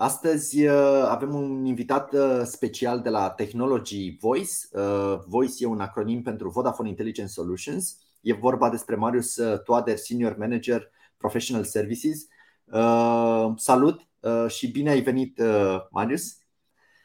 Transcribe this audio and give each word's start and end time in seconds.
Astăzi 0.00 0.66
uh, 0.66 0.74
avem 1.08 1.34
un 1.34 1.64
invitat 1.64 2.14
special 2.44 3.00
de 3.00 3.08
la 3.08 3.30
Technology 3.30 4.16
Voice. 4.20 4.52
Voice 5.26 5.54
e 5.58 5.66
un 5.66 5.80
acronim 5.80 6.22
pentru 6.22 6.48
Vodafone 6.48 6.88
Intelligence 6.88 7.32
Solutions. 7.32 7.98
E 8.20 8.32
vorba 8.32 8.70
despre 8.70 8.94
Marius 8.94 9.40
Toader, 9.64 9.96
Senior 9.96 10.36
Manager 10.36 10.90
Professional 11.16 11.64
Services. 11.64 12.26
Salut 13.56 14.08
și 14.48 14.70
bine 14.70 14.90
ai 14.90 15.00
venit, 15.00 15.40
Marius! 15.90 16.38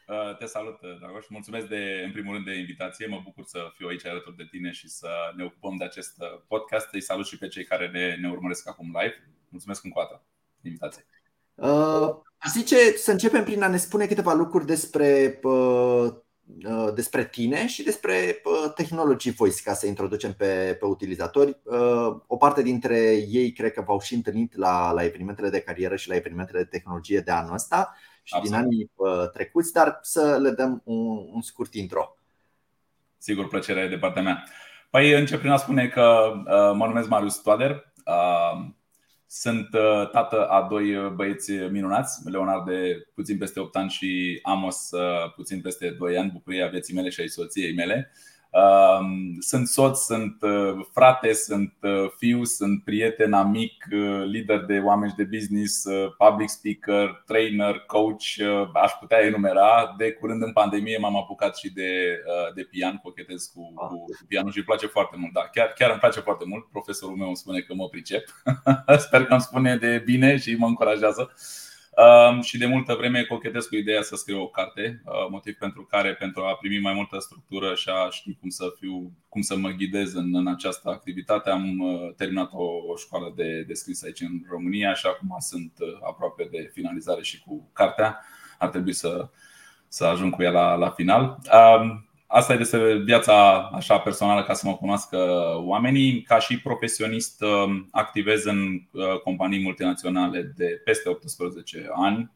Uh, 0.06 0.36
te 0.36 0.46
salut, 0.46 0.82
uh, 0.82 0.98
Dragoș. 0.98 1.28
Mulțumesc 1.28 1.66
de, 1.66 2.02
în 2.04 2.12
primul 2.12 2.34
rând 2.34 2.44
de 2.44 2.58
invitație. 2.58 3.06
Mă 3.06 3.20
bucur 3.24 3.44
să 3.44 3.70
fiu 3.74 3.86
aici 3.88 4.06
alături 4.06 4.36
de 4.36 4.46
tine 4.50 4.70
și 4.70 4.88
să 4.88 5.08
ne 5.36 5.44
ocupăm 5.44 5.76
de 5.76 5.84
acest 5.84 6.22
uh, 6.22 6.40
podcast. 6.48 6.88
Îi 6.92 7.00
salut 7.00 7.26
și 7.26 7.38
pe 7.38 7.48
cei 7.48 7.64
care 7.64 7.90
ne, 7.90 8.16
ne 8.20 8.30
urmăresc 8.30 8.68
acum 8.68 8.86
live. 8.86 9.30
Mulțumesc 9.48 9.84
încă 9.84 9.98
o 9.98 10.02
dată 10.02 10.24
invitație. 10.62 11.06
Uh, 11.54 12.10
zice 12.48 12.96
să 12.96 13.10
începem 13.10 13.44
prin 13.44 13.62
a 13.62 13.68
ne 13.68 13.76
spune 13.76 14.06
câteva 14.06 14.32
lucruri 14.32 14.66
despre, 14.66 15.40
uh, 15.42 16.12
despre 16.94 17.24
tine 17.24 17.66
și 17.66 17.82
despre 17.82 18.40
uh, 18.44 18.72
Technology 18.74 19.30
Voice, 19.30 19.62
ca 19.62 19.72
să 19.72 19.86
introducem 19.86 20.32
pe, 20.32 20.76
pe 20.80 20.84
utilizatori. 20.84 21.58
Uh, 21.62 22.16
o 22.26 22.36
parte 22.36 22.62
dintre 22.62 22.98
ei 23.28 23.52
cred 23.52 23.72
că 23.72 23.82
v-au 23.86 24.00
și 24.00 24.14
întâlnit 24.14 24.56
la, 24.56 24.92
la 24.92 25.04
evenimentele 25.04 25.50
de 25.50 25.60
carieră 25.60 25.96
și 25.96 26.08
la 26.08 26.14
evenimentele 26.14 26.58
de 26.58 26.68
tehnologie 26.68 27.20
de 27.20 27.30
anul 27.30 27.54
ăsta 27.54 27.96
și 28.22 28.34
Absolut. 28.34 28.58
din 28.58 28.66
anii 28.66 28.90
uh, 28.94 29.30
trecuți, 29.30 29.72
dar 29.72 29.98
să 30.02 30.38
le 30.40 30.50
dăm 30.50 30.82
un, 30.84 31.28
un 31.32 31.42
scurt 31.42 31.74
intro. 31.74 32.16
Sigur, 33.18 33.48
plăcerea 33.48 33.88
de 33.88 33.98
partea 33.98 34.22
mea. 34.22 34.44
Păi 34.90 35.12
încep 35.12 35.38
prin 35.38 35.50
a 35.50 35.56
spune 35.56 35.88
că 35.88 36.32
uh, 36.36 36.76
mă 36.76 36.86
numesc 36.86 37.08
Marius 37.08 37.36
Toader. 37.36 37.92
Uh, 38.04 38.66
sunt 39.40 39.68
tată 40.12 40.46
a 40.46 40.66
doi 40.70 41.12
băieți 41.14 41.52
minunați, 41.52 42.30
Leonard 42.30 42.64
de 42.66 43.06
puțin 43.14 43.38
peste 43.38 43.60
8 43.60 43.76
ani 43.76 43.90
și 43.90 44.38
Amos 44.42 44.90
puțin 45.36 45.60
peste 45.60 45.90
2 45.98 46.18
ani, 46.18 46.30
bucuria 46.30 46.68
vieții 46.68 46.94
mele 46.94 47.08
și 47.08 47.20
ai 47.20 47.28
soției 47.28 47.74
mele. 47.74 48.12
Sunt 49.38 49.68
soț, 49.68 49.98
sunt 49.98 50.36
uh, 50.40 50.86
frate, 50.92 51.32
sunt 51.32 51.74
uh, 51.80 52.10
fiu, 52.16 52.44
sunt 52.44 52.84
prieten, 52.84 53.32
amic, 53.32 53.84
uh, 53.92 54.24
lider 54.24 54.64
de 54.64 54.78
oameni 54.78 55.14
de 55.16 55.24
business, 55.24 55.84
public 56.18 56.48
speaker, 56.48 57.22
trainer, 57.26 57.78
coach, 57.86 58.22
aș 58.82 58.92
putea 59.00 59.24
enumera. 59.24 59.94
De 59.98 60.12
curând 60.12 60.42
în 60.42 60.52
pandemie 60.52 60.98
m-am 60.98 61.16
apucat 61.16 61.56
și 61.56 61.72
de, 61.72 62.18
de 62.54 62.62
pian, 62.62 63.00
cochetez 63.02 63.44
cu, 63.54 63.72
cu 63.74 64.04
pianul 64.28 64.50
și 64.50 64.56
îmi 64.56 64.66
place 64.66 64.86
foarte 64.86 65.16
mult. 65.18 65.32
Da, 65.32 65.48
chiar, 65.52 65.72
chiar 65.78 65.90
îmi 65.90 65.98
place 65.98 66.20
foarte 66.20 66.44
mult. 66.46 66.64
Profesorul 66.70 67.16
meu 67.16 67.26
îmi 67.26 67.36
spune 67.36 67.60
că 67.60 67.74
mă 67.74 67.88
pricep. 67.88 68.24
Sper 69.06 69.24
că 69.24 69.32
îmi 69.32 69.42
spune 69.42 69.76
de 69.76 70.02
bine 70.04 70.36
și 70.36 70.54
mă 70.54 70.66
încurajează 70.66 71.34
și 72.40 72.58
de 72.58 72.66
multă 72.66 72.94
vreme 72.94 73.22
cochetez 73.22 73.66
cu 73.66 73.76
ideea 73.76 74.02
să 74.02 74.16
scriu 74.16 74.40
o 74.40 74.48
carte, 74.48 75.02
uh, 75.04 75.12
motiv 75.30 75.54
pentru 75.54 75.84
care, 75.84 76.14
pentru 76.14 76.42
a 76.42 76.54
primi 76.54 76.80
mai 76.80 76.92
multă 76.92 77.18
structură 77.18 77.74
și 77.74 77.88
a 77.88 78.10
ști 78.10 78.36
cum 78.40 78.48
să, 78.48 78.64
fiu, 78.78 79.12
cum 79.28 79.40
să 79.40 79.56
mă 79.56 79.68
ghidez 79.68 80.14
în, 80.14 80.34
în 80.34 80.46
această 80.46 80.88
activitate, 80.88 81.50
am 81.50 81.78
uh, 81.78 82.14
terminat 82.16 82.50
o, 82.52 82.62
o 82.62 82.96
școală 82.96 83.32
de, 83.36 83.64
de 83.66 83.74
scris 83.74 84.02
aici 84.02 84.20
în 84.20 84.42
România 84.50 84.94
și 84.94 85.06
acum 85.06 85.36
sunt 85.38 85.72
uh, 85.78 85.88
aproape 86.08 86.48
de 86.50 86.70
finalizare 86.72 87.22
și 87.22 87.40
cu 87.40 87.70
cartea. 87.72 88.20
Ar 88.58 88.68
trebui 88.68 88.92
să, 88.92 89.28
să 89.88 90.04
ajung 90.04 90.34
cu 90.34 90.42
ea 90.42 90.50
la, 90.50 90.74
la 90.74 90.90
final. 90.90 91.38
Asta 92.34 92.52
e 92.52 92.56
despre 92.56 92.96
viața 92.96 93.58
așa 93.72 93.98
personală 93.98 94.44
ca 94.44 94.54
să 94.54 94.66
mă 94.66 94.76
cunoască 94.76 95.18
oamenii. 95.64 96.22
Ca 96.22 96.38
și 96.38 96.60
profesionist 96.60 97.42
um, 97.42 97.88
activez 97.90 98.44
în 98.44 98.80
uh, 98.92 99.20
companii 99.24 99.62
multinaționale 99.62 100.52
de 100.56 100.80
peste 100.84 101.08
18 101.08 101.88
ani. 101.94 102.30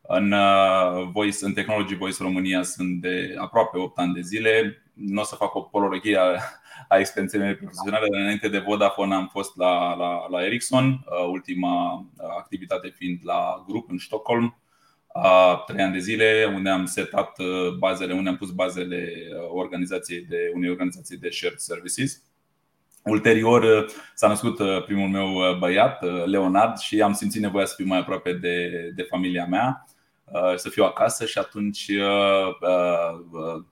În, 0.00 0.32
uh, 0.32 1.08
Voice, 1.12 1.44
în 1.44 1.52
Technology 1.52 1.94
Voice 1.94 2.22
România 2.22 2.62
sunt 2.62 3.00
de 3.00 3.34
aproape 3.38 3.78
8 3.78 3.98
ani 3.98 4.14
de 4.14 4.20
zile. 4.20 4.82
Nu 4.94 5.20
o 5.20 5.24
să 5.24 5.34
fac 5.34 5.54
o 5.54 5.60
polorogie 5.60 6.16
a, 6.18 6.22
a 6.88 6.98
experienței 6.98 7.40
mele 7.40 7.54
profesionale, 7.54 8.06
dar 8.10 8.20
înainte 8.20 8.48
de 8.48 8.58
Vodafone 8.58 9.14
am 9.14 9.28
fost 9.32 9.56
la, 9.56 9.94
la, 9.94 10.28
la 10.28 10.44
Ericsson, 10.44 10.84
uh, 10.86 11.28
ultima 11.30 12.06
activitate 12.38 12.88
fiind 12.96 13.18
la 13.22 13.64
grup 13.68 13.90
în 13.90 13.98
Stockholm 13.98 14.58
a 15.16 15.62
trei 15.66 15.84
ani 15.84 15.92
de 15.92 15.98
zile, 15.98 16.52
unde 16.54 16.70
am 16.70 16.86
setat 16.86 17.38
uh, 17.38 17.76
bazele, 17.78 18.12
unde 18.12 18.28
am 18.28 18.36
pus 18.36 18.50
bazele 18.50 19.12
uh, 19.30 19.48
organizației 19.50 20.20
de, 20.20 20.50
unei 20.54 20.70
organizații 20.70 21.16
de 21.16 21.30
shared 21.30 21.58
services. 21.58 22.22
Ulterior 23.04 23.62
uh, 23.62 23.90
s-a 24.14 24.28
născut 24.28 24.84
primul 24.84 25.08
meu 25.08 25.58
băiat, 25.58 26.26
Leonard, 26.26 26.78
și 26.78 27.02
am 27.02 27.12
simțit 27.12 27.40
nevoia 27.40 27.64
să 27.64 27.74
fiu 27.76 27.86
mai 27.86 27.98
aproape 27.98 28.32
de, 28.32 28.68
de 28.94 29.02
familia 29.02 29.46
mea, 29.46 29.86
să 30.56 30.68
fiu 30.68 30.84
acasă 30.84 31.26
și 31.26 31.38
atunci 31.38 31.90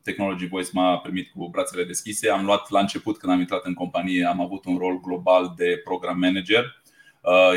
Technology 0.02 0.46
Voice 0.46 0.70
m-a 0.72 0.98
primit 0.98 1.30
cu 1.30 1.48
brațele 1.48 1.84
deschise. 1.84 2.30
Am 2.30 2.44
luat 2.44 2.70
la 2.70 2.80
început, 2.80 3.18
când 3.18 3.32
am 3.32 3.40
intrat 3.40 3.64
în 3.64 3.74
companie, 3.74 4.24
am 4.24 4.40
avut 4.40 4.64
un 4.64 4.76
rol 4.76 5.00
global 5.00 5.52
de 5.56 5.80
program 5.84 6.18
manager 6.18 6.64
Uh, 6.64 6.81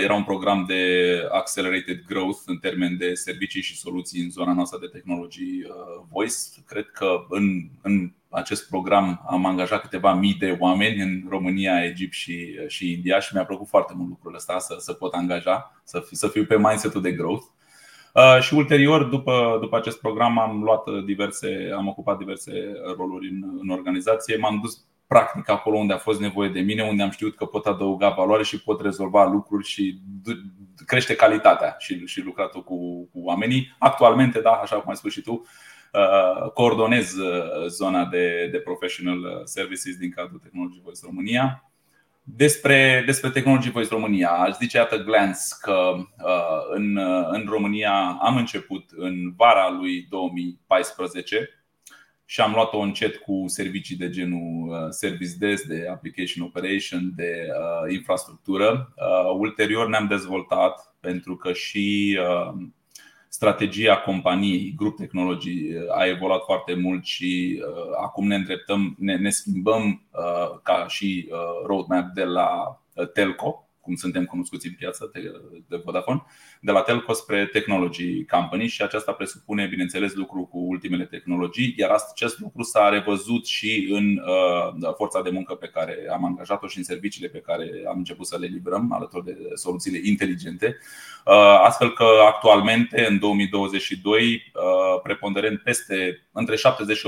era 0.04 0.14
un 0.14 0.24
program 0.24 0.66
de 0.68 0.84
accelerated 1.32 2.04
growth 2.08 2.40
în 2.46 2.58
termen 2.58 2.98
de 2.98 3.14
servicii 3.14 3.62
și 3.62 3.78
soluții 3.78 4.24
în 4.24 4.30
zona 4.30 4.54
noastră 4.54 4.80
de 4.82 4.88
tehnologii 4.88 5.64
uh, 5.64 6.06
voice. 6.12 6.36
Cred 6.66 6.90
că 6.94 7.26
în, 7.30 7.70
în 7.82 8.12
acest 8.30 8.70
program 8.70 9.26
am 9.30 9.46
angajat 9.46 9.82
câteva 9.82 10.14
mii 10.14 10.34
de 10.34 10.58
oameni 10.60 11.02
în 11.02 11.24
România, 11.30 11.84
Egipt 11.84 12.14
și, 12.14 12.60
și 12.68 12.92
India 12.92 13.20
și 13.20 13.34
mi-a 13.34 13.46
plăcut 13.46 13.68
foarte 13.68 13.94
mult 13.96 14.10
lucrul 14.10 14.36
ăsta 14.36 14.60
să, 14.60 14.76
să 14.80 14.94
pot 14.94 15.14
angaja, 15.14 15.82
să, 15.84 16.00
fi, 16.00 16.16
să 16.16 16.28
fiu 16.28 16.46
pe 16.46 16.58
mindset-ul 16.58 17.02
de 17.02 17.12
growth. 17.12 17.46
Uh, 18.14 18.42
și 18.42 18.54
ulterior, 18.54 19.04
după, 19.04 19.58
după 19.62 19.78
acest 19.78 20.00
program, 20.00 20.40
am 20.40 20.64
luat 20.64 20.84
diverse, 21.06 21.72
am 21.76 21.88
ocupat 21.88 22.18
diverse 22.18 22.52
roluri 22.98 23.30
în, 23.30 23.44
în 23.62 23.70
organizație. 23.70 24.38
M-am 24.38 24.60
dus 24.62 24.86
practic 25.08 25.50
acolo 25.50 25.78
unde 25.78 25.94
a 25.94 25.98
fost 25.98 26.20
nevoie 26.20 26.50
de 26.50 26.60
mine, 26.60 26.84
unde 26.84 27.04
am 27.04 27.10
știut 27.10 27.36
că 27.36 27.46
pot 27.46 27.66
adăuga 27.66 28.10
valoare 28.10 28.44
și 28.44 28.62
pot 28.62 28.82
rezolva 28.82 29.26
lucruri 29.26 29.66
și 29.66 30.00
crește 30.86 31.16
calitatea 31.16 31.76
și, 31.80 32.06
și 32.06 32.22
lucratul 32.22 32.64
cu, 32.64 33.10
cu 33.12 33.20
oamenii. 33.20 33.76
Actualmente, 33.80 34.40
da, 34.40 34.52
așa 34.52 34.76
cum 34.76 34.90
ai 34.90 34.96
spus 34.96 35.12
și 35.12 35.22
tu, 35.22 35.32
uh, 35.94 36.52
coordonez 36.52 37.14
uh, 37.14 37.68
zona 37.68 38.06
de, 38.06 38.50
de 38.52 38.58
professional 38.58 39.42
services 39.44 39.98
din 39.98 40.12
cadrul 40.12 40.40
Technology 40.40 40.82
Voice 40.84 41.00
România. 41.04 41.70
Despre, 42.24 43.04
despre 43.06 43.30
Technology 43.30 43.70
Voice 43.70 43.90
România, 43.90 44.30
aș 44.30 44.56
zice 44.58 44.80
atât 44.80 45.06
glance 45.06 45.40
că 45.62 45.94
uh, 45.96 46.62
în, 46.74 46.98
în 47.32 47.46
România 47.50 48.18
am 48.22 48.38
început 48.38 48.84
în 48.96 49.34
vara 49.36 49.70
lui 49.70 50.08
2014 50.10 51.55
și 52.26 52.42
am 52.42 52.52
luat-o 52.52 52.78
încet 52.78 53.16
cu 53.16 53.44
servicii 53.48 53.96
de 53.96 54.10
genul 54.10 54.68
uh, 54.68 54.90
Service 54.90 55.36
Desk, 55.38 55.64
de 55.64 55.88
Application 55.92 56.46
Operation, 56.46 57.12
de 57.16 57.48
uh, 57.50 57.94
infrastructură. 57.94 58.94
Uh, 58.96 59.38
ulterior 59.40 59.88
ne-am 59.88 60.08
dezvoltat 60.08 60.96
pentru 61.00 61.36
că 61.36 61.54
și 61.54 62.18
uh, 62.22 62.54
strategia 63.30 63.98
companiei, 63.98 64.74
Grup 64.78 64.98
Tehnologii, 64.98 65.76
uh, 65.76 65.98
a 65.98 66.06
evoluat 66.06 66.44
foarte 66.44 66.74
mult 66.74 67.06
și 67.06 67.62
uh, 67.62 67.98
acum 68.04 68.28
ne 68.28 68.36
îndreptăm, 68.36 68.96
ne, 69.00 69.18
ne 69.18 69.30
schimbăm 69.30 70.02
uh, 70.12 70.60
ca 70.64 70.86
și 70.88 71.30
uh, 71.32 71.66
roadmap 71.66 72.14
de 72.14 72.24
la 72.24 72.82
uh, 72.94 73.12
Telco, 73.12 73.65
cum 73.86 73.96
suntem 73.96 74.26
cunoscuți 74.26 74.68
în 74.68 74.74
piață 74.74 75.12
de 75.68 75.82
Vodafone, 75.86 76.24
de 76.62 76.72
la 76.72 76.82
telco 76.82 77.14
spre 77.14 77.46
technology 77.46 78.26
company 78.26 78.68
și 78.68 78.82
aceasta 78.82 79.12
presupune, 79.12 79.68
bineînțeles, 79.68 80.14
lucru 80.14 80.46
cu 80.46 80.58
ultimele 80.58 81.06
tehnologii, 81.06 81.74
iar 81.78 81.90
acest 82.12 82.40
lucru 82.40 82.64
s-a 82.64 82.90
revăzut 82.90 83.46
și 83.46 83.88
în 83.92 84.18
uh, 84.18 84.94
forța 84.96 85.22
de 85.22 85.30
muncă 85.30 85.54
pe 85.54 85.68
care 85.68 85.98
am 86.12 86.26
angajat-o 86.26 86.68
și 86.68 86.78
în 86.78 86.84
serviciile 86.84 87.28
pe 87.28 87.40
care 87.40 87.70
am 87.88 87.98
început 87.98 88.28
să 88.28 88.38
le 88.40 88.48
livrăm 88.48 88.92
alături 88.92 89.26
de 89.26 89.38
soluțiile 89.54 90.00
inteligente. 90.04 90.78
Uh, 91.26 91.34
astfel 91.64 91.94
că 91.94 92.08
actualmente, 92.28 93.06
în 93.10 93.20
2022, 93.20 94.24
uh, 94.24 95.02
preponderent 95.04 95.62
peste 95.62 96.28
între 96.32 96.56
70 96.56 96.98
și 96.98 97.06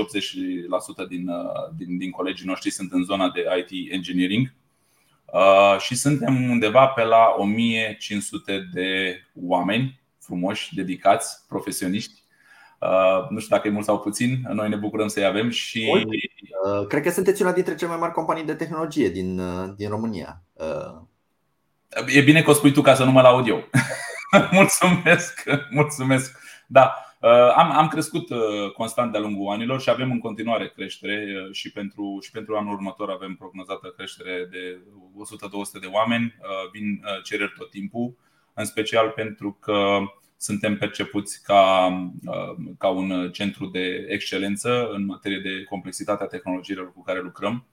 80% 1.04 1.08
din, 1.08 1.30
din, 1.76 1.98
din 1.98 2.10
colegii 2.10 2.46
noștri 2.46 2.70
sunt 2.70 2.92
în 2.92 3.04
zona 3.04 3.30
de 3.30 3.44
IT 3.66 3.92
engineering 3.92 4.46
Uh, 4.46 4.67
și 5.78 5.94
suntem 5.94 6.50
undeva 6.50 6.86
pe 6.86 7.02
la 7.02 7.34
1500 7.36 8.68
de 8.72 9.20
oameni 9.46 10.00
frumoși, 10.18 10.74
dedicați, 10.74 11.44
profesioniști, 11.48 12.22
Nu 13.28 13.38
știu 13.38 13.56
dacă 13.56 13.68
e 13.68 13.70
mult 13.70 13.84
sau 13.84 14.00
puțin, 14.00 14.42
noi 14.52 14.68
ne 14.68 14.76
bucurăm 14.76 15.08
să-i 15.08 15.24
avem 15.24 15.50
și. 15.50 16.06
Cred 16.88 17.02
că 17.02 17.10
sunteți 17.10 17.42
una 17.42 17.52
dintre 17.52 17.74
cele 17.74 17.90
mai 17.90 17.98
mari 18.00 18.12
companii 18.12 18.44
de 18.44 18.54
tehnologie 18.54 19.08
din, 19.08 19.40
din 19.76 19.88
România. 19.88 20.42
E 22.06 22.20
bine 22.20 22.42
că 22.42 22.50
o 22.50 22.52
spui 22.52 22.72
tu 22.72 22.80
ca 22.80 22.94
să 22.94 23.04
nu 23.04 23.10
mă 23.10 23.20
laud 23.20 23.48
eu. 23.48 23.64
mulțumesc, 24.58 25.44
mulțumesc. 25.70 26.38
Da, 26.66 26.94
uh, 26.96 27.07
am, 27.56 27.70
am 27.70 27.88
crescut 27.88 28.30
uh, 28.30 28.72
constant 28.76 29.12
de-a 29.12 29.20
lungul 29.20 29.52
anilor 29.52 29.80
și 29.80 29.90
avem 29.90 30.10
în 30.10 30.18
continuare 30.18 30.68
creștere 30.68 31.44
uh, 31.46 31.54
și 31.54 31.72
pentru, 31.72 32.18
și 32.22 32.30
pentru 32.30 32.56
anul 32.56 32.72
următor 32.72 33.10
avem 33.10 33.34
prognozată 33.34 33.94
creștere 33.96 34.48
de 34.50 34.78
100-200 35.76 35.80
de 35.80 35.86
oameni. 35.86 36.34
Vin 36.72 37.02
cereri 37.24 37.54
tot 37.58 37.70
timpul, 37.70 38.16
în 38.54 38.64
special 38.64 39.08
pentru 39.08 39.58
că 39.60 39.98
suntem 40.36 40.78
percepuți 40.78 41.42
ca, 41.42 41.90
ca 42.78 42.88
un 42.88 43.30
centru 43.32 43.66
de 43.66 44.06
excelență 44.08 44.88
în 44.92 45.04
materie 45.04 45.38
de 45.38 45.64
complexitatea 45.68 46.26
tehnologiilor 46.26 46.92
cu 46.92 47.02
care 47.02 47.20
lucrăm 47.20 47.66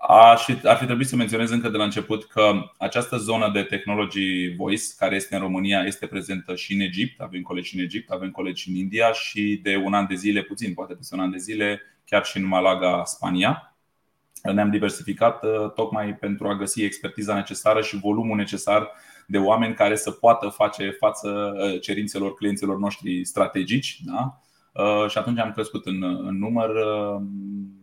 ar 0.00 0.38
fi, 0.38 0.58
ar 0.66 0.76
fi 0.76 0.84
trebuit 0.84 1.08
să 1.08 1.16
menționez 1.16 1.50
încă 1.50 1.68
de 1.68 1.76
la 1.76 1.84
început 1.84 2.24
că 2.24 2.52
această 2.78 3.16
zonă 3.16 3.50
de 3.52 3.62
technology 3.62 4.54
voice, 4.56 4.82
care 4.98 5.16
este 5.16 5.34
în 5.34 5.40
România, 5.40 5.82
este 5.82 6.06
prezentă 6.06 6.54
și 6.54 6.74
în 6.74 6.80
Egipt. 6.80 7.20
Avem 7.20 7.42
colegi 7.42 7.76
în 7.76 7.82
Egipt, 7.82 8.10
avem 8.10 8.30
colegi 8.30 8.70
în 8.70 8.76
India 8.76 9.12
și 9.12 9.60
de 9.62 9.76
un 9.76 9.94
an 9.94 10.06
de 10.06 10.14
zile, 10.14 10.42
puțin, 10.42 10.74
poate 10.74 10.94
peste 10.94 11.14
un 11.14 11.20
an 11.20 11.30
de 11.30 11.38
zile, 11.38 11.80
chiar 12.04 12.24
și 12.24 12.36
în 12.36 12.46
Malaga, 12.46 13.02
Spania. 13.04 13.76
Ne-am 14.42 14.70
diversificat 14.70 15.44
uh, 15.44 15.72
tocmai 15.74 16.14
pentru 16.14 16.48
a 16.48 16.56
găsi 16.56 16.82
expertiza 16.82 17.34
necesară 17.34 17.80
și 17.80 17.98
volumul 17.98 18.36
necesar 18.36 18.90
de 19.26 19.38
oameni 19.38 19.74
care 19.74 19.96
să 19.96 20.10
poată 20.10 20.48
face 20.48 20.90
față 20.90 21.28
uh, 21.28 21.80
cerințelor 21.80 22.34
clienților 22.34 22.78
noștri 22.78 23.24
strategici. 23.24 24.00
Da? 24.04 24.40
Uh, 24.78 25.10
și 25.10 25.18
atunci 25.18 25.38
am 25.38 25.52
crescut 25.52 25.86
în, 25.86 26.02
în 26.02 26.38
număr 26.38 26.68
uh, 26.68 27.22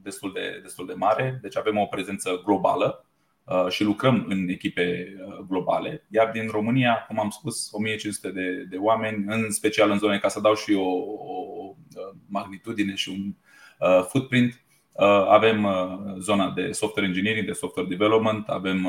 destul 0.01 0.31
de, 0.33 0.59
destul 0.62 0.86
de 0.86 0.94
mare. 0.94 1.39
Deci 1.42 1.57
avem 1.57 1.77
o 1.77 1.86
prezență 1.86 2.42
globală 2.45 3.06
uh, 3.44 3.68
și 3.69 3.83
lucrăm 3.83 4.25
în 4.30 4.47
echipe 4.47 5.15
globale. 5.47 6.06
Iar 6.09 6.31
din 6.31 6.47
România, 6.47 7.06
cum 7.07 7.19
am 7.19 7.30
spus, 7.30 7.69
1500 7.71 8.31
de, 8.31 8.65
de 8.69 8.77
oameni, 8.77 9.25
în 9.27 9.51
special 9.51 9.92
în 9.92 9.97
zone, 9.97 10.19
ca 10.19 10.27
să 10.27 10.39
dau 10.39 10.56
și 10.56 10.74
o, 10.74 10.89
o 10.89 11.75
magnitudine 12.27 12.95
și 12.95 13.09
un 13.09 13.36
footprint. 14.01 14.64
Avem 15.30 15.68
zona 16.19 16.51
de 16.51 16.71
software 16.71 17.07
engineering, 17.07 17.45
de 17.45 17.51
software 17.51 17.88
development, 17.88 18.47
avem 18.47 18.88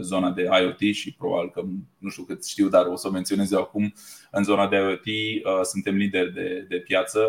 zona 0.00 0.30
de 0.30 0.48
IoT 0.60 0.94
și 0.94 1.14
probabil 1.14 1.50
că 1.50 1.62
nu 1.98 2.08
știu 2.10 2.24
cât 2.24 2.46
știu, 2.46 2.68
dar 2.68 2.86
o 2.86 2.96
să 2.96 3.08
o 3.08 3.10
menționez 3.10 3.52
eu 3.52 3.60
acum. 3.60 3.92
În 4.30 4.44
zona 4.44 4.68
de 4.68 4.76
IoT 4.76 5.04
suntem 5.64 5.94
lideri 5.94 6.32
de, 6.32 6.66
de 6.68 6.76
piață. 6.76 7.20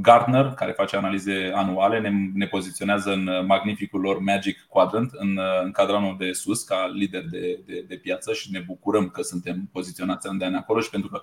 Gartner, 0.00 0.52
care 0.56 0.72
face 0.72 0.96
analize 0.96 1.52
anuale, 1.54 2.00
ne, 2.00 2.10
ne 2.34 2.46
poziționează 2.46 3.12
în 3.12 3.30
magnificul 3.46 4.00
lor 4.00 4.18
Magic 4.18 4.66
Quadrant, 4.68 5.10
în, 5.12 5.40
în 5.64 5.70
cadranul 5.70 6.16
de 6.18 6.32
sus, 6.32 6.62
ca 6.62 6.90
lider 6.94 7.24
de, 7.30 7.60
de, 7.66 7.84
de 7.88 7.96
piață 7.96 8.32
și 8.32 8.50
ne 8.50 8.60
bucurăm 8.66 9.08
că 9.08 9.22
suntem 9.22 9.68
poziționați 9.72 10.28
în 10.28 10.38
de 10.38 10.44
acolo 10.44 10.80
și 10.80 10.90
pentru 10.90 11.08
că 11.08 11.22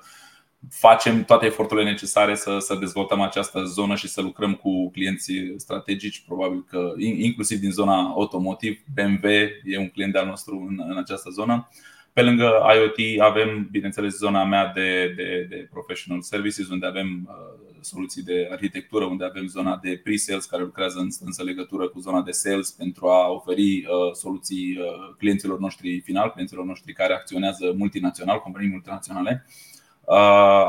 facem 0.69 1.23
toate 1.23 1.45
eforturile 1.45 1.89
necesare 1.89 2.35
să, 2.35 2.57
să 2.59 2.75
dezvoltăm 2.75 3.21
această 3.21 3.63
zonă 3.63 3.95
și 3.95 4.07
să 4.07 4.21
lucrăm 4.21 4.53
cu 4.53 4.91
clienții 4.91 5.53
strategici, 5.57 6.23
probabil 6.25 6.65
că 6.69 6.93
inclusiv 6.97 7.59
din 7.59 7.71
zona 7.71 8.13
automotive, 8.15 8.83
BMW 8.93 9.27
e 9.63 9.77
un 9.77 9.89
client 9.89 10.15
al 10.15 10.25
nostru 10.25 10.65
în, 10.69 10.83
în 10.89 10.97
această 10.97 11.29
zonă. 11.29 11.69
Pe 12.13 12.21
lângă 12.21 12.51
IoT 12.75 13.21
avem, 13.21 13.67
bineînțeles, 13.71 14.17
zona 14.17 14.43
mea 14.43 14.71
de, 14.75 15.13
de, 15.15 15.45
de 15.49 15.67
professional 15.71 16.21
services, 16.21 16.69
unde 16.69 16.85
avem 16.85 17.29
uh, 17.29 17.73
soluții 17.81 18.23
de 18.23 18.47
arhitectură, 18.51 19.05
unde 19.05 19.25
avem 19.25 19.47
zona 19.47 19.79
de 19.81 19.99
pre-sales 20.03 20.45
care 20.45 20.63
lucrează 20.63 20.99
în 20.99 21.09
strânsă 21.09 21.43
legătură 21.43 21.87
cu 21.87 21.99
zona 21.99 22.21
de 22.21 22.31
sales 22.31 22.71
pentru 22.71 23.07
a 23.07 23.31
oferi 23.31 23.77
uh, 23.77 24.13
soluții 24.13 24.77
uh, 24.79 25.15
clienților 25.17 25.59
noștri 25.59 25.99
final, 25.99 26.31
clienților 26.31 26.65
noștri 26.65 26.93
care 26.93 27.13
acționează 27.13 27.73
multinațional, 27.77 28.39
companii 28.39 28.69
multinaționale. 28.69 29.45
Uh, 29.47 29.72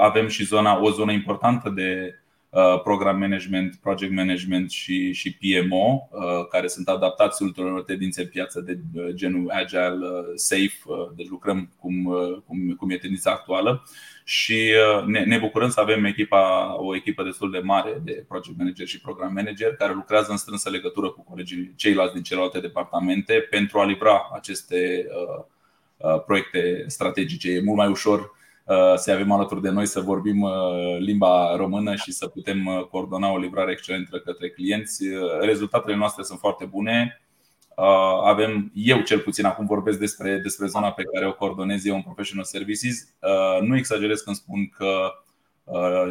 avem 0.00 0.28
și 0.28 0.44
zona, 0.44 0.80
o 0.80 0.90
zonă 0.90 1.12
importantă 1.12 1.68
de 1.68 2.18
uh, 2.48 2.80
program 2.82 3.18
management, 3.18 3.76
project 3.82 4.12
management 4.12 4.70
și, 4.70 5.12
și 5.12 5.36
PMO, 5.36 6.08
uh, 6.10 6.46
care 6.50 6.66
sunt 6.66 6.88
adaptați 6.88 7.42
ulterior 7.42 7.82
tendințe 7.82 8.22
în 8.22 8.28
piață 8.28 8.60
de 8.60 8.78
genul 9.14 9.50
agile, 9.50 9.98
safe, 10.34 10.78
deci 11.16 11.28
lucrăm 11.28 11.70
cum, 11.78 12.04
cum, 12.46 12.74
cum 12.78 12.90
e 12.90 12.96
tendința 12.96 13.30
actuală 13.30 13.84
și 14.24 14.72
ne, 15.06 15.24
ne 15.24 15.38
bucurăm 15.38 15.70
să 15.70 15.80
avem 15.80 16.04
echipa, 16.04 16.74
o 16.78 16.96
echipă 16.96 17.22
destul 17.22 17.50
de 17.50 17.58
mare 17.58 18.00
de 18.04 18.24
project 18.28 18.58
manager 18.58 18.86
și 18.86 19.00
program 19.00 19.32
manager 19.32 19.74
care 19.74 19.92
lucrează 19.92 20.30
în 20.30 20.36
strânsă 20.36 20.70
legătură 20.70 21.10
cu 21.10 21.22
colegii 21.22 21.72
ceilalți 21.76 22.14
din 22.14 22.22
celelalte 22.22 22.60
departamente 22.60 23.46
pentru 23.50 23.78
a 23.78 23.84
livra 23.84 24.30
aceste 24.34 25.06
uh, 25.08 25.44
uh, 25.96 26.22
proiecte 26.26 26.84
strategice. 26.86 27.50
E 27.50 27.62
mult 27.62 27.76
mai 27.76 27.88
ușor 27.88 28.20
Uh, 28.20 28.42
să 28.96 29.10
avem 29.12 29.30
alături 29.30 29.62
de 29.62 29.70
noi 29.70 29.86
să 29.86 30.00
vorbim 30.00 30.40
uh, 30.40 30.52
limba 30.98 31.56
română 31.56 31.94
și 31.94 32.12
să 32.12 32.26
putem 32.26 32.66
uh, 32.66 32.84
coordona 32.84 33.32
o 33.32 33.38
livrare 33.38 33.72
excelentă 33.72 34.18
către 34.18 34.48
clienți. 34.48 35.04
Rezultatele 35.40 35.96
noastre 35.96 36.22
sunt 36.22 36.38
foarte 36.38 36.64
bune. 36.64 37.18
Avem, 38.24 38.70
eu 38.74 39.00
cel 39.00 39.18
puțin 39.18 39.44
acum 39.44 39.66
vorbesc 39.66 39.98
despre, 39.98 40.38
despre 40.38 40.66
zona 40.66 40.92
pe 40.92 41.02
care 41.02 41.26
o 41.26 41.32
coordonez 41.32 41.86
eu 41.86 41.94
în 41.94 42.02
Professional 42.02 42.44
Services. 42.44 43.14
Nu 43.60 43.76
exagerez 43.76 44.20
când 44.20 44.36
spun 44.36 44.68
că 44.68 45.10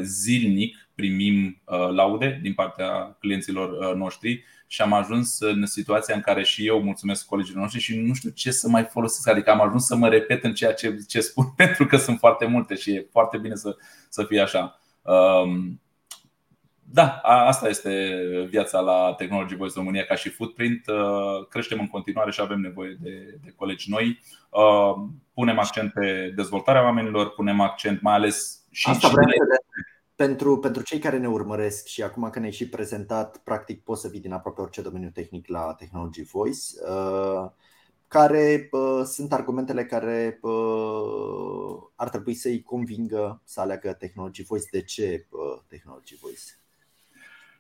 zilnic 0.02 0.90
primim 0.96 1.62
laude 1.92 2.40
din 2.42 2.54
partea 2.54 3.18
clienților 3.20 3.96
noștri 3.96 4.44
și 4.74 4.82
am 4.82 4.94
ajuns 4.94 5.40
în 5.40 5.66
situația 5.66 6.16
în 6.16 6.22
care 6.22 6.44
și 6.44 6.68
eu 6.68 6.82
mulțumesc 6.82 7.26
colegilor 7.26 7.62
noștri 7.62 7.82
și 7.82 8.00
nu 8.00 8.14
știu 8.14 8.30
ce 8.30 8.52
să 8.52 8.68
mai 8.70 8.84
folosesc. 8.84 9.28
Adică 9.28 9.52
am 9.52 9.62
ajuns 9.62 9.86
să 9.86 9.96
mă 9.96 10.10
repet 10.10 10.44
în 10.44 10.54
ceea 10.54 10.74
ce, 10.74 10.98
ce 11.08 11.20
spun 11.20 11.46
pentru 11.56 11.86
că 11.86 11.98
sunt 11.98 12.20
foarte 12.20 12.46
multe 12.46 12.76
și 12.76 12.92
e 12.92 13.08
foarte 13.12 13.38
bine 13.38 13.56
să, 13.56 13.76
să 14.10 14.24
fie 14.24 14.42
așa. 14.42 14.80
Um, 15.02 15.82
da, 16.84 17.08
asta 17.24 17.70
este 17.70 18.18
viața 18.50 18.80
la 18.80 19.14
Technology 19.18 19.56
Voice 19.56 19.74
România 19.76 20.04
ca 20.04 20.16
și 20.16 20.30
footprint. 20.30 20.88
Uh, 20.88 21.48
creștem 21.50 21.80
în 21.80 21.88
continuare 21.88 22.32
și 22.32 22.42
avem 22.42 22.60
nevoie 22.60 22.98
de, 23.00 23.38
de 23.44 23.54
colegi 23.56 23.90
noi. 23.90 24.20
Uh, 24.50 25.10
punem 25.34 25.60
accent 25.60 25.94
pe 25.94 26.34
dezvoltarea 26.36 26.84
oamenilor, 26.84 27.34
punem 27.34 27.60
accent 27.60 28.02
mai 28.02 28.14
ales 28.14 28.64
și, 28.72 28.90
Asta 28.90 29.08
și 29.08 29.14
pentru, 30.16 30.58
pentru 30.58 30.84
cei 30.84 31.00
care 31.00 31.18
ne 31.18 31.28
urmăresc 31.28 31.88
și 31.88 32.04
acum 32.04 32.30
că 32.30 32.40
ne-ai 32.40 32.52
și 32.52 32.70
prezentat, 32.70 33.38
practic 33.38 33.84
poți 33.84 34.02
să 34.02 34.08
vii 34.08 34.20
din 34.20 34.34
aproape 34.34 34.62
orice 34.62 34.82
domeniu 34.82 35.10
tehnic 35.10 35.48
la 35.48 35.74
Technology 35.74 36.24
Voice. 36.24 36.60
Uh, 36.90 37.50
care 38.08 38.68
uh, 38.72 39.02
sunt 39.06 39.34
argumentele 39.34 39.86
care 39.86 40.40
uh, 40.42 41.76
ar 41.96 42.10
trebui 42.10 42.34
să-i 42.34 42.62
convingă 42.62 43.42
să 43.44 43.60
aleagă 43.60 43.94
Technology 43.94 44.44
Voice? 44.44 44.68
De 44.72 44.82
ce 44.82 45.26
uh, 45.30 45.62
Technology 45.68 46.16
Voice? 46.22 46.42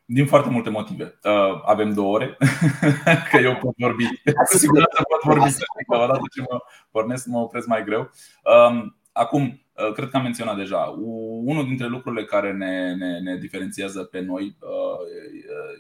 Din 0.06 0.25
foarte 0.25 0.50
multe 0.50 0.70
motive. 0.70 1.20
Uh, 1.24 1.62
avem 1.66 1.94
două 1.94 2.13
ore, 2.13 2.38
că 3.32 3.38
eu 3.38 3.56
pot 3.56 3.74
vorbi. 3.77 4.04
Cu 4.51 4.58
siguranță 4.58 5.04
pot 5.10 5.34
vorbi, 5.34 5.54
că 5.89 5.98
odată 5.98 6.22
ce 6.34 6.42
mă 6.42 6.60
pornesc, 6.92 7.25
mă 7.25 7.39
opresc 7.39 7.68
mai 7.68 7.84
greu. 7.84 8.12
Um, 8.44 8.98
acum, 9.12 9.42
Uh, 9.42 9.62
cred 9.94 10.10
că 10.10 10.18
am 10.18 10.24
menționat 10.24 10.58
deja. 10.58 10.96
Unul 11.44 11.65
dintre 11.65 11.88
lucrurile 11.88 12.25
care 12.25 12.51
ne, 12.51 12.94
ne, 12.94 13.20
ne 13.20 13.38
diferențiază 13.38 14.03
pe 14.03 14.20
noi 14.20 14.56
uh, 14.60 14.98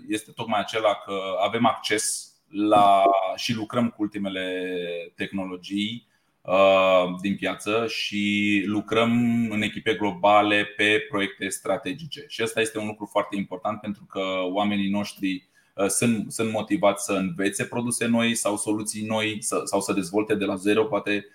este 0.07 0.31
tocmai 0.31 0.59
acela 0.59 1.01
că 1.05 1.13
avem 1.45 1.65
acces 1.65 2.33
la 2.49 3.03
și 3.35 3.53
lucrăm 3.53 3.89
cu 3.89 4.01
ultimele 4.01 4.67
tehnologii 5.15 6.07
uh, 6.41 7.05
din 7.21 7.35
piață 7.35 7.85
și 7.87 8.63
lucrăm 8.65 9.11
în 9.51 9.61
echipe 9.61 9.93
globale 9.93 10.65
pe 10.77 11.05
proiecte 11.09 11.49
strategice. 11.49 12.25
Și 12.27 12.41
asta 12.41 12.61
este 12.61 12.79
un 12.79 12.87
lucru 12.87 13.05
foarte 13.11 13.35
important 13.35 13.81
pentru 13.81 14.05
că 14.05 14.23
oamenii 14.51 14.89
noștri 14.89 15.47
sunt, 15.87 16.31
sunt 16.31 16.51
motivați 16.51 17.05
să 17.05 17.13
învețe 17.13 17.65
produse 17.65 18.05
noi 18.05 18.35
sau 18.35 18.57
soluții 18.57 19.05
noi 19.05 19.37
sau 19.63 19.81
să 19.81 19.93
dezvolte 19.93 20.35
de 20.35 20.45
la 20.45 20.55
zero 20.55 20.85
poate 20.85 21.25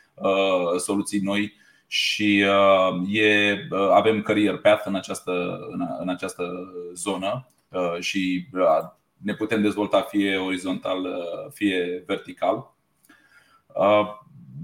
soluții 0.79 1.21
noi 1.21 1.53
și 1.91 2.45
uh, 2.47 3.21
e, 3.21 3.53
uh, 3.71 3.89
avem 3.93 4.23
career 4.23 4.57
path 4.57 4.87
în 4.87 4.95
această, 4.95 5.59
în, 6.01 6.09
această 6.09 6.45
zonă 6.95 7.49
uh, 7.69 8.01
și 8.01 8.49
ne 9.17 9.35
putem 9.35 9.63
dezvolta 9.63 10.01
fie 10.01 10.37
orizontal, 10.37 11.07
fie 11.53 12.03
vertical. 12.07 12.75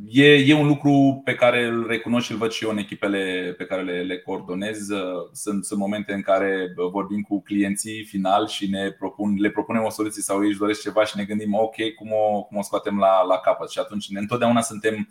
E, 0.09 0.35
e 0.35 0.55
un 0.55 0.67
lucru 0.67 1.21
pe 1.25 1.35
care 1.35 1.65
îl 1.65 1.87
recunosc 1.87 2.27
și 2.27 2.33
îl 2.33 2.39
văd 2.39 2.51
și 2.51 2.65
eu 2.65 2.71
în 2.71 2.79
echipele 2.79 3.55
pe 3.59 3.65
care 3.65 3.83
le, 3.83 4.03
le 4.03 4.19
coordonez. 4.19 4.89
Sunt, 5.33 5.65
sunt 5.65 5.79
momente 5.79 6.13
în 6.13 6.23
care 6.23 6.75
vorbim 6.91 7.21
cu 7.21 7.43
clienții 7.43 8.05
final 8.05 8.47
și 8.47 8.71
ne 8.71 8.91
propun, 8.91 9.35
le 9.39 9.51
propunem 9.51 9.85
o 9.85 9.91
soluție 9.91 10.23
sau 10.23 10.43
ei 10.43 10.49
își 10.49 10.59
doresc 10.59 10.81
ceva 10.81 11.05
și 11.05 11.17
ne 11.17 11.25
gândim 11.25 11.55
ok, 11.55 11.75
cum 11.97 12.11
o, 12.13 12.43
cum 12.43 12.57
o 12.57 12.63
scoatem 12.63 12.99
la, 12.99 13.23
la 13.23 13.39
capăt. 13.39 13.71
Și 13.71 13.79
atunci 13.79 14.07
întotdeauna 14.15 14.61
suntem 14.61 15.09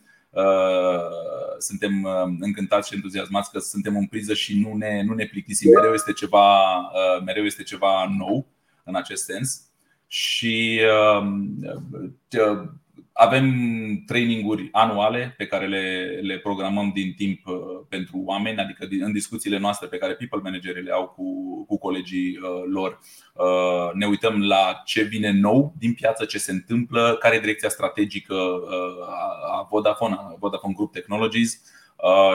suntem 1.57 2.07
încântați 2.39 2.87
și 2.89 2.95
entuziasmați 2.95 3.51
că 3.51 3.59
suntem 3.59 3.97
în 3.97 4.07
priză 4.07 4.33
și 4.33 4.59
nu 4.59 4.75
ne, 4.75 5.03
nu 5.03 5.13
ne 5.13 5.25
plictisim. 5.25 5.71
Mereu 5.75 5.93
este, 5.93 6.13
ceva, 6.13 6.57
mereu 7.25 7.43
este 7.43 7.63
ceva 7.63 8.13
nou 8.17 8.47
în 8.83 8.95
acest 8.95 9.23
sens. 9.23 9.61
Și 10.07 10.81
avem 13.13 13.47
traininguri 14.05 14.69
anuale 14.71 15.33
pe 15.37 15.45
care 15.45 15.67
le, 15.67 16.19
le 16.21 16.37
programăm 16.37 16.91
din 16.93 17.13
timp 17.13 17.47
uh, 17.47 17.55
pentru 17.89 18.21
oameni, 18.25 18.59
adică 18.59 18.87
în 18.99 19.11
discuțiile 19.11 19.57
noastre 19.57 19.87
pe 19.87 19.97
care 19.97 20.13
people 20.13 20.39
managerii 20.43 20.83
le 20.83 20.91
au 20.91 21.07
cu, 21.07 21.23
cu 21.65 21.77
colegii 21.77 22.37
uh, 22.37 22.63
lor. 22.65 22.99
Uh, 23.33 23.93
ne 23.93 24.05
uităm 24.05 24.41
la 24.41 24.81
ce 24.85 25.01
vine 25.01 25.31
nou 25.31 25.73
din 25.77 25.93
piață, 25.93 26.25
ce 26.25 26.37
se 26.37 26.51
întâmplă, 26.51 27.17
care 27.19 27.35
e 27.35 27.39
direcția 27.39 27.69
strategică 27.69 28.35
a 29.51 29.67
Vodafone, 29.69 30.15
a 30.17 30.35
Vodafone 30.39 30.73
Group 30.75 30.93
Technologies 30.93 31.61
Uh, 31.63 31.81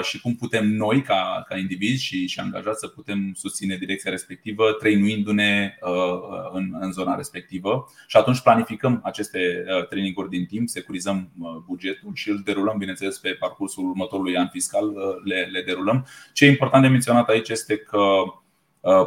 și 0.02 0.20
cum 0.20 0.34
putem 0.34 0.68
noi, 0.68 1.02
ca, 1.02 1.44
ca 1.48 1.56
indivizi 1.56 2.04
și, 2.04 2.26
și 2.26 2.40
angajați, 2.40 2.80
să 2.80 2.86
putem 2.86 3.32
susține 3.34 3.76
direcția 3.76 4.10
respectivă, 4.10 4.72
trăinuindu-ne 4.72 5.78
uh, 5.80 6.50
în, 6.52 6.76
în 6.80 6.92
zona 6.92 7.14
respectivă. 7.14 7.86
Și 8.06 8.16
atunci 8.16 8.40
planificăm 8.40 9.00
aceste 9.04 9.64
uh, 9.66 9.86
traininguri 9.88 10.28
din 10.28 10.46
timp, 10.46 10.68
securizăm 10.68 11.30
bugetul 11.66 12.10
și 12.14 12.30
îl 12.30 12.40
derulăm, 12.44 12.78
bineînțeles, 12.78 13.18
pe 13.18 13.30
parcursul 13.30 13.88
următorului 13.88 14.36
an 14.36 14.48
fiscal, 14.48 14.92
le, 15.24 15.48
le 15.52 15.62
derulăm. 15.62 16.06
Ce 16.32 16.44
e 16.44 16.48
important 16.48 16.82
de 16.82 16.88
menționat 16.88 17.28
aici 17.28 17.48
este 17.48 17.76
că 17.76 18.04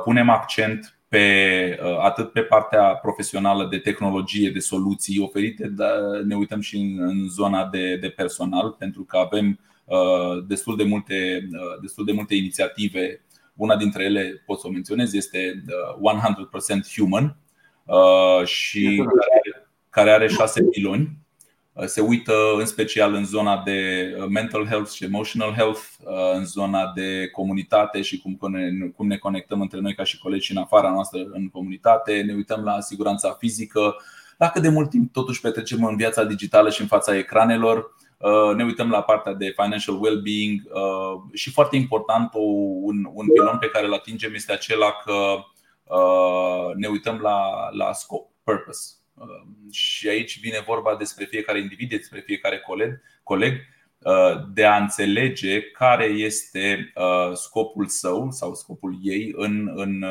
punem 0.03 0.30
accent 0.30 1.00
pe, 1.08 1.80
atât 2.01 2.32
pe 2.32 2.41
partea 2.41 2.84
profesională 2.84 3.68
de 3.70 3.77
tehnologie, 3.77 4.50
de 4.50 4.60
soluții 4.60 5.20
oferite, 5.20 5.68
dar 5.68 6.00
ne 6.25 6.36
uităm 6.36 6.60
și 6.60 6.77
în, 6.77 7.08
în 7.08 7.30
zona 7.30 7.68
de, 7.68 7.96
de 7.96 8.10
personal, 8.10 8.72
pentru 8.72 9.03
că 9.03 9.18
avem 9.18 9.48
Uh, 9.48 9.70
destul 10.48 10.77
de 10.77 10.83
multe, 10.83 11.48
uh, 11.51 11.79
destul 11.81 12.05
de 12.05 12.12
multe 12.12 12.36
inițiative. 12.36 13.24
Una 13.55 13.75
dintre 13.75 14.03
ele, 14.03 14.43
pot 14.45 14.60
să 14.60 14.67
o 14.67 14.71
menționez, 14.71 15.13
este 15.13 15.63
100% 16.00 16.88
uh, 16.88 16.95
Human 16.95 17.38
și 18.43 19.03
care 19.05 19.31
are, 19.33 19.69
care 19.89 20.12
are 20.12 20.27
șase 20.27 20.63
piloni. 20.63 21.19
Se 21.86 22.01
uită 22.01 22.33
în 22.57 22.65
special 22.65 23.13
în 23.13 23.25
zona 23.25 23.62
de 23.65 24.10
mental 24.29 24.65
health 24.65 24.91
și 24.91 25.03
emotional 25.03 25.53
health, 25.53 25.81
în 26.33 26.45
zona 26.45 26.91
de 26.95 27.29
comunitate 27.31 28.01
și 28.01 28.21
cum 28.21 28.51
ne, 28.51 28.88
cum 28.95 29.07
ne 29.07 29.17
conectăm 29.17 29.62
între 29.62 29.79
noi 29.79 29.95
ca 29.95 30.03
și 30.03 30.19
colegi 30.19 30.45
și 30.45 30.51
în 30.51 30.57
afara 30.57 30.89
noastră 30.89 31.19
în 31.31 31.50
comunitate. 31.50 32.21
Ne 32.21 32.33
uităm 32.33 32.63
la 32.63 32.79
siguranța 32.79 33.36
fizică, 33.39 33.95
la 34.38 34.50
cât 34.50 34.62
de 34.62 34.69
mult 34.69 34.89
timp 34.89 35.13
totuși 35.13 35.41
petrecem 35.41 35.83
în 35.83 35.95
viața 35.95 36.24
digitală 36.24 36.69
și 36.69 36.81
în 36.81 36.88
fața 36.88 37.17
ecranelor 37.17 37.77
Uh, 37.77 38.00
ne 38.55 38.63
uităm 38.63 38.89
la 38.89 39.01
partea 39.01 39.33
de 39.33 39.53
financial 39.55 39.99
well-being 40.01 40.61
uh, 40.63 41.21
și 41.33 41.51
foarte 41.51 41.75
important 41.75 42.31
un, 42.33 43.07
un 43.13 43.25
pilon 43.33 43.57
pe 43.59 43.69
care 43.69 43.85
îl 43.85 43.93
atingem 43.93 44.33
este 44.33 44.51
acela 44.51 44.91
că 45.03 45.37
uh, 45.83 46.75
ne 46.75 46.87
uităm 46.87 47.19
la, 47.19 47.69
la 47.71 47.93
scop, 47.93 48.29
purpose. 48.43 48.95
Și 49.71 50.07
aici 50.07 50.39
vine 50.39 50.63
vorba 50.65 50.95
despre 50.95 51.25
fiecare 51.25 51.59
individ, 51.59 51.89
despre 51.89 52.19
fiecare 52.19 52.59
coleg, 52.59 53.01
coleg 53.23 53.53
de 54.53 54.65
a 54.65 54.77
înțelege 54.77 55.61
care 55.61 56.05
este 56.05 56.93
scopul 57.33 57.85
său 57.87 58.31
sau 58.31 58.53
scopul 58.53 58.97
ei 59.01 59.33
în, 59.35 59.71
în 59.75 60.03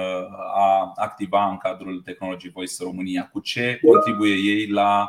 a 0.55 0.93
activa 0.95 1.49
în 1.49 1.57
cadrul 1.57 2.01
Technology 2.01 2.51
Voice 2.51 2.75
România, 2.79 3.29
cu 3.33 3.41
ce 3.41 3.81
contribuie 3.87 4.35
ei 4.35 4.67
la, 4.67 5.09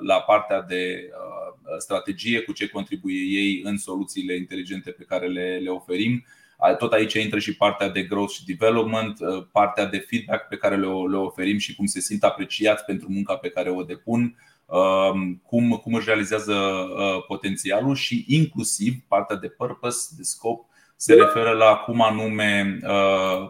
la 0.00 0.20
partea 0.20 0.62
de 0.62 1.10
strategie, 1.78 2.40
cu 2.40 2.52
ce 2.52 2.68
contribuie 2.68 3.22
ei 3.22 3.60
în 3.64 3.76
soluțiile 3.76 4.36
inteligente 4.36 4.90
pe 4.90 5.04
care 5.04 5.26
le, 5.26 5.58
le 5.62 5.70
oferim. 5.70 6.24
Tot 6.78 6.92
aici 6.92 7.12
intră 7.12 7.38
și 7.38 7.56
partea 7.56 7.88
de 7.88 8.02
growth 8.02 8.32
și 8.32 8.44
development, 8.44 9.18
partea 9.52 9.86
de 9.86 9.98
feedback 9.98 10.48
pe 10.48 10.56
care 10.56 10.76
le, 10.76 10.86
le 10.86 11.16
oferim 11.16 11.58
și 11.58 11.74
cum 11.74 11.86
se 11.86 12.00
simt 12.00 12.22
apreciați 12.22 12.84
pentru 12.84 13.06
munca 13.10 13.36
pe 13.36 13.48
care 13.48 13.70
o 13.70 13.82
depun, 13.82 14.36
cum, 15.42 15.70
cum 15.70 15.94
își 15.94 16.06
realizează 16.06 16.54
potențialul 17.26 17.94
și 17.94 18.24
inclusiv 18.28 18.94
partea 19.08 19.36
de 19.36 19.48
purpose, 19.48 20.14
de 20.16 20.22
scop, 20.22 20.66
se 20.96 21.14
referă 21.14 21.50
la 21.50 21.74
cum 21.74 22.02
anume, 22.02 22.78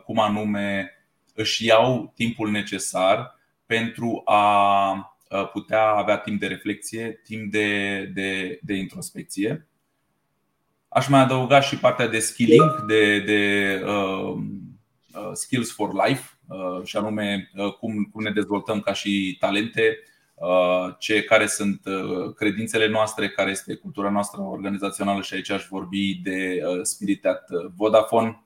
cum 0.04 0.18
anume 0.18 0.90
își 1.34 1.66
iau 1.66 2.12
timpul 2.16 2.50
necesar 2.50 3.38
pentru 3.66 4.22
a 4.24 4.92
Uh, 4.94 5.13
putea 5.52 5.86
avea 5.88 6.16
timp 6.16 6.40
de 6.40 6.46
reflexie, 6.46 7.20
timp 7.24 7.52
de, 7.52 8.00
de, 8.14 8.58
de 8.62 8.74
introspecție. 8.74 9.68
Aș 10.88 11.08
mai 11.08 11.20
adăuga 11.20 11.60
și 11.60 11.78
partea 11.78 12.08
de 12.08 12.18
skilling, 12.18 12.84
de, 12.86 13.20
de 13.20 13.82
uh, 13.84 14.36
uh, 15.14 15.30
skills 15.32 15.72
for 15.72 16.06
life, 16.06 16.38
uh, 16.48 16.84
și 16.84 16.96
anume 16.96 17.50
uh, 17.56 17.72
cum, 17.72 18.08
cum 18.12 18.22
ne 18.22 18.30
dezvoltăm 18.30 18.80
ca 18.80 18.92
și 18.92 19.36
talente, 19.40 19.98
uh, 20.34 20.94
ce, 20.98 21.22
care 21.22 21.46
sunt 21.46 21.82
credințele 22.36 22.88
noastre, 22.88 23.28
care 23.28 23.50
este 23.50 23.74
cultura 23.74 24.10
noastră 24.10 24.40
organizațională 24.40 25.22
și 25.22 25.34
aici 25.34 25.50
aș 25.50 25.66
vorbi 25.68 26.20
de 26.22 26.60
Spirit 26.82 27.26
at 27.26 27.48
Vodafone, 27.76 28.44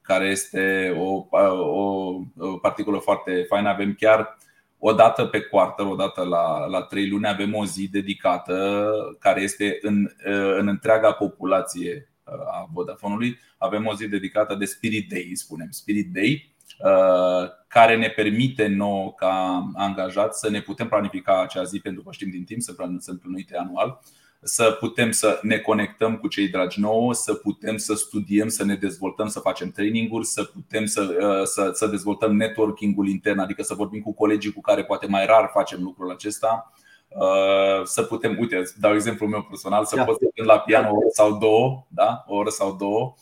care 0.00 0.26
este 0.26 0.94
o, 0.98 1.26
o, 1.30 2.20
o 2.38 2.56
particulă 2.60 2.98
foarte 2.98 3.44
faină. 3.48 3.68
Avem 3.68 3.94
chiar 3.98 4.38
o 4.84 4.92
dată 4.92 5.24
pe 5.24 5.40
quarter, 5.40 5.86
o 5.86 5.94
dată 5.94 6.22
la, 6.22 6.66
la 6.66 6.82
trei 6.82 7.08
luni, 7.08 7.26
avem 7.26 7.54
o 7.54 7.64
zi 7.64 7.88
dedicată 7.88 8.84
care 9.18 9.40
este 9.40 9.78
în, 9.80 10.10
în 10.58 10.68
întreaga 10.68 11.12
populație 11.12 12.12
uh, 12.24 12.32
a 12.32 12.68
Vodafone-ului. 12.72 13.38
Avem 13.58 13.86
o 13.86 13.94
zi 13.94 14.08
dedicată 14.08 14.54
de 14.54 14.64
Spirit 14.64 15.08
Day, 15.08 15.30
spunem 15.34 15.66
Spirit 15.70 16.12
Day, 16.12 16.54
uh, 16.78 17.48
care 17.68 17.96
ne 17.96 18.08
permite 18.08 18.66
nouă 18.66 19.12
ca 19.12 19.64
angajați 19.74 20.40
să 20.40 20.50
ne 20.50 20.60
putem 20.60 20.88
planifica 20.88 21.42
acea 21.42 21.62
zi 21.62 21.80
pentru 21.80 22.02
că 22.02 22.12
știm 22.12 22.30
din 22.30 22.44
timp 22.44 22.60
să 22.60 22.74
sunt 22.98 23.20
plănuite 23.20 23.56
anual 23.56 24.00
să 24.44 24.76
putem 24.80 25.10
să 25.10 25.38
ne 25.42 25.58
conectăm 25.58 26.16
cu 26.16 26.28
cei 26.28 26.48
dragi 26.48 26.80
nouă, 26.80 27.14
să 27.14 27.34
putem 27.34 27.76
să 27.76 27.94
studiem, 27.94 28.48
să 28.48 28.64
ne 28.64 28.74
dezvoltăm, 28.74 29.28
să 29.28 29.40
facem 29.40 29.70
traininguri, 29.70 30.26
să 30.26 30.44
putem 30.44 30.86
să, 30.86 31.00
uh, 31.02 31.44
să, 31.44 31.70
să 31.72 31.86
dezvoltăm 31.86 32.36
networking-ul 32.36 33.08
intern, 33.08 33.38
adică 33.38 33.62
să 33.62 33.74
vorbim 33.74 34.00
cu 34.00 34.14
colegii 34.14 34.52
cu 34.52 34.60
care 34.60 34.84
poate 34.84 35.06
mai 35.06 35.26
rar 35.26 35.50
facem 35.52 35.82
lucrul 35.82 36.10
acesta. 36.10 36.72
Uh, 37.08 37.84
să 37.84 38.02
putem, 38.02 38.36
uite, 38.38 38.62
dau 38.76 38.94
exemplul 38.94 39.28
meu 39.28 39.42
personal, 39.42 39.84
să 39.84 39.96
da. 39.96 40.04
pot 40.04 40.16
să 40.16 40.44
la 40.44 40.58
pian 40.58 40.84
o 40.84 40.96
oră 40.96 41.08
sau 41.12 41.38
două, 41.38 41.86
da? 41.88 42.24
o 42.26 42.36
oră 42.36 42.50
sau 42.50 42.76
două. 42.76 43.14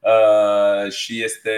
Uh, 0.00 0.90
și 0.92 1.22
este, 1.22 1.50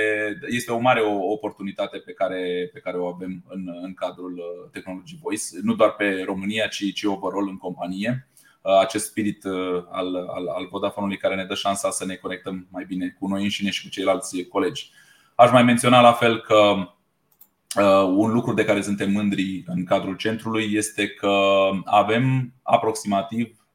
este 0.48 0.72
o 0.72 0.78
mare 0.78 1.00
oportunitate 1.30 1.98
pe 1.98 2.12
care, 2.12 2.70
pe 2.72 2.78
care 2.78 2.96
o 2.96 3.06
avem 3.06 3.44
în, 3.48 3.78
în 3.82 3.94
cadrul 3.94 4.42
Technology 4.72 5.18
Voice, 5.22 5.42
nu 5.62 5.74
doar 5.74 5.94
pe 5.94 6.22
România, 6.26 6.66
ci, 6.66 6.92
ci 6.94 7.04
overall 7.04 7.48
în 7.48 7.56
companie. 7.56 8.28
Uh, 8.68 8.78
acest 8.80 9.06
spirit 9.06 9.44
uh, 9.44 9.84
al, 9.90 10.16
al, 10.16 10.48
al 10.48 10.66
Vodafone-ului 10.70 11.16
care 11.16 11.34
ne 11.34 11.44
dă 11.44 11.54
șansa 11.54 11.90
să 11.90 12.04
ne 12.04 12.14
conectăm 12.14 12.66
mai 12.70 12.84
bine 12.84 13.16
cu 13.18 13.26
noi 13.26 13.42
înșine 13.42 13.70
și 13.70 13.82
cu 13.82 13.88
ceilalți 13.88 14.42
colegi. 14.42 14.90
Aș 15.34 15.50
mai 15.50 15.62
menționa 15.62 16.00
la 16.00 16.12
fel 16.12 16.40
că 16.40 16.74
uh, 17.80 18.14
un 18.16 18.32
lucru 18.32 18.54
de 18.54 18.64
care 18.64 18.82
suntem 18.82 19.10
mândri 19.10 19.64
în 19.66 19.84
cadrul 19.84 20.16
centrului 20.16 20.68
este 20.72 21.08
că 21.08 21.30
avem 21.84 22.52
aproximativ 22.62 23.66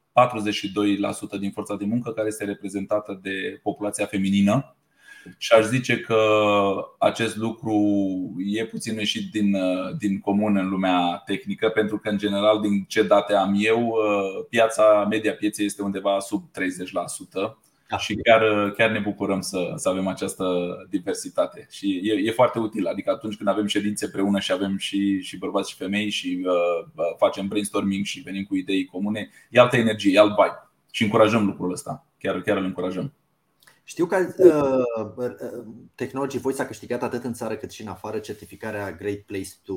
42% 1.37 1.39
din 1.39 1.51
forța 1.51 1.75
de 1.75 1.85
muncă 1.85 2.11
care 2.11 2.27
este 2.27 2.45
reprezentată 2.45 3.19
de 3.21 3.59
populația 3.63 4.05
feminină 4.05 4.75
și 5.37 5.53
aș 5.53 5.65
zice 5.65 5.99
că 5.99 6.17
acest 6.99 7.35
lucru 7.35 7.75
e 8.37 8.65
puțin 8.65 8.97
ieșit 8.97 9.31
din, 9.31 9.57
din 9.97 10.19
comun 10.19 10.57
în 10.57 10.69
lumea 10.69 11.21
tehnică, 11.25 11.69
pentru 11.69 11.97
că, 11.97 12.09
în 12.09 12.17
general, 12.17 12.59
din 12.61 12.85
ce 12.87 13.03
date 13.03 13.33
am 13.33 13.55
eu, 13.57 13.95
piața, 14.49 15.05
media 15.09 15.33
pieței 15.33 15.65
este 15.65 15.81
undeva 15.81 16.19
sub 16.19 16.43
30%. 16.51 17.55
Da. 17.93 17.99
Și 17.99 18.15
chiar, 18.15 18.71
chiar 18.71 18.89
ne 18.89 18.99
bucurăm 18.99 19.41
să, 19.41 19.73
să 19.75 19.89
avem 19.89 20.07
această 20.07 20.45
diversitate. 20.89 21.67
Și 21.71 22.01
e, 22.03 22.27
e 22.27 22.31
foarte 22.31 22.59
util. 22.59 22.87
Adică 22.87 23.11
atunci 23.11 23.35
când 23.35 23.49
avem 23.49 23.65
ședințe 23.65 24.05
împreună 24.05 24.39
și 24.39 24.51
avem 24.51 24.77
și, 24.77 25.21
și 25.21 25.37
bărbați 25.37 25.69
și 25.69 25.75
femei 25.75 26.09
și 26.09 26.45
uh, 26.45 27.13
facem 27.17 27.47
brainstorming 27.47 28.05
și 28.05 28.19
venim 28.19 28.43
cu 28.43 28.55
idei 28.55 28.85
comune, 28.85 29.29
e 29.49 29.59
altă 29.59 29.77
energie, 29.77 30.13
e 30.13 30.19
alt 30.19 30.35
vibe. 30.35 30.69
Și 30.91 31.03
încurajăm 31.03 31.45
lucrul 31.45 31.71
ăsta. 31.71 32.05
Chiar, 32.19 32.41
chiar 32.41 32.57
îl 32.57 32.63
încurajăm. 32.63 33.13
Știu 33.83 34.05
că 34.05 34.33
uh, 34.37 35.05
uh, 35.15 35.63
Technology 35.95 36.37
Voice 36.37 36.61
a 36.61 36.65
câștigat 36.67 37.03
atât 37.03 37.23
în 37.23 37.33
țară 37.33 37.55
cât 37.55 37.71
și 37.71 37.81
în 37.81 37.87
afară 37.87 38.19
certificarea 38.19 38.91
Great 38.91 39.19
Place 39.19 39.49
to, 39.63 39.73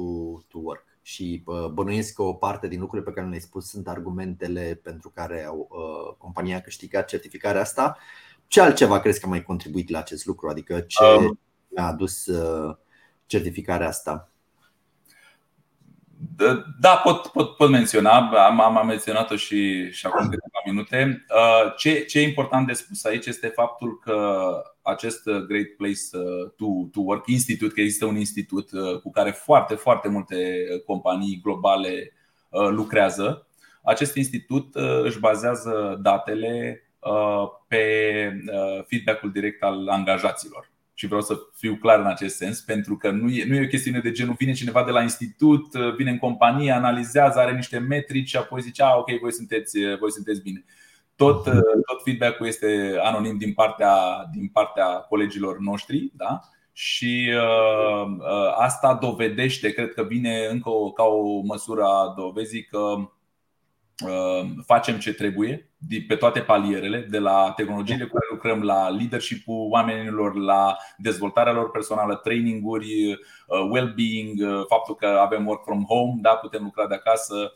to 0.49 0.59
Work 0.59 0.85
și 1.03 1.43
uh, 1.45 1.67
bănuiesc 1.67 2.15
că 2.15 2.23
o 2.23 2.33
parte 2.33 2.69
din 2.69 2.81
lucrurile 2.81 3.09
pe 3.09 3.15
care 3.15 3.29
le-ai 3.29 3.41
spus 3.41 3.69
sunt 3.69 3.89
argumentele 3.89 4.81
pentru 4.83 5.11
care 5.11 5.45
au, 5.45 5.69
uh, 5.71 6.15
compania 6.19 6.57
a 6.57 6.61
câștigat 6.61 7.09
certificarea 7.09 7.61
asta. 7.61 7.97
Ce 8.47 8.61
altceva 8.61 9.01
crezi 9.01 9.21
că 9.21 9.27
a 9.27 9.29
mai 9.29 9.43
contribuit 9.43 9.89
la 9.89 9.99
acest 9.99 10.27
lucru? 10.27 10.49
Adică 10.49 10.81
ce 10.81 11.05
um, 11.05 11.39
a 11.77 11.87
adus 11.87 12.27
uh, 12.27 12.77
certificarea 13.27 13.89
asta? 13.89 14.31
Da, 16.81 16.97
pot, 16.97 17.27
pot, 17.27 17.57
pot 17.57 17.71
menționa, 17.71 18.11
am, 18.47 18.61
am 18.61 18.87
menționat-o 18.87 19.37
și, 19.37 19.91
și 19.93 20.07
acum 20.07 20.25
câteva 20.25 20.63
minute. 20.67 21.25
Ce, 21.77 22.05
ce 22.05 22.19
e 22.19 22.23
important 22.23 22.67
de 22.67 22.73
spus 22.73 23.05
aici 23.05 23.27
este 23.27 23.47
faptul 23.47 23.99
că 23.99 24.49
acest 24.83 25.25
Great 25.25 25.67
Place 25.77 26.27
to, 26.57 26.67
to 26.93 27.01
Work 27.01 27.27
Institute, 27.27 27.75
că 27.75 27.81
există 27.81 28.05
un 28.05 28.17
institut 28.17 28.71
cu 29.03 29.11
care 29.11 29.31
foarte, 29.31 29.75
foarte 29.75 30.09
multe 30.09 30.65
companii 30.87 31.41
globale 31.43 32.13
lucrează. 32.51 33.47
Acest 33.83 34.17
institut 34.17 34.75
își 35.03 35.19
bazează 35.19 35.99
datele 36.03 36.83
pe 37.69 37.83
feedback-ul 38.87 39.33
direct 39.33 39.63
al 39.63 39.89
angajaților 39.89 40.75
și 40.99 41.07
vreau 41.07 41.21
să 41.21 41.39
fiu 41.55 41.75
clar 41.75 41.99
în 41.99 42.07
acest 42.07 42.37
sens, 42.37 42.61
pentru 42.61 42.97
că 42.97 43.11
nu 43.11 43.31
e, 43.31 43.45
nu 43.49 43.55
e 43.55 43.65
o 43.65 43.69
chestiune 43.69 44.01
de 44.01 44.11
genul 44.11 44.35
vine 44.39 44.53
cineva 44.53 44.85
de 44.85 44.91
la 44.91 45.03
institut, 45.03 45.73
vine 45.97 46.11
în 46.11 46.19
companie, 46.19 46.71
analizează, 46.71 47.39
are 47.39 47.55
niște 47.55 47.79
metrici 47.79 48.29
și 48.29 48.37
apoi 48.37 48.61
zice, 48.61 48.83
ah, 48.83 48.95
ok, 48.97 49.19
voi 49.21 49.33
sunteți, 49.33 49.79
voi 50.01 50.13
sunteți 50.13 50.43
bine. 50.43 50.65
Tot, 51.17 51.45
tot 51.87 52.03
feedback-ul 52.05 52.47
este 52.47 52.95
anonim 53.03 53.39
din 53.39 53.53
partea, 53.53 53.95
din 54.33 54.49
partea 54.49 54.87
colegilor 54.87 55.59
noștri 55.59 56.13
da? 56.15 56.41
și 56.73 57.31
uh, 57.35 58.07
uh, 58.19 58.55
asta 58.59 58.99
dovedește, 59.01 59.73
cred 59.73 59.93
că 59.95 60.03
vine 60.03 60.47
încă 60.51 60.71
o, 60.71 60.91
ca 60.93 61.03
o 61.03 61.41
măsură 61.41 61.83
a 61.83 62.15
dovezii 62.17 62.65
că 62.65 62.79
Uh, 62.79 63.16
facem 64.67 64.99
ce 64.99 65.13
trebuie 65.13 65.71
pe 66.09 66.17
toate 66.17 66.41
palierele, 66.41 67.07
de 67.11 67.19
la 67.19 67.53
tehnologiile 67.57 68.05
cu 68.05 68.13
care 68.13 68.27
lucrăm, 68.31 68.63
la 68.63 68.89
leadership-ul 68.89 69.69
oamenilor, 69.71 70.35
la 70.35 70.77
dezvoltarea 70.99 71.53
lor 71.53 71.71
personală, 71.71 72.15
traininguri, 72.15 73.13
uh, 73.13 73.69
well-being, 73.71 74.41
uh, 74.41 74.65
faptul 74.69 74.95
că 74.95 75.07
avem 75.07 75.47
work 75.47 75.65
from 75.65 75.85
home, 75.85 76.19
da, 76.21 76.31
putem 76.31 76.63
lucra 76.63 76.87
de 76.87 76.95
acasă, 76.95 77.53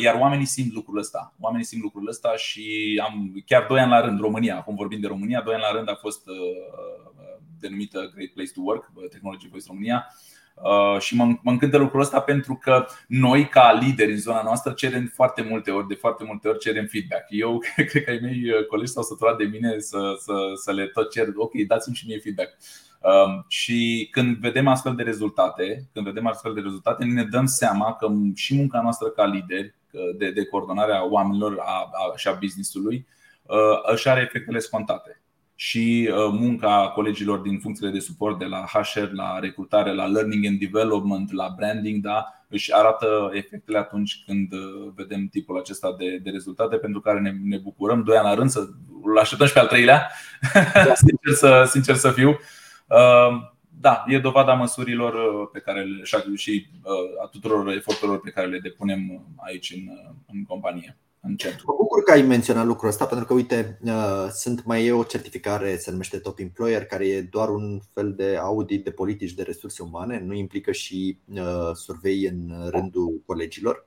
iar 0.00 0.14
oamenii 0.20 0.46
simt 0.46 0.72
lucrul 0.72 0.98
ăsta. 0.98 1.34
Oamenii 1.40 1.66
simt 1.66 1.82
lucrul 1.82 2.08
ăsta 2.08 2.36
și 2.36 3.00
am 3.04 3.42
chiar 3.46 3.66
doi 3.68 3.80
ani 3.80 3.90
la 3.90 4.00
rând, 4.00 4.20
România, 4.20 4.56
acum 4.56 4.74
vorbim 4.74 5.00
de 5.00 5.06
România, 5.06 5.40
doi 5.40 5.54
ani 5.54 5.62
la 5.62 5.72
rând 5.76 5.88
a 5.88 5.94
fost 5.94 6.22
denumită 7.60 8.10
Great 8.14 8.30
Place 8.30 8.52
to 8.54 8.60
Work, 8.60 8.92
Technology 9.10 9.48
Voice 9.48 9.66
România 9.68 10.06
Uh, 10.06 10.33
și 10.98 11.16
mă, 11.16 11.24
mă 11.24 11.50
încântă 11.50 11.76
lucrul 11.76 12.00
ăsta 12.00 12.20
pentru 12.20 12.54
că 12.54 12.86
noi, 13.08 13.48
ca 13.48 13.72
lideri 13.82 14.10
în 14.10 14.18
zona 14.18 14.42
noastră, 14.42 14.72
cerem 14.72 15.10
foarte 15.14 15.42
multe 15.42 15.70
ori, 15.70 15.86
de 15.86 15.94
foarte 15.94 16.24
multe 16.24 16.48
ori 16.48 16.58
cerem 16.58 16.86
feedback. 16.86 17.26
Eu 17.28 17.58
cred 17.86 18.04
că 18.04 18.10
ai 18.10 18.18
mei 18.22 18.50
uh, 18.50 18.66
colegi 18.66 18.92
s-au 18.92 19.02
săturat 19.02 19.36
de 19.36 19.44
mine 19.44 19.78
să, 19.78 20.14
să, 20.18 20.34
să 20.54 20.72
le 20.72 20.86
tot 20.86 21.10
cer, 21.10 21.26
ok, 21.34 21.52
dați-mi 21.66 21.94
și 21.94 22.06
mie 22.06 22.18
feedback. 22.18 22.56
Um, 23.00 23.44
și 23.48 24.08
când 24.10 24.36
vedem 24.36 24.68
astfel 24.68 24.94
de 24.94 25.02
rezultate, 25.02 25.88
când 25.92 26.06
vedem 26.06 26.26
astfel 26.26 26.54
de 26.54 26.60
rezultate, 26.60 27.04
ne 27.04 27.24
dăm 27.24 27.46
seama 27.46 27.94
că 27.94 28.08
și 28.34 28.56
munca 28.56 28.80
noastră 28.80 29.08
ca 29.08 29.24
lideri 29.24 29.74
de, 30.16 30.30
de 30.30 30.44
coordonare 30.44 30.92
a 30.92 31.04
oamenilor 31.04 31.56
a, 31.58 31.90
a, 31.92 32.16
și 32.16 32.28
a 32.28 32.32
business-ului 32.40 33.06
uh, 33.42 33.92
își 33.92 34.08
are 34.08 34.20
efectele 34.20 34.58
scontate 34.58 35.23
și 35.54 36.10
uh, 36.10 36.16
munca 36.32 36.90
colegilor 36.94 37.38
din 37.38 37.58
funcțiile 37.58 37.90
de 37.90 37.98
suport 37.98 38.38
de 38.38 38.44
la 38.44 38.64
HR, 38.72 39.12
la 39.12 39.38
recrutare, 39.38 39.94
la 39.94 40.06
learning 40.06 40.46
and 40.46 40.58
development, 40.58 41.32
la 41.32 41.54
branding, 41.56 42.02
da, 42.02 42.44
își 42.48 42.74
arată 42.74 43.30
efectele 43.32 43.78
atunci 43.78 44.22
când 44.26 44.52
uh, 44.52 44.92
vedem 44.94 45.26
tipul 45.26 45.58
acesta 45.58 45.94
de, 45.98 46.18
de 46.22 46.30
rezultate 46.30 46.76
pentru 46.76 47.00
care 47.00 47.20
ne, 47.20 47.32
ne 47.44 47.58
bucurăm. 47.58 48.02
Doi 48.02 48.16
ani 48.16 48.26
la 48.26 48.34
rând 48.34 48.50
să 48.50 48.68
îl 49.02 49.18
așteptăm 49.18 49.46
și 49.46 49.52
pe 49.52 49.58
al 49.58 49.66
treilea, 49.66 50.10
da. 50.74 50.94
sincer, 51.06 51.32
să, 51.32 51.64
sincer 51.66 51.94
să 51.94 52.10
fiu. 52.10 52.28
Uh, 52.88 53.52
da, 53.80 54.04
e 54.06 54.18
dovada 54.18 54.54
măsurilor 54.54 55.14
pe 55.50 55.58
care 55.58 55.86
și 56.34 56.66
a 57.24 57.26
tuturor 57.26 57.68
eforturilor 57.72 58.20
pe 58.20 58.30
care 58.30 58.46
le 58.46 58.58
depunem 58.58 59.26
aici 59.36 59.72
în, 59.76 59.82
în 60.32 60.44
companie 60.44 60.98
în 61.26 61.36
centru. 61.36 61.64
Mă 61.66 61.74
bucur 61.76 62.02
că 62.02 62.12
ai 62.12 62.22
menționat 62.22 62.66
lucrul 62.66 62.88
ăsta 62.88 63.06
pentru 63.06 63.26
că, 63.26 63.34
uite, 63.34 63.78
uh, 63.84 64.28
sunt 64.32 64.64
mai 64.64 64.84
e 64.84 64.92
o 64.92 65.02
certificare, 65.02 65.76
se 65.76 65.90
numește 65.90 66.18
Top 66.18 66.38
Employer, 66.38 66.84
care 66.84 67.06
e 67.06 67.22
doar 67.22 67.48
un 67.48 67.80
fel 67.92 68.14
de 68.14 68.36
audit 68.40 68.84
de 68.84 68.90
politici 68.90 69.32
de 69.32 69.42
resurse 69.42 69.82
umane, 69.82 70.22
nu 70.26 70.34
implică 70.34 70.72
și 70.72 71.18
uh, 71.34 71.70
survei 71.74 72.24
în 72.24 72.68
rândul 72.70 73.22
colegilor. 73.26 73.86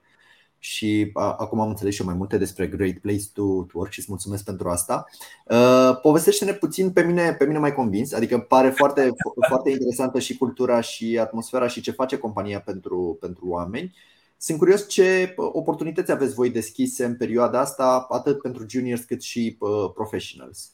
Și 0.59 1.11
acum 1.13 1.59
am 1.59 1.69
înțeles 1.69 1.93
și 1.93 2.01
eu 2.01 2.07
mai 2.07 2.15
multe 2.15 2.37
despre 2.37 2.67
Great 2.67 2.97
Place 2.97 3.23
to, 3.33 3.63
to 3.63 3.77
Work 3.77 3.91
și 3.91 3.99
îți 3.99 4.07
mulțumesc 4.09 4.43
pentru 4.43 4.69
asta. 4.69 5.05
Uh, 5.45 5.99
povestește-ne 6.01 6.53
puțin, 6.53 6.91
pe 6.91 7.01
mine, 7.01 7.33
pe 7.33 7.45
mine 7.45 7.59
mai 7.59 7.73
convins, 7.73 8.13
adică 8.13 8.39
pare 8.39 8.69
foarte, 8.69 9.11
foarte 9.47 9.69
interesantă 9.69 10.19
și 10.19 10.37
cultura 10.37 10.81
și 10.81 11.19
atmosfera 11.19 11.67
și 11.67 11.81
ce 11.81 11.91
face 11.91 12.17
compania 12.17 12.61
pentru, 12.61 13.17
pentru 13.19 13.47
oameni. 13.47 13.95
Sunt 14.37 14.57
curios 14.57 14.87
ce 14.87 15.33
oportunități 15.35 16.11
aveți 16.11 16.33
voi 16.33 16.49
deschise 16.49 17.05
în 17.05 17.15
perioada 17.15 17.59
asta, 17.59 18.05
atât 18.09 18.41
pentru 18.41 18.65
juniors 18.69 19.03
cât 19.03 19.23
și 19.23 19.57
professionals. 19.93 20.71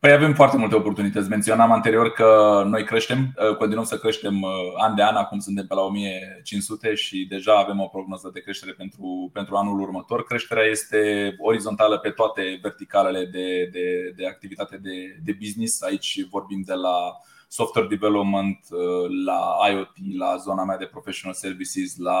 Păi 0.00 0.12
avem 0.12 0.34
foarte 0.34 0.56
multe 0.56 0.74
oportunități. 0.74 1.28
Menționam 1.28 1.72
anterior 1.72 2.12
că 2.12 2.62
noi 2.66 2.84
creștem, 2.84 3.34
continuăm 3.58 3.84
să 3.84 3.98
creștem 3.98 4.44
an 4.78 4.94
de 4.94 5.02
an, 5.02 5.14
acum 5.14 5.38
suntem 5.38 5.66
pe 5.66 5.74
la 5.74 5.80
1500 5.80 6.94
și 6.94 7.26
deja 7.28 7.54
avem 7.54 7.80
o 7.80 7.86
prognoză 7.86 8.30
de 8.32 8.40
creștere 8.40 8.72
pentru, 8.72 9.30
pentru 9.32 9.56
anul 9.56 9.80
următor. 9.80 10.24
Creșterea 10.24 10.64
este 10.64 11.34
orizontală 11.38 11.98
pe 11.98 12.10
toate 12.10 12.58
verticalele 12.62 13.24
de, 13.24 13.68
de, 13.72 14.12
de 14.16 14.26
activitate 14.26 14.76
de, 14.76 15.18
de 15.24 15.36
business. 15.38 15.82
Aici 15.82 16.26
vorbim 16.30 16.62
de 16.66 16.74
la 16.74 17.20
software 17.52 17.88
development, 17.88 18.58
uh, 18.70 19.10
la 19.24 19.68
IoT, 19.70 20.16
la 20.18 20.36
zona 20.36 20.64
mea 20.64 20.76
de 20.76 20.84
professional 20.84 21.34
services, 21.34 21.96
la 21.96 22.20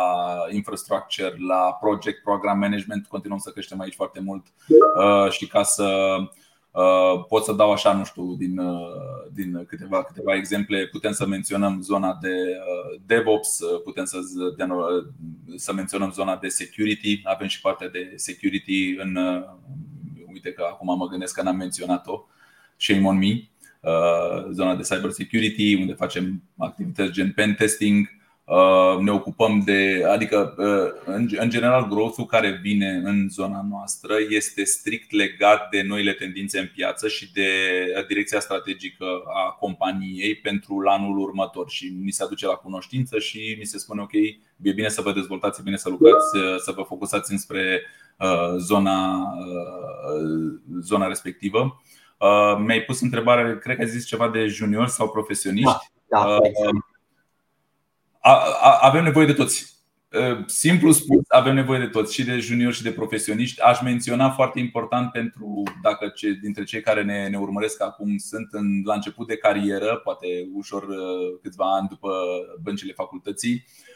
infrastructure, 0.50 1.34
la 1.38 1.78
project 1.80 2.22
program 2.22 2.58
management. 2.58 3.06
Continuăm 3.06 3.38
să 3.38 3.50
creștem 3.50 3.80
aici 3.80 3.94
foarte 3.94 4.20
mult 4.20 4.46
uh, 4.68 5.30
și 5.30 5.46
ca 5.46 5.62
să 5.62 6.16
uh, 6.70 7.24
pot 7.28 7.44
să 7.44 7.52
dau 7.52 7.72
așa, 7.72 7.92
nu 7.92 8.04
știu, 8.04 8.34
din, 8.34 8.60
din 9.32 9.64
câteva, 9.66 10.02
câteva 10.02 10.34
exemple, 10.34 10.86
putem 10.86 11.12
să 11.12 11.26
menționăm 11.26 11.80
zona 11.82 12.18
de 12.20 12.34
DevOps, 13.06 13.60
putem 13.84 14.04
să, 14.04 14.18
să 15.56 15.72
menționăm 15.72 16.12
zona 16.12 16.36
de 16.36 16.48
security, 16.48 17.20
avem 17.24 17.46
și 17.46 17.60
partea 17.60 17.88
de 17.88 18.12
security 18.16 18.94
în 18.98 19.18
uite 20.32 20.52
că 20.52 20.62
acum 20.70 20.96
mă 20.96 21.06
gândesc 21.06 21.34
că 21.34 21.42
n-am 21.42 21.56
menționat-o, 21.56 22.24
shame 22.76 23.06
on 23.06 23.18
me. 23.18 23.50
Uh, 23.80 24.50
zona 24.52 24.74
de 24.74 24.82
cyber 24.82 25.10
security, 25.10 25.74
unde 25.74 25.92
facem 25.92 26.42
activități 26.58 27.12
gen 27.12 27.32
pen 27.32 27.54
testing. 27.54 28.18
Uh, 28.44 28.98
ne 29.00 29.10
ocupăm 29.10 29.62
de, 29.64 30.04
adică, 30.08 30.54
uh, 30.58 31.14
în 31.38 31.50
general, 31.50 31.88
growth-ul 31.88 32.26
care 32.26 32.58
vine 32.62 33.00
în 33.04 33.28
zona 33.28 33.66
noastră 33.70 34.14
este 34.28 34.64
strict 34.64 35.12
legat 35.12 35.68
de 35.68 35.82
noile 35.82 36.12
tendințe 36.12 36.58
în 36.58 36.70
piață 36.74 37.08
și 37.08 37.32
de 37.32 37.48
direcția 38.08 38.40
strategică 38.40 39.04
a 39.46 39.50
companiei 39.50 40.34
pentru 40.34 40.82
anul 40.86 41.18
următor. 41.18 41.70
Și 41.70 41.94
ni 42.02 42.10
se 42.10 42.22
aduce 42.22 42.46
la 42.46 42.52
cunoștință 42.54 43.18
și 43.18 43.56
ni 43.58 43.64
se 43.64 43.78
spune: 43.78 44.00
Ok, 44.00 44.12
e 44.12 44.72
bine 44.72 44.88
să 44.88 45.02
vă 45.02 45.12
dezvoltați, 45.12 45.60
e 45.60 45.64
bine 45.64 45.76
să 45.76 45.88
lucrați, 45.88 46.26
să 46.64 46.72
vă 46.76 46.82
focusați 46.82 47.32
înspre 47.32 47.82
zona, 48.56 49.28
zona 50.80 51.06
respectivă. 51.06 51.82
Uh, 52.20 52.56
mi-ai 52.58 52.80
pus 52.80 53.00
întrebare, 53.00 53.58
cred 53.58 53.76
că 53.76 53.82
ai 53.82 53.88
zis 53.88 54.06
ceva 54.06 54.28
de 54.28 54.46
junior 54.46 54.88
sau 54.88 55.08
profesioniști. 55.08 55.90
Da, 56.08 56.24
da, 56.24 56.36
exact. 56.42 56.76
Avem 58.80 59.04
nevoie 59.04 59.26
de 59.26 59.32
toți. 59.32 59.78
Uh, 60.12 60.44
simplu 60.46 60.92
spus, 60.92 61.20
avem 61.28 61.54
nevoie 61.54 61.78
de 61.78 61.86
toți, 61.86 62.14
și 62.14 62.24
de 62.24 62.38
juniori 62.38 62.74
și 62.74 62.82
de 62.82 62.92
profesioniști. 62.92 63.60
Aș 63.60 63.80
menționa 63.80 64.30
foarte 64.30 64.58
important 64.58 65.10
pentru 65.10 65.62
dacă 65.82 66.08
ce, 66.08 66.38
dintre 66.42 66.64
cei 66.64 66.80
care 66.80 67.02
ne, 67.02 67.28
ne 67.28 67.38
urmăresc 67.38 67.82
acum 67.82 68.16
sunt 68.16 68.48
în, 68.50 68.82
la 68.84 68.94
început 68.94 69.26
de 69.26 69.36
carieră, 69.36 69.96
poate 69.96 70.26
ușor 70.54 70.86
câțiva 71.42 71.74
ani 71.74 71.88
după 71.88 72.12
băncile 72.62 72.92
facultății, 72.92 73.52
Uh, 73.52 73.89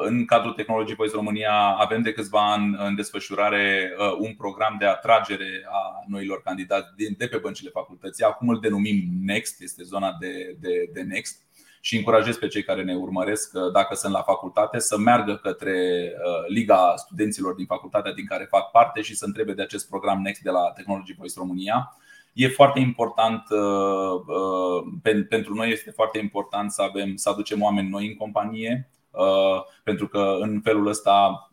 în 0.00 0.24
cadrul 0.24 0.52
Technology 0.52 0.94
Voice 0.94 1.14
România 1.14 1.52
avem 1.78 2.02
de 2.02 2.12
câțiva 2.12 2.52
ani 2.52 2.76
în 2.78 2.94
desfășurare 2.94 3.94
uh, 3.98 4.16
un 4.18 4.34
program 4.34 4.76
de 4.78 4.86
atragere 4.86 5.66
a 5.68 6.04
noilor 6.06 6.42
candidați 6.42 6.88
de 7.16 7.26
pe 7.26 7.36
băncile 7.36 7.70
facultății. 7.70 8.24
Acum 8.24 8.48
îl 8.48 8.60
denumim 8.60 9.08
Next, 9.24 9.62
este 9.62 9.82
zona 9.82 10.16
de, 10.20 10.56
de, 10.60 10.90
de 10.92 11.00
Next 11.00 11.42
și 11.80 11.96
încurajez 11.96 12.36
pe 12.36 12.46
cei 12.46 12.62
care 12.62 12.82
ne 12.82 12.94
urmăresc, 12.94 13.50
uh, 13.54 13.72
dacă 13.72 13.94
sunt 13.94 14.12
la 14.12 14.22
facultate, 14.22 14.78
să 14.78 14.98
meargă 14.98 15.36
către 15.36 16.12
Liga 16.48 16.94
Studenților 16.96 17.54
din 17.54 17.66
facultatea 17.66 18.12
din 18.12 18.26
care 18.26 18.44
fac 18.44 18.70
parte 18.70 19.00
și 19.00 19.16
să 19.16 19.24
întrebe 19.24 19.52
de 19.52 19.62
acest 19.62 19.88
program 19.88 20.20
Next 20.20 20.42
de 20.42 20.50
la 20.50 20.72
Technology 20.76 21.14
Voice 21.14 21.34
România. 21.36 21.96
E 22.32 22.48
foarte 22.48 22.80
important 22.80 23.42
pentru 25.28 25.54
noi 25.54 25.70
este 25.70 25.90
foarte 25.90 26.18
important 26.18 26.70
să 26.70 26.82
avem 26.82 27.16
să 27.16 27.28
aducem 27.28 27.62
oameni 27.62 27.88
noi 27.88 28.06
în 28.06 28.14
companie, 28.14 28.88
Uh, 28.88 28.93
pentru 29.84 30.08
că 30.08 30.36
în 30.40 30.60
felul 30.64 30.86
ăsta 30.86 31.48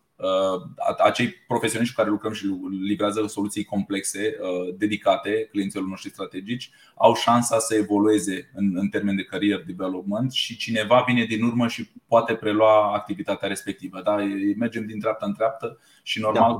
acei 0.97 1.29
profesioniști 1.47 1.95
cu 1.95 1.99
care 2.01 2.13
lucrăm 2.13 2.33
și 2.33 2.45
livrează 2.81 3.25
soluții 3.27 3.63
complexe, 3.63 4.35
dedicate 4.77 5.47
clienților 5.51 5.85
noștri 5.85 6.09
strategici, 6.09 6.71
au 6.95 7.15
șansa 7.15 7.59
să 7.59 7.75
evolueze 7.75 8.51
în, 8.53 8.71
în 8.77 8.87
termen 8.87 9.15
de 9.15 9.23
career 9.23 9.63
development 9.65 10.31
și 10.31 10.57
cineva 10.57 11.03
vine 11.07 11.23
din 11.23 11.43
urmă 11.43 11.67
și 11.67 11.91
poate 12.07 12.33
prelua 12.33 12.93
activitatea 12.93 13.47
respectivă. 13.47 14.01
Da? 14.03 14.15
Mergem 14.57 14.85
din 14.85 14.99
treaptă 14.99 15.25
în 15.25 15.33
treaptă 15.33 15.79
și 16.03 16.19
normal 16.19 16.59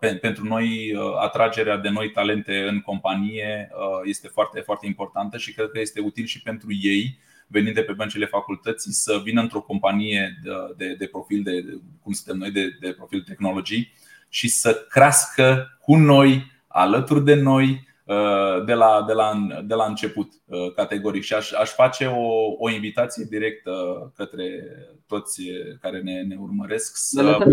da. 0.00 0.08
pentru 0.20 0.44
noi 0.44 0.96
atragerea 1.20 1.76
de 1.76 1.88
noi 1.88 2.10
talente 2.10 2.66
în 2.68 2.80
companie 2.80 3.70
este 4.04 4.28
foarte, 4.28 4.60
foarte 4.60 4.86
importantă 4.86 5.38
și 5.38 5.54
cred 5.54 5.70
că 5.70 5.80
este 5.80 6.00
util 6.00 6.24
și 6.24 6.42
pentru 6.42 6.68
ei 6.70 7.18
venind 7.46 7.74
de 7.74 7.82
pe 7.82 7.92
băncile 7.92 8.26
facultății 8.26 8.92
să 8.92 9.20
vină 9.24 9.40
într-o 9.40 9.60
companie 9.60 10.38
de, 10.42 10.50
de, 10.76 10.94
de 10.94 11.06
profil 11.06 11.42
de, 11.42 11.64
cum 12.02 12.12
suntem 12.12 12.36
noi, 12.36 12.50
de, 12.50 12.76
de 12.80 12.92
profil 12.92 13.22
tehnologii 13.22 13.92
și 14.28 14.48
să 14.48 14.86
crească 14.88 15.78
cu 15.80 15.96
noi, 15.96 16.52
alături 16.66 17.24
de 17.24 17.34
noi, 17.34 17.88
uh, 18.04 18.64
de 18.64 18.72
la, 18.72 19.04
de 19.06 19.12
la, 19.12 19.46
de 19.64 19.74
la 19.74 19.84
început, 19.84 20.32
uh, 20.44 20.72
categoric. 20.74 21.22
Și 21.22 21.34
aș, 21.34 21.52
aș 21.52 21.70
face 21.70 22.06
o, 22.06 22.54
o 22.58 22.70
invitație 22.70 23.26
directă 23.30 23.72
către 24.16 24.62
toți 25.06 25.42
care 25.80 26.00
ne, 26.00 26.22
ne 26.22 26.36
urmăresc. 26.38 26.96
Să... 26.96 27.22
Lăsăm 27.22 27.50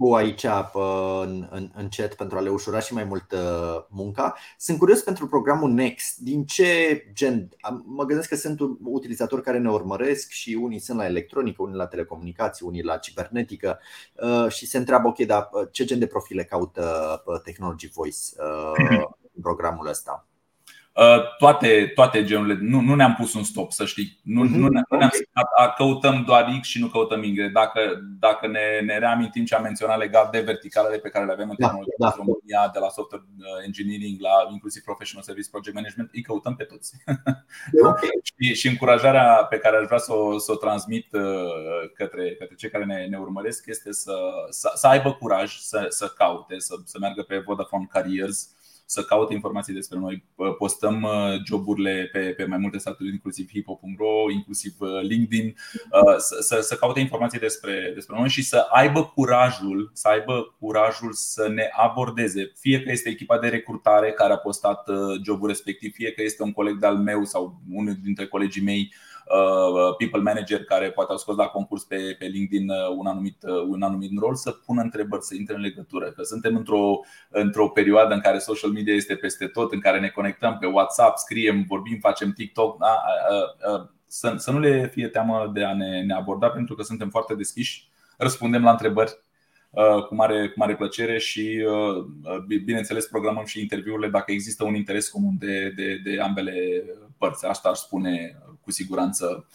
și 0.00 0.14
link 0.14 0.14
aici 0.14 0.44
în, 1.24 1.48
în, 1.50 1.70
în 1.74 1.88
chat 1.88 2.14
pentru 2.14 2.38
a 2.38 2.40
le 2.40 2.48
ușura 2.48 2.78
și 2.78 2.94
mai 2.94 3.04
mult 3.04 3.32
uh, 3.32 3.84
munca. 3.88 4.36
Sunt 4.58 4.78
curios 4.78 5.02
pentru 5.02 5.26
programul 5.26 5.70
Next. 5.70 6.18
Din 6.18 6.44
ce 6.44 7.02
gen? 7.12 7.48
Mă 7.84 8.04
gândesc 8.04 8.28
că 8.28 8.36
sunt 8.36 8.60
utilizatori 8.84 9.42
care 9.42 9.58
ne 9.58 9.70
urmăresc 9.70 10.30
și 10.30 10.58
unii 10.62 10.78
sunt 10.78 10.98
la 10.98 11.04
electronică, 11.04 11.62
unii 11.62 11.76
la 11.76 11.86
telecomunicații, 11.86 12.66
unii 12.66 12.82
la 12.82 12.96
cibernetică 12.96 13.78
uh, 14.14 14.48
și 14.48 14.66
se 14.66 14.78
întreabă, 14.78 15.08
ok, 15.08 15.18
dar 15.18 15.48
uh, 15.52 15.68
ce 15.70 15.84
gen 15.84 15.98
de 15.98 16.06
profile 16.06 16.44
caută 16.44 17.22
Technology 17.44 17.88
Voice 17.88 18.18
în 19.34 19.42
programul 19.42 19.86
ăsta? 19.86 20.29
Uh, 20.92 21.36
toate, 21.38 21.92
toate 21.94 22.24
genurile. 22.24 22.58
Nu, 22.60 22.80
nu 22.80 22.94
ne-am 22.94 23.14
pus 23.14 23.34
un 23.34 23.42
stop, 23.42 23.72
să 23.72 23.84
știi. 23.84 24.20
Nu, 24.22 24.44
mm-hmm. 24.44 24.50
nu, 24.50 24.68
ne, 24.68 24.80
nu 24.88 24.96
ne-am 24.96 25.10
a, 25.32 25.62
a, 25.62 25.68
căutăm 25.68 26.22
doar 26.26 26.58
X 26.60 26.68
și 26.68 26.80
nu 26.80 26.86
căutăm 26.86 27.22
Y. 27.22 27.50
Dacă, 27.52 27.80
dacă 28.18 28.46
ne, 28.46 28.80
ne 28.84 28.98
reamintim 28.98 29.44
ce 29.44 29.54
am 29.54 29.62
menționat 29.62 29.98
legat 29.98 30.30
de 30.30 30.40
verticalele 30.40 30.98
pe 30.98 31.08
care 31.08 31.24
le 31.24 31.32
avem 31.32 31.48
în 31.50 31.56
da, 31.58 31.66
tehnologia 31.66 31.94
da, 31.98 32.08
da. 32.08 32.14
România, 32.16 32.70
de 32.72 32.78
la 32.78 32.88
software 32.88 33.24
uh, 33.38 33.64
engineering 33.64 34.20
la 34.20 34.48
inclusiv 34.50 34.82
professional 34.82 35.24
service 35.24 35.48
project 35.50 35.76
management, 35.76 36.10
îi 36.12 36.22
căutăm 36.22 36.56
pe 36.56 36.64
toți. 36.64 36.96
Okay. 37.82 38.08
și, 38.38 38.54
și 38.54 38.68
încurajarea 38.68 39.46
pe 39.50 39.58
care 39.58 39.76
aș 39.76 39.84
vrea 39.86 39.98
să 39.98 40.12
o, 40.14 40.38
să 40.38 40.52
o 40.52 40.54
transmit 40.54 41.12
uh, 41.12 41.90
către, 41.94 42.34
către 42.38 42.54
cei 42.54 42.70
care 42.70 42.84
ne, 42.84 43.06
ne 43.06 43.18
urmăresc 43.18 43.66
este 43.66 43.92
să, 43.92 44.16
să, 44.48 44.72
să 44.74 44.86
aibă 44.86 45.12
curaj 45.12 45.56
să, 45.56 45.86
să 45.88 46.06
caute, 46.16 46.58
să, 46.58 46.74
să 46.84 46.96
meargă 47.00 47.22
pe 47.22 47.38
Vodafone 47.38 47.86
Careers 47.90 48.54
să 48.90 49.02
caute 49.02 49.34
informații 49.34 49.74
despre 49.74 49.98
noi. 49.98 50.24
Postăm 50.58 51.02
uh, 51.02 51.42
joburile 51.44 52.08
pe, 52.12 52.18
pe 52.18 52.44
mai 52.44 52.58
multe 52.58 52.78
site 52.78 53.04
inclusiv 53.12 53.48
hipo.ro, 53.50 54.30
inclusiv 54.30 54.74
uh, 54.78 55.00
LinkedIn, 55.00 55.46
uh, 55.46 56.16
să, 56.16 56.36
să, 56.40 56.60
să 56.60 56.74
caute 56.74 57.00
informații 57.00 57.38
despre, 57.38 57.90
despre 57.94 58.16
noi 58.18 58.28
și 58.28 58.42
să 58.42 58.66
aibă 58.70 59.04
curajul, 59.04 59.90
să 59.94 60.08
aibă 60.08 60.56
curajul 60.58 61.12
să 61.12 61.48
ne 61.48 61.68
abordeze. 61.72 62.52
Fie 62.58 62.82
că 62.82 62.90
este 62.90 63.08
echipa 63.08 63.38
de 63.38 63.48
recrutare 63.48 64.12
care 64.12 64.32
a 64.32 64.36
postat 64.36 64.88
jobul 65.24 65.48
respectiv, 65.48 65.92
fie 65.94 66.12
că 66.12 66.22
este 66.22 66.42
un 66.42 66.52
coleg 66.52 66.78
de-al 66.78 66.96
meu 66.96 67.24
sau 67.24 67.60
unul 67.72 67.96
dintre 68.02 68.26
colegii 68.26 68.62
mei 68.62 68.92
Uh, 68.92 69.09
people 69.98 70.20
manager 70.20 70.64
care 70.64 70.90
poate 70.90 71.10
au 71.10 71.18
scos 71.18 71.36
la 71.36 71.46
concurs 71.46 71.84
pe, 71.84 72.16
pe 72.18 72.24
LinkedIn 72.24 72.70
uh, 72.70 72.76
un 72.96 73.06
anumit, 73.06 73.42
uh, 73.42 73.62
un 73.68 73.82
anumit 73.82 74.18
rol 74.18 74.34
să 74.34 74.50
pună 74.50 74.82
întrebări, 74.82 75.22
să 75.22 75.34
intre 75.34 75.54
în 75.54 75.60
legătură. 75.60 76.10
Că 76.10 76.22
suntem 76.22 76.56
într-o, 76.56 77.00
într-o 77.28 77.68
perioadă 77.68 78.14
în 78.14 78.20
care 78.20 78.38
social 78.38 78.70
media 78.70 78.94
este 78.94 79.14
peste 79.14 79.46
tot, 79.46 79.72
în 79.72 79.80
care 79.80 80.00
ne 80.00 80.08
conectăm 80.08 80.56
pe 80.58 80.66
WhatsApp, 80.66 81.18
scriem, 81.18 81.64
vorbim, 81.68 81.98
facem 81.98 82.32
TikTok. 82.32 82.78
Da? 82.78 83.02
Să, 84.06 84.34
să 84.36 84.50
nu 84.50 84.58
le 84.58 84.86
fie 84.92 85.08
teamă 85.08 85.50
de 85.54 85.64
a 85.64 85.74
ne, 85.74 86.02
ne 86.02 86.14
aborda 86.14 86.48
pentru 86.48 86.74
că 86.74 86.82
suntem 86.82 87.08
foarte 87.08 87.34
deschiși, 87.34 87.88
răspundem 88.16 88.62
la 88.62 88.70
întrebări 88.70 89.18
cu 90.08 90.14
mare, 90.14 90.48
cu 90.48 90.54
mare 90.56 90.76
plăcere 90.76 91.18
și, 91.18 91.64
bineînțeles, 92.64 93.06
programăm 93.06 93.44
și 93.44 93.60
interviurile 93.60 94.08
dacă 94.08 94.32
există 94.32 94.64
un 94.64 94.74
interes 94.74 95.08
comun 95.08 95.36
de, 95.38 95.72
de, 95.76 96.00
de 96.04 96.20
ambele 96.20 96.84
părți. 97.18 97.46
Asta 97.46 97.68
aș 97.68 97.78
spune 97.78 98.36
cu 98.62 98.70
siguranță 98.70 99.46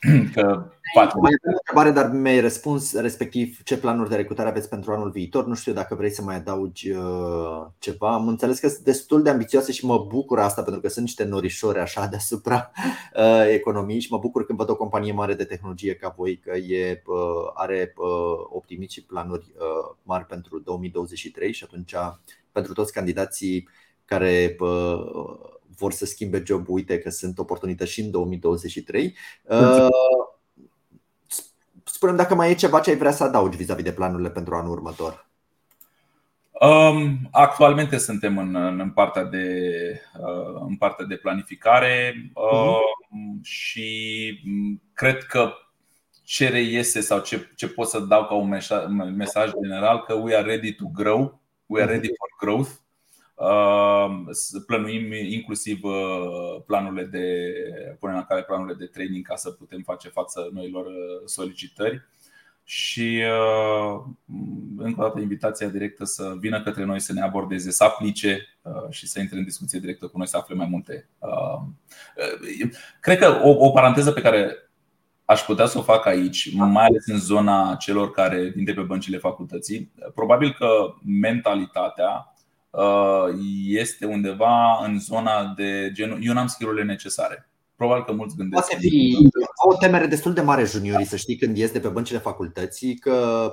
că 0.34 0.66
facem. 0.94 1.20
Mai 1.20 1.32
o 1.44 1.50
întrebare, 1.50 1.90
dar 1.90 2.10
mi-ai 2.10 2.40
răspuns 2.40 2.94
respectiv 2.94 3.62
ce 3.62 3.78
planuri 3.78 4.08
de 4.08 4.16
recrutare 4.16 4.48
aveți 4.48 4.68
pentru 4.68 4.92
anul 4.92 5.10
viitor. 5.10 5.46
Nu 5.46 5.54
știu 5.54 5.72
dacă 5.72 5.94
vrei 5.94 6.10
să 6.10 6.22
mai 6.22 6.36
adaugi 6.36 6.90
uh, 6.90 7.66
ceva. 7.78 8.12
Am 8.12 8.28
înțeles 8.28 8.58
că 8.58 8.68
sunt 8.68 8.84
destul 8.84 9.22
de 9.22 9.30
ambițioase 9.30 9.72
și 9.72 9.84
mă 9.84 9.98
bucur 9.98 10.38
asta 10.38 10.62
pentru 10.62 10.80
că 10.80 10.88
sunt 10.88 11.04
niște 11.04 11.24
norișori 11.24 11.78
așa 11.78 12.06
deasupra 12.06 12.70
uh, 13.16 13.46
economiei 13.48 14.00
și 14.00 14.10
mă 14.10 14.18
bucur 14.18 14.46
când 14.46 14.58
văd 14.58 14.70
o 14.70 14.76
companie 14.76 15.12
mare 15.12 15.34
de 15.34 15.44
tehnologie 15.44 15.94
ca 15.94 16.14
voi 16.16 16.36
că 16.36 16.56
e, 16.56 17.02
uh, 17.06 17.50
are 17.54 17.94
optimist 18.48 18.92
și 18.92 19.04
planuri 19.04 19.52
mari 20.02 20.24
pentru 20.24 20.58
2023 20.58 21.52
și 21.52 21.64
atunci 21.64 21.94
pentru 22.52 22.72
toți 22.72 22.92
candidații 22.92 23.68
care 24.04 24.56
vor 25.76 25.92
să 25.92 26.04
schimbe 26.04 26.42
job, 26.46 26.68
uite 26.68 26.98
că 26.98 27.10
sunt 27.10 27.38
oportunități 27.38 27.92
și 27.92 28.00
în 28.00 28.10
2023. 28.10 29.14
Uh, 29.42 29.88
Spunem 31.84 32.16
dacă 32.16 32.34
mai 32.34 32.50
e 32.50 32.54
ceva 32.54 32.80
ce 32.80 32.90
ai 32.90 32.96
vrea 32.96 33.10
să 33.10 33.24
adaugi 33.24 33.56
vis-a-vis 33.56 33.84
de 33.84 33.92
planurile 33.92 34.30
pentru 34.30 34.54
anul 34.54 34.70
următor. 34.70 35.26
Um, 36.60 37.28
actualmente 37.30 37.98
suntem 37.98 38.38
în, 38.38 38.54
în, 38.54 38.90
partea 38.90 39.24
de, 39.24 39.48
uh, 40.18 40.62
în 40.68 40.76
partea 40.76 41.04
de 41.04 41.16
planificare 41.16 42.14
uh, 42.34 42.78
uh-huh. 42.78 43.42
și 43.42 44.40
cred 44.92 45.22
că 45.22 45.52
ce 46.24 46.48
reiese 46.48 47.00
sau 47.00 47.20
ce, 47.20 47.52
ce 47.56 47.68
pot 47.68 47.88
să 47.88 48.00
dau 48.00 48.26
ca 48.26 48.34
un 48.34 48.48
mesaj, 48.48 48.84
mesaj 49.16 49.50
general 49.62 50.02
că 50.02 50.14
we 50.14 50.36
are 50.36 50.46
ready 50.46 50.74
to 50.74 50.84
grow, 50.92 51.40
we 51.66 51.82
are 51.82 51.92
ready 51.92 52.06
for 52.06 52.48
growth 52.48 52.70
Plănuim 54.66 55.12
inclusiv 55.12 55.84
uh, 55.84 56.62
planurile 56.66 57.04
de 57.04 57.52
punem 57.98 58.14
la 58.14 58.24
care 58.24 58.42
planurile 58.42 58.76
de 58.78 58.86
training 58.86 59.26
ca 59.26 59.36
să 59.36 59.50
putem 59.50 59.82
face 59.82 60.08
față 60.08 60.48
noilor 60.52 60.86
uh, 60.86 60.92
solicitări. 61.24 62.02
Și 62.64 63.22
uh, 63.22 64.02
încă 64.76 65.00
o 65.00 65.02
dată 65.02 65.20
invitația 65.20 65.68
directă 65.68 66.04
să 66.04 66.34
vină 66.38 66.62
către 66.62 66.84
noi 66.84 67.00
să 67.00 67.12
ne 67.12 67.20
abordeze, 67.20 67.70
să 67.70 67.84
aplice 67.84 68.46
și 68.90 69.06
să 69.06 69.20
intre 69.20 69.38
în 69.38 69.44
discuție 69.44 69.78
directă 69.78 70.06
cu 70.06 70.18
noi, 70.18 70.26
să 70.26 70.36
afle 70.36 70.54
mai 70.54 70.66
multe. 70.70 71.08
Cred 73.00 73.18
că 73.18 73.40
o, 73.44 73.66
o 73.66 73.70
paranteză 73.70 74.12
pe 74.12 74.20
care 74.20 74.56
aș 75.24 75.40
putea 75.40 75.66
să 75.66 75.78
o 75.78 75.82
fac 75.82 76.06
aici, 76.06 76.54
mai 76.54 76.84
ales 76.84 77.06
în 77.06 77.18
zona 77.18 77.76
celor 77.78 78.10
care 78.10 78.48
vin 78.48 78.64
de 78.64 78.72
pe 78.72 78.80
băncile 78.80 79.18
facultății, 79.18 79.92
probabil 80.14 80.54
că 80.58 80.94
mentalitatea 81.04 82.10
Uh, 82.16 82.35
este 83.68 84.06
undeva 84.06 84.84
în 84.84 85.00
zona 85.00 85.52
de 85.56 85.90
genul 85.92 86.18
eu 86.22 86.32
n-am 86.32 86.46
skill 86.46 86.84
necesare. 86.84 87.50
Probabil 87.76 88.04
că 88.04 88.12
mulți 88.12 88.36
gândesc. 88.36 88.68
Poate 88.68 88.86
fi 88.88 89.28
o 89.68 89.76
temere 89.76 90.06
destul 90.06 90.32
de 90.32 90.40
mare 90.40 90.64
juniorii 90.64 91.06
să 91.06 91.16
știi 91.16 91.36
când 91.36 91.56
ies 91.56 91.70
de 91.70 91.80
pe 91.80 91.88
băncile 91.88 92.18
facultății 92.18 92.96
că 92.96 93.50
Uh, 93.50 93.52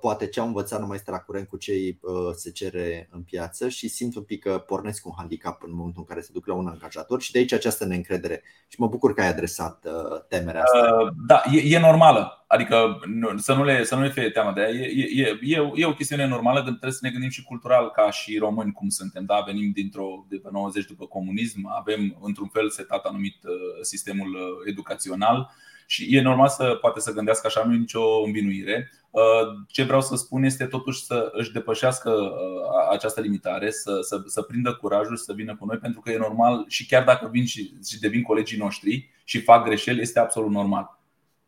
poate 0.00 0.26
ce 0.26 0.40
au 0.40 0.46
învățat 0.46 0.80
nu 0.80 0.86
mai 0.86 0.96
este 0.96 1.10
la 1.10 1.18
curent 1.18 1.48
cu 1.48 1.56
ce 1.56 1.72
uh, 1.72 2.32
se 2.34 2.50
cere 2.50 3.08
în 3.12 3.22
piață 3.22 3.68
și 3.68 3.88
simt 3.88 4.16
un 4.16 4.22
pic 4.22 4.42
că 4.42 4.58
pornesc 4.58 5.06
un 5.06 5.12
handicap 5.16 5.62
în 5.62 5.74
momentul 5.74 6.00
în 6.00 6.06
care 6.06 6.20
se 6.20 6.30
duc 6.32 6.46
la 6.46 6.54
un 6.54 6.66
angajator 6.66 7.20
și 7.20 7.32
de 7.32 7.38
aici 7.38 7.52
această 7.52 7.84
neîncredere. 7.84 8.42
Și 8.68 8.80
mă 8.80 8.86
bucur 8.88 9.14
că 9.14 9.20
ai 9.20 9.28
adresat 9.28 9.84
uh, 9.84 10.20
temerea 10.28 10.62
asta. 10.62 11.14
Da, 11.26 11.42
e, 11.52 11.74
e 11.74 11.78
normală. 11.78 12.44
Adică 12.46 13.00
să 13.36 13.54
nu 13.54 13.64
le, 13.64 13.84
să 13.84 13.94
nu 13.94 14.02
le 14.02 14.10
fie 14.10 14.30
teamă 14.30 14.52
de 14.52 14.60
ea. 14.60 14.68
E, 14.68 15.22
e, 15.22 15.38
e, 15.42 15.72
e 15.74 15.86
o 15.86 15.94
chestiune 15.94 16.26
normală, 16.26 16.58
dar 16.58 16.68
trebuie 16.68 16.92
să 16.92 16.98
ne 17.02 17.10
gândim 17.10 17.30
și 17.30 17.44
cultural 17.44 17.90
ca 17.90 18.10
și 18.10 18.38
români 18.38 18.72
cum 18.72 18.88
suntem. 18.88 19.24
Da, 19.24 19.42
venim 19.46 19.70
dintr-o 19.70 20.26
de 20.28 20.36
pe 20.36 20.48
90 20.52 20.84
după 20.84 21.06
comunism, 21.06 21.70
avem 21.78 22.18
într-un 22.20 22.48
fel 22.48 22.70
setat 22.70 23.04
anumit 23.04 23.36
sistemul 23.82 24.62
educațional 24.66 25.50
și 25.86 26.16
e 26.16 26.20
normal 26.20 26.48
să 26.48 26.78
poate 26.80 27.00
să 27.00 27.12
gândească 27.12 27.46
așa, 27.46 27.64
nu 27.64 27.72
e 27.72 27.76
nicio 27.76 28.22
învinuire. 28.24 28.90
Uh, 29.10 29.22
ce 29.68 29.82
vreau 29.82 30.00
să 30.00 30.16
spun 30.16 30.42
este 30.42 30.64
totuși 30.64 31.04
să 31.04 31.30
își 31.32 31.52
depășească 31.52 32.10
uh, 32.10 32.90
această 32.90 33.20
limitare, 33.20 33.70
să, 33.70 33.98
să, 34.00 34.22
să 34.26 34.42
prindă 34.42 34.74
curajul 34.74 35.16
să 35.16 35.32
vină 35.32 35.56
cu 35.56 35.64
noi, 35.64 35.76
pentru 35.78 36.00
că 36.00 36.10
e 36.10 36.18
normal 36.18 36.64
și 36.68 36.86
chiar 36.86 37.04
dacă 37.04 37.28
vin 37.32 37.44
și, 37.44 37.74
și 37.88 38.00
devin 38.00 38.22
colegii 38.22 38.58
noștri 38.58 39.10
și 39.24 39.40
fac 39.40 39.64
greșeli, 39.64 40.00
este 40.00 40.18
absolut 40.18 40.50
normal. 40.50 40.98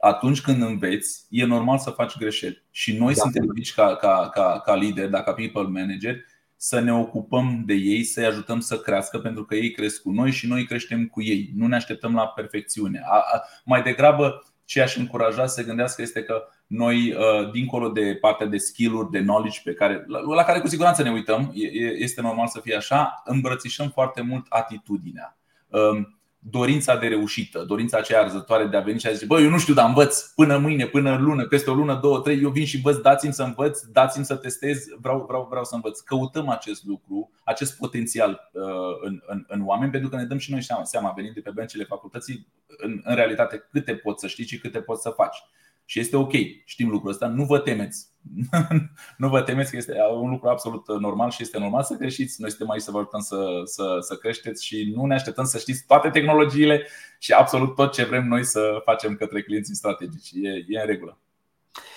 Atunci 0.01 0.41
când 0.41 0.63
înveți, 0.63 1.27
e 1.31 1.45
normal 1.45 1.79
să 1.79 1.91
faci 1.91 2.19
greșeli. 2.19 2.63
Și 2.71 2.97
noi 2.97 3.15
da. 3.15 3.21
suntem 3.21 3.53
aici 3.57 3.75
ca, 3.75 3.97
ca, 3.97 4.29
ca, 4.33 4.61
ca 4.65 4.75
lider, 4.75 5.11
ca 5.11 5.33
people 5.33 5.63
manager, 5.63 6.17
să 6.61 6.81
ne 6.81 6.95
ocupăm 6.95 7.63
de 7.67 7.75
ei, 7.75 8.05
să-i 8.05 8.25
ajutăm 8.25 8.61
să 8.61 8.79
crească, 8.79 9.19
pentru 9.19 9.45
că 9.45 9.55
ei 9.55 9.71
cresc 9.71 10.03
cu 10.03 10.11
noi 10.11 10.31
și 10.31 10.47
noi 10.47 10.67
creștem 10.67 11.07
cu 11.07 11.23
ei. 11.23 11.51
Nu 11.55 11.67
ne 11.67 11.75
așteptăm 11.75 12.15
la 12.15 12.27
perfecțiune. 12.27 13.01
A, 13.05 13.17
a, 13.17 13.43
mai 13.65 13.83
degrabă, 13.83 14.43
ce 14.65 14.83
aș 14.83 14.97
încuraja 14.97 15.47
să 15.47 15.55
se 15.55 15.67
gândească 15.67 16.03
este 16.03 16.23
că 16.23 16.43
noi, 16.67 17.15
dincolo 17.53 17.89
de 17.89 18.19
partea 18.21 18.47
de 18.47 18.57
skill-uri, 18.57 19.11
de 19.11 19.19
knowledge 19.19 19.61
pe 19.65 19.73
care, 19.73 20.05
la 20.35 20.43
care 20.45 20.61
cu 20.61 20.69
siguranță 20.69 21.03
ne 21.03 21.11
uităm, 21.11 21.53
este 21.99 22.21
normal 22.21 22.47
să 22.47 22.61
fie 22.61 22.77
așa, 22.77 23.23
îmbrățișăm 23.25 23.89
foarte 23.89 24.23
mult 24.23 24.47
atitudinea 24.49 25.39
um, 25.69 26.18
dorința 26.39 26.97
de 26.97 27.07
reușită, 27.07 27.65
dorința 27.65 27.99
aceea 27.99 28.21
arzătoare 28.21 28.67
de 28.67 28.77
a 28.77 28.81
veni 28.81 28.99
și 28.99 29.07
a 29.07 29.13
zice 29.13 29.27
Băi, 29.27 29.45
eu 29.45 29.51
nu 29.51 29.59
știu, 29.59 29.75
dar 29.75 29.89
învăț 29.89 30.21
până 30.21 30.59
mâine, 30.59 30.87
până 30.87 31.17
lună, 31.17 31.47
peste 31.47 31.71
o 31.71 31.75
lună, 31.75 31.99
două, 32.03 32.21
trei, 32.21 32.43
eu 32.43 32.51
vin 32.51 32.65
și 32.65 32.77
învăț, 32.77 32.97
dați-mi 32.97 33.33
să 33.33 33.43
învăț, 33.43 33.81
dați-mi 33.81 34.25
să 34.25 34.37
testez, 34.37 34.85
vreau, 35.01 35.25
vreau, 35.29 35.47
vreau 35.51 35.65
să 35.65 35.75
învăț. 35.75 36.01
Căutăm 36.01 36.49
acest 36.49 36.85
lucru, 36.85 37.31
acest 37.45 37.77
potențial 37.77 38.51
uh, 38.53 38.63
în, 39.01 39.21
în, 39.27 39.45
în 39.49 39.63
oameni, 39.67 39.91
pentru 39.91 40.11
că 40.11 40.17
ne 40.17 40.25
dăm 40.25 40.39
și 40.39 40.51
noi 40.51 40.63
seama, 40.63 40.85
seama 40.85 41.13
venind 41.17 41.35
de 41.35 41.41
pe 41.41 41.51
bencile 41.51 41.85
facultății, 41.85 42.47
în, 42.67 43.01
în 43.05 43.15
realitate 43.15 43.69
câte 43.71 43.95
poți 43.95 44.21
să 44.21 44.27
știi 44.27 44.47
și 44.47 44.59
câte 44.59 44.81
poți 44.81 45.03
să 45.03 45.11
faci. 45.11 45.37
Și 45.85 46.01
este 46.01 46.17
ok, 46.17 46.33
știm 46.65 46.89
lucrul 46.89 47.11
ăsta, 47.11 47.27
nu 47.27 47.45
vă 47.45 47.59
temeți. 47.59 48.07
nu 49.17 49.29
vă 49.29 49.43
temeți 49.43 49.71
că 49.71 49.77
este 49.77 49.95
un 50.21 50.31
lucru 50.31 50.49
absolut 50.49 51.01
normal 51.01 51.31
și 51.31 51.43
este 51.43 51.59
normal 51.59 51.83
să 51.83 51.95
creștiți. 51.95 52.41
Noi 52.41 52.51
suntem 52.51 52.71
aici 52.71 52.83
să 52.83 52.91
vă 52.91 52.99
ajutăm 52.99 53.21
să, 53.21 53.61
să, 53.65 53.97
să 54.01 54.15
creșteți 54.15 54.65
și 54.65 54.93
nu 54.97 55.07
ne 55.07 55.15
așteptăm 55.15 55.45
să 55.45 55.59
știți 55.59 55.85
toate 55.87 56.09
tehnologiile 56.09 56.87
și 57.19 57.33
absolut 57.33 57.75
tot 57.75 57.93
ce 57.93 58.05
vrem 58.05 58.27
noi 58.27 58.45
să 58.45 58.81
facem 58.85 59.15
către 59.15 59.43
clienții 59.43 59.75
strategici. 59.75 60.31
E, 60.35 60.49
e 60.69 60.81
în 60.81 60.87
regulă. 60.87 61.19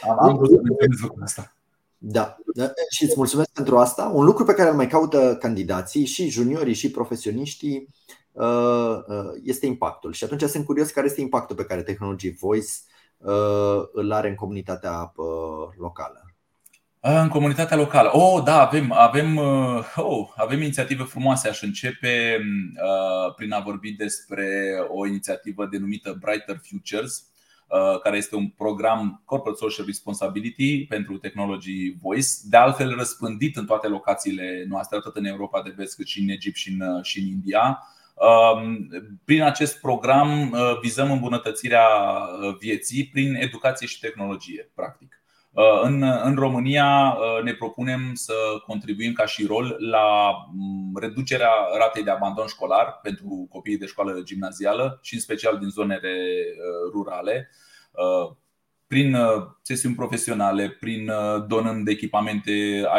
Am, 0.10 0.20
am 0.20 0.36
vrut 0.36 0.50
să 0.50 0.56
lucrul 1.02 1.24
ăsta. 1.24 1.56
Da. 1.98 2.38
da, 2.54 2.72
și 2.90 3.04
îți 3.04 3.14
mulțumesc 3.18 3.50
pentru 3.54 3.78
asta. 3.78 4.12
Un 4.14 4.26
lucru 4.26 4.44
pe 4.44 4.54
care 4.54 4.70
îl 4.70 4.76
mai 4.76 4.88
caută 4.88 5.38
candidații 5.40 6.06
și 6.06 6.30
juniorii 6.30 6.74
și 6.74 6.92
profesioniștii 6.92 7.88
uh, 8.32 8.98
uh, 9.08 9.32
este 9.44 9.66
impactul. 9.66 10.14
Și 10.14 10.24
atunci 10.24 10.42
sunt 10.42 10.66
curios 10.66 10.90
care 10.90 11.08
este 11.08 11.22
impactul 11.22 11.56
pe 11.56 11.66
care 11.66 11.84
tehnologii 11.84 12.38
Voice 12.40 12.68
Uh, 12.68 12.91
îl 13.94 14.12
are 14.12 14.30
în 14.30 14.36
comunitatea 14.36 15.14
uh, 15.16 15.76
locală? 15.78 16.26
În 17.04 17.28
comunitatea 17.28 17.78
locală. 17.78 18.10
Oh, 18.14 18.44
da, 18.44 18.68
avem, 18.68 18.92
avem, 18.92 19.36
uh, 19.36 19.94
oh, 19.96 20.28
avem 20.36 20.62
inițiative 20.62 21.04
frumoase. 21.04 21.48
Aș 21.48 21.62
începe 21.62 22.38
uh, 22.38 23.34
prin 23.36 23.52
a 23.52 23.60
vorbi 23.60 23.92
despre 23.92 24.76
o 24.88 25.06
inițiativă 25.06 25.66
denumită 25.66 26.18
Brighter 26.20 26.60
Futures, 26.64 27.28
uh, 27.68 28.00
care 28.00 28.18
este 28.18 28.36
un 28.36 28.48
program 28.48 29.22
Corporate 29.26 29.60
Social 29.60 29.86
Responsibility 29.86 30.86
pentru 30.86 31.18
Technology 31.18 31.96
Voice, 32.02 32.28
de 32.50 32.58
altfel 32.58 32.96
răspândit 32.96 33.58
în 33.58 33.66
toate 33.66 33.88
locațiile 33.88 34.66
noastre, 34.68 34.98
atât 34.98 35.16
în 35.16 35.26
Europa 35.26 35.62
de 35.62 35.74
Vest 35.76 35.96
cât 35.96 36.08
și 36.08 36.22
în 36.22 36.30
Egipt 36.30 36.56
și 36.56 36.78
în, 36.80 37.02
și 37.02 37.20
în 37.20 37.28
India 37.28 37.80
Um, 37.80 38.00
prin 39.26 39.42
acest 39.42 39.80
program 39.80 40.52
uh, 40.52 40.80
vizăm 40.82 41.12
îmbunătățirea 41.12 41.88
uh, 41.88 42.56
vieții 42.60 43.08
prin 43.08 43.36
educație 43.36 43.88
și 43.88 44.00
tehnologie, 44.00 44.72
practic. 44.76 45.16
Uh, 45.52 45.82
în, 45.82 46.04
în 46.04 46.36
România 46.36 47.18
ne 47.44 47.54
propunem 47.54 48.14
să 48.14 48.34
contribuim 48.66 49.14
ca 49.14 49.26
și 49.26 49.46
rol 49.46 49.76
la 49.80 50.32
mm, 50.54 50.98
reducerea 51.00 51.52
ratei 51.78 52.04
de 52.04 52.12
abandon 52.12 52.48
școlar 52.48 53.00
pentru 53.02 53.48
copiii 53.50 53.78
de 53.78 53.86
școală 53.86 54.22
gimnazială 54.24 55.00
și 55.02 55.14
în 55.14 55.20
special 55.20 55.58
din 55.58 55.70
zonele 55.70 56.14
rurale 56.92 57.50
prin 58.92 59.14
uh, 59.14 59.44
sesiuni 59.62 59.96
profesionale, 59.96 60.70
prin 60.70 61.10
uh, 61.10 61.46
donând 61.48 61.86
de 61.86 61.92
echipamente 61.92 62.52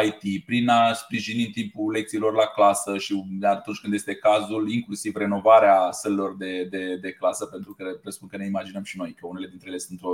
IT, 0.05 0.45
prin 0.45 0.69
a 0.69 0.93
sprijini 0.93 1.45
în 1.45 1.51
timpul 1.51 1.91
lecțiilor 1.91 2.33
la 2.33 2.45
clasă 2.45 2.97
și 2.97 3.23
atunci 3.41 3.79
când 3.79 3.93
este 3.93 4.15
cazul, 4.15 4.71
inclusiv 4.71 5.15
renovarea 5.15 5.91
sălilor 5.91 6.35
de, 6.37 6.67
de, 6.69 6.97
de 7.01 7.11
clasă, 7.11 7.45
pentru 7.45 7.73
că 7.73 7.83
presupun 8.01 8.27
că 8.27 8.37
ne 8.37 8.45
imaginăm 8.45 8.83
și 8.83 8.97
noi 8.97 9.15
că 9.19 9.27
unele 9.27 9.47
dintre 9.47 9.69
ele 9.69 9.77
sunt, 9.77 9.99
o, 10.03 10.11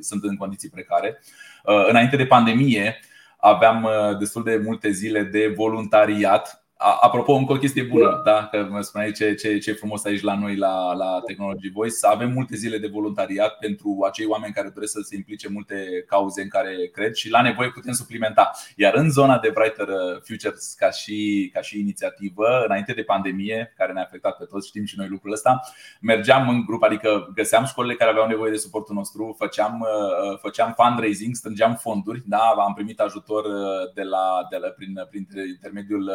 sunt 0.00 0.22
în 0.24 0.36
condiții 0.36 0.70
precare. 0.70 1.20
Uh, 1.64 1.88
înainte 1.88 2.16
de 2.16 2.26
pandemie, 2.26 3.00
aveam 3.36 3.88
destul 4.18 4.42
de 4.42 4.60
multe 4.64 4.90
zile 4.90 5.22
de 5.22 5.52
voluntariat 5.56 6.61
Apropo, 7.00 7.32
încă 7.32 7.52
o 7.52 7.56
chestie 7.56 7.82
bună, 7.82 8.22
da? 8.24 8.48
că 8.50 8.66
mă 8.70 8.80
spuneai 8.80 9.12
ce, 9.12 9.34
ce, 9.34 9.58
ce 9.58 9.72
frumos 9.72 10.04
aici 10.04 10.20
la 10.20 10.38
noi 10.38 10.56
la, 10.56 10.94
la 10.94 11.20
Technology 11.26 11.70
Voice. 11.70 11.96
Avem 12.00 12.30
multe 12.30 12.56
zile 12.56 12.78
de 12.78 12.86
voluntariat 12.86 13.58
pentru 13.58 13.98
acei 14.06 14.26
oameni 14.26 14.52
care 14.52 14.70
doresc 14.74 14.92
să 14.92 15.00
se 15.02 15.16
implice 15.16 15.46
în 15.46 15.52
multe 15.52 16.04
cauze 16.06 16.42
în 16.42 16.48
care 16.48 16.90
cred 16.92 17.14
și 17.14 17.30
la 17.30 17.42
nevoie 17.42 17.70
putem 17.70 17.92
suplimenta. 17.92 18.50
Iar 18.76 18.94
în 18.94 19.10
zona 19.10 19.38
de 19.38 19.50
Brighter 19.54 19.88
Futures 20.24 20.74
ca 20.78 20.90
și, 20.90 21.50
ca 21.52 21.60
și 21.60 21.78
inițiativă, 21.78 22.64
înainte 22.64 22.92
de 22.92 23.02
pandemie, 23.02 23.72
care 23.76 23.92
ne-a 23.92 24.02
afectat 24.02 24.36
pe 24.36 24.44
toți, 24.44 24.68
știm 24.68 24.84
și 24.84 24.98
noi 24.98 25.08
lucrul 25.08 25.32
ăsta, 25.32 25.60
mergeam 26.00 26.48
în 26.48 26.64
grup, 26.66 26.82
adică 26.82 27.30
găseam 27.34 27.64
școlile 27.64 27.94
care 27.94 28.10
aveau 28.10 28.26
nevoie 28.26 28.50
de 28.50 28.56
suportul 28.56 28.94
nostru, 28.94 29.34
făceam, 29.38 29.80
uh, 29.80 30.38
făceam 30.38 30.74
fundraising, 30.76 31.34
strângeam 31.34 31.74
fonduri, 31.74 32.22
da? 32.26 32.54
am 32.66 32.74
primit 32.74 33.00
ajutor 33.00 33.44
uh, 33.44 33.92
de 33.94 34.02
la, 34.02 34.46
de 34.50 34.56
la, 34.56 34.68
prin, 34.68 35.06
prin 35.10 35.26
intermediul 35.48 36.10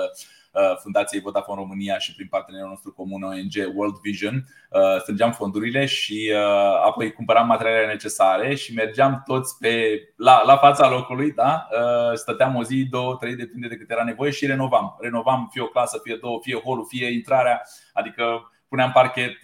Uh, 0.57 0.57
Fundației 0.82 1.22
Vodafone 1.22 1.62
România 1.62 1.98
și 1.98 2.16
prin 2.16 2.28
partenerul 2.30 2.70
nostru 2.70 2.92
comun 2.92 3.24
ONG 3.24 3.76
World 3.76 4.00
Vision. 4.02 4.46
Uh, 4.70 5.00
strângeam 5.00 5.32
fondurile 5.32 5.86
și 5.86 6.32
uh, 6.34 6.86
apoi 6.86 7.12
cumpăram 7.12 7.48
materialele 7.48 7.92
necesare 7.92 8.56
și 8.56 8.74
mergeam 8.74 9.24
toți 9.26 9.58
pe, 9.58 10.02
la, 10.16 10.44
la 10.46 10.58
fața 10.58 10.90
locului, 10.90 11.32
da? 11.32 11.68
stăteam 12.14 12.56
o 12.56 12.64
zi, 12.64 12.88
două, 12.90 13.16
trei, 13.16 13.36
depinde 13.36 13.68
de 13.68 13.76
cât 13.76 13.92
era 13.92 14.04
nevoie 14.04 14.32
și 14.32 14.46
renovam. 14.46 14.98
Renovam 15.00 15.48
fie 15.52 15.62
o 15.62 15.66
clasă, 15.66 16.00
fie 16.04 16.18
două, 16.22 16.40
fie 16.42 16.56
holul, 16.56 16.86
fie 16.90 17.12
intrarea, 17.12 17.62
adică 17.94 18.52
puneam 18.70 18.92
parchet, 18.92 19.38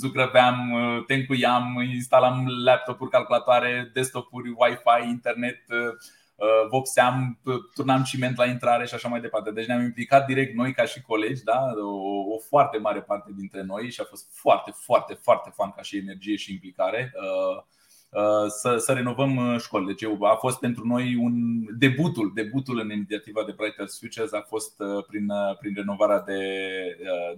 zugrăveam, 0.00 0.72
tencuiam, 1.06 1.88
instalam 1.94 2.46
laptopuri, 2.64 3.10
calculatoare, 3.10 3.90
desktopuri, 3.92 4.48
Wi-Fi, 4.48 5.08
internet, 5.08 5.62
Uh, 5.68 5.94
vopseam, 6.70 7.38
turnam 7.74 8.02
ciment 8.02 8.36
la 8.36 8.44
intrare 8.44 8.86
și 8.86 8.94
așa 8.94 9.08
mai 9.08 9.20
departe. 9.20 9.50
Deci 9.50 9.66
ne-am 9.66 9.82
implicat 9.82 10.26
direct 10.26 10.54
noi 10.54 10.72
ca 10.72 10.84
și 10.84 11.02
colegi, 11.02 11.42
da? 11.42 11.60
o, 11.82 12.34
o 12.34 12.38
foarte 12.48 12.78
mare 12.78 13.00
parte 13.00 13.30
dintre 13.36 13.62
noi 13.62 13.90
și 13.90 14.00
a 14.00 14.04
fost 14.04 14.26
foarte, 14.32 14.70
foarte, 14.74 15.18
foarte 15.22 15.52
fan 15.54 15.72
ca 15.76 15.82
și 15.82 15.96
energie 15.96 16.36
și 16.36 16.52
implicare 16.52 17.12
uh, 17.14 17.62
uh, 18.10 18.48
să, 18.48 18.76
să 18.76 18.92
renovăm 18.92 19.58
școlile. 19.58 19.92
Deci 19.92 20.10
a 20.20 20.34
fost 20.34 20.58
pentru 20.58 20.86
noi 20.86 21.16
un 21.20 21.32
debutul, 21.78 22.30
debutul 22.34 22.78
în 22.78 22.90
inițiativa 22.90 23.44
de 23.46 23.54
Brighter 23.56 23.86
Futures 24.00 24.32
a 24.32 24.44
fost 24.48 24.76
prin, 25.06 25.26
prin 25.58 25.74
renovarea 25.74 26.20
de, 26.20 26.42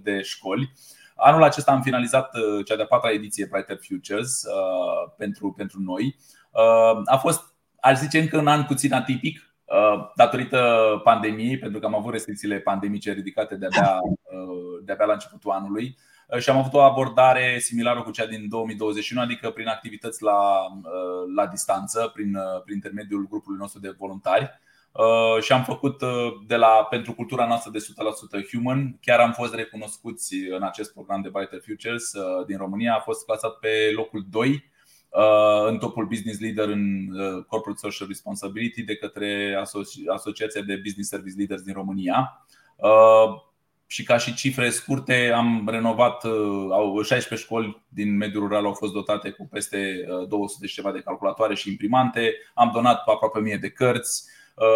de 0.01 0.21
școli. 0.21 0.71
Anul 1.15 1.43
acesta 1.43 1.71
am 1.71 1.81
finalizat 1.81 2.31
cea 2.65 2.75
de-a 2.75 2.85
patra 2.85 3.11
ediție 3.11 3.47
Brighter 3.51 3.79
Futures 3.81 4.43
pentru, 5.17 5.53
pentru 5.57 5.79
noi. 5.79 6.15
A 7.05 7.17
fost 7.17 7.50
aș 7.81 7.97
zice 7.97 8.19
încă 8.19 8.37
un 8.37 8.47
an 8.47 8.63
puțin 8.63 8.93
atipic, 8.93 9.55
uh, 9.65 10.11
datorită 10.15 10.61
pandemiei, 11.03 11.57
pentru 11.57 11.79
că 11.79 11.85
am 11.85 11.95
avut 11.95 12.11
restricțiile 12.11 12.59
pandemice 12.59 13.11
ridicate 13.11 13.55
de-abia, 13.55 13.99
uh, 14.03 14.83
de-abia 14.83 15.05
la 15.05 15.13
începutul 15.13 15.51
anului 15.51 15.97
uh, 16.27 16.39
și 16.39 16.49
am 16.49 16.57
avut 16.57 16.73
o 16.73 16.81
abordare 16.81 17.59
similară 17.59 18.01
cu 18.01 18.11
cea 18.11 18.25
din 18.25 18.49
2021, 18.49 19.21
adică 19.21 19.49
prin 19.49 19.67
activități 19.67 20.23
la, 20.23 20.39
la 21.35 21.47
distanță, 21.47 22.11
prin, 22.13 22.37
prin 22.63 22.75
intermediul 22.75 23.27
grupului 23.29 23.59
nostru 23.59 23.79
de 23.79 23.95
voluntari. 23.97 24.59
Și 25.41 25.51
am 25.51 25.63
făcut 25.63 26.03
de 26.47 26.55
la, 26.55 26.87
pentru 26.89 27.13
cultura 27.13 27.47
noastră 27.47 27.71
de 27.71 27.79
100% 28.41 28.47
human. 28.51 28.97
Chiar 29.01 29.19
am 29.19 29.31
fost 29.31 29.53
recunoscuți 29.53 30.35
în 30.35 30.63
acest 30.63 30.93
program 30.93 31.21
de 31.21 31.29
Brighter 31.29 31.59
Futures 31.65 32.11
din 32.45 32.57
România. 32.57 32.95
A 32.95 32.99
fost 32.99 33.25
clasat 33.25 33.51
pe 33.59 33.91
locul 33.95 34.25
2 34.29 34.49
Uh, 34.49 34.70
în 35.67 35.77
topul 35.77 36.05
Business 36.05 36.39
Leader 36.39 36.67
în 36.67 37.07
uh, 37.11 37.43
Corporate 37.47 37.79
Social 37.79 38.07
Responsibility 38.07 38.83
de 38.83 38.95
către 38.95 39.57
Asociația 40.07 40.61
de 40.61 40.75
Business 40.83 41.09
Service 41.09 41.37
Leaders 41.37 41.61
din 41.61 41.73
România. 41.73 42.45
Uh, 42.75 43.49
și 43.87 44.03
ca 44.03 44.17
și 44.17 44.33
cifre 44.33 44.69
scurte, 44.69 45.31
am 45.35 45.67
renovat 45.71 46.23
16 47.03 47.35
școli 47.35 47.83
din 47.87 48.17
mediul 48.17 48.43
rural 48.43 48.65
au 48.65 48.73
fost 48.73 48.93
dotate 48.93 49.29
cu 49.29 49.47
peste 49.51 50.05
200 50.27 50.67
și 50.67 50.73
ceva 50.73 50.91
de 50.91 50.99
calculatoare 50.99 51.55
și 51.55 51.69
imprimante. 51.69 52.33
Am 52.53 52.71
donat 52.73 53.03
aproape 53.05 53.39
1000 53.39 53.57
de 53.57 53.69
cărți. 53.69 54.23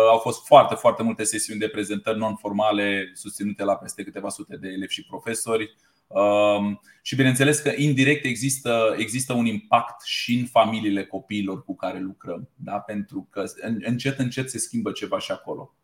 Au 0.09 0.17
fost 0.17 0.45
foarte, 0.45 0.75
foarte 0.75 1.03
multe 1.03 1.23
sesiuni 1.23 1.59
de 1.59 1.67
prezentări 1.67 2.17
non-formale 2.17 3.11
susținute 3.13 3.63
la 3.63 3.75
peste 3.75 4.03
câteva 4.03 4.29
sute 4.29 4.57
de 4.57 4.67
elevi 4.67 4.93
și 4.93 5.05
profesori. 5.05 5.75
Um, 6.07 6.81
și 7.01 7.15
bineînțeles 7.15 7.59
că 7.59 7.71
indirect 7.75 8.25
există, 8.25 8.95
există 8.97 9.33
un 9.33 9.45
impact 9.45 10.05
și 10.05 10.35
în 10.35 10.45
familiile 10.45 11.05
copiilor 11.05 11.63
cu 11.63 11.75
care 11.75 11.99
lucrăm, 11.99 12.49
da? 12.55 12.79
pentru 12.79 13.27
că 13.31 13.43
încet, 13.79 14.19
încet 14.19 14.49
se 14.49 14.57
schimbă 14.57 14.91
ceva 14.91 15.19
și 15.19 15.31
acolo. 15.31 15.75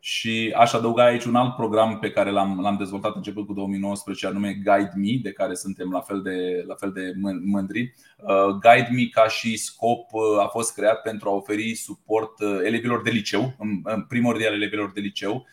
Și 0.00 0.54
aș 0.56 0.72
adăuga 0.72 1.04
aici 1.04 1.24
un 1.24 1.34
alt 1.34 1.54
program 1.54 1.98
pe 1.98 2.10
care 2.10 2.30
l-am, 2.30 2.60
l-am 2.60 2.76
dezvoltat 2.76 3.16
începând 3.16 3.46
cu 3.46 3.52
2019, 3.52 4.26
anume 4.26 4.52
Guide 4.52 4.92
Me, 4.96 5.18
de 5.22 5.32
care 5.32 5.54
suntem 5.54 5.90
la 5.90 6.00
fel 6.00 6.22
de, 6.22 6.64
la 6.66 6.74
fel 6.74 6.92
de 6.92 7.12
mândri. 7.44 7.94
Uh, 8.16 8.46
Guide 8.46 8.88
Me, 8.92 9.04
ca 9.04 9.28
și 9.28 9.56
scop, 9.56 10.12
uh, 10.12 10.22
a 10.40 10.46
fost 10.46 10.74
creat 10.74 11.02
pentru 11.02 11.28
a 11.28 11.32
oferi 11.32 11.74
suport 11.74 12.40
uh, 12.40 12.58
elevilor 12.64 13.02
de 13.02 13.10
liceu, 13.10 13.54
în 13.58 14.02
primordial 14.08 14.52
elevilor 14.52 14.92
de 14.92 15.00
liceu, 15.00 15.46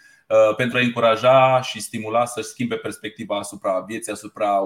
pentru 0.57 0.77
a 0.77 0.81
încuraja 0.81 1.61
și 1.61 1.81
stimula 1.81 2.25
să-și 2.25 2.47
schimbe 2.47 2.75
perspectiva 2.75 3.37
asupra 3.37 3.79
vieții, 3.79 4.11
asupra 4.11 4.59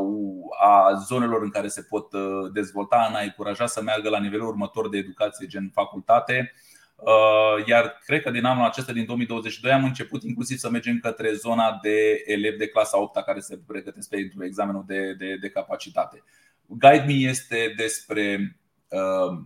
a 0.62 0.94
zonelor 1.08 1.42
în 1.42 1.50
care 1.50 1.68
se 1.68 1.82
pot 1.82 2.08
dezvolta, 2.54 3.06
în 3.10 3.16
a 3.16 3.22
încuraja 3.22 3.66
să 3.66 3.82
meargă 3.82 4.10
la 4.10 4.20
nivelul 4.20 4.48
următor 4.48 4.90
de 4.90 4.98
educație, 4.98 5.48
gen 5.48 5.72
facultate, 5.74 6.54
Uh, 7.02 7.66
iar 7.68 8.02
cred 8.06 8.22
că 8.22 8.32
din 8.32 8.46
anul 8.46 8.66
acesta, 8.66 8.92
din 8.94 9.06
2022, 9.06 9.72
am 9.72 9.84
început 9.84 10.24
inclusiv 10.24 10.58
să 10.58 10.70
mergem 10.70 11.00
către 11.00 11.34
zona 11.34 11.80
de 11.82 12.24
elevi 12.26 12.58
de 12.58 12.68
clasa 12.68 13.02
8 13.02 13.24
care 13.24 13.40
se 13.40 13.60
pregătesc 13.68 14.10
pentru 14.10 14.46
examenul 14.46 14.84
de, 14.88 15.14
de, 15.14 15.36
de 15.36 15.50
capacitate. 15.50 16.24
Guide 16.66 17.04
Me 17.08 17.14
este 17.14 17.74
despre 17.78 18.58
uh, 18.88 19.40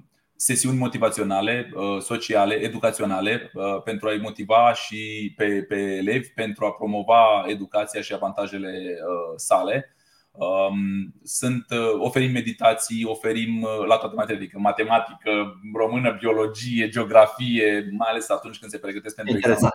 sesiuni 0.43 0.77
motivaționale, 0.77 1.71
uh, 1.73 2.01
sociale, 2.01 2.53
educaționale, 2.53 3.51
uh, 3.53 3.81
pentru 3.83 4.07
a-i 4.07 4.17
motiva 4.17 4.73
și 4.73 5.33
pe, 5.37 5.65
pe 5.67 5.75
elevi, 5.75 6.27
pentru 6.27 6.65
a 6.65 6.71
promova 6.71 7.43
educația 7.47 8.01
și 8.01 8.13
avantajele 8.13 8.67
uh, 8.67 9.33
sale. 9.35 9.95
Um, 10.31 11.13
sunt, 11.23 11.65
uh, 11.69 11.93
oferim 11.99 12.31
meditații, 12.31 13.05
oferim 13.05 13.61
uh, 13.61 13.85
la 13.87 13.97
toată 13.97 14.15
materia, 14.15 14.41
adică 14.41 14.59
matematică, 14.59 15.59
română, 15.73 16.15
biologie, 16.19 16.89
geografie, 16.89 17.89
mai 17.97 18.09
ales 18.09 18.29
atunci 18.29 18.59
când 18.59 18.71
se 18.71 18.77
pregătesc 18.77 19.15
pentru 19.15 19.37
examen. 19.37 19.71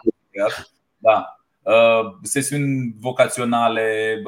Da. 0.97 1.38
Uh, 1.69 2.17
sesiuni 2.23 2.95
vocaționale, 3.01 4.23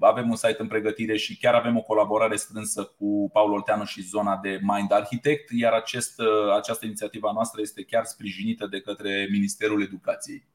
avem 0.00 0.30
un 0.30 0.36
site 0.36 0.56
în 0.58 0.66
pregătire 0.66 1.16
și 1.16 1.36
chiar 1.38 1.54
avem 1.54 1.76
o 1.76 1.82
colaborare 1.82 2.36
strânsă 2.36 2.94
cu 2.98 3.30
Paul 3.32 3.52
Olteanu 3.52 3.84
și 3.84 4.02
zona 4.02 4.38
de 4.42 4.58
Mind 4.62 4.92
Architect, 4.92 5.50
iar 5.50 5.72
acest, 5.72 6.20
această 6.56 6.86
inițiativă 6.86 7.30
noastră 7.34 7.60
este 7.60 7.82
chiar 7.82 8.04
sprijinită 8.04 8.66
de 8.66 8.80
către 8.80 9.28
Ministerul 9.30 9.82
Educației. 9.82 10.46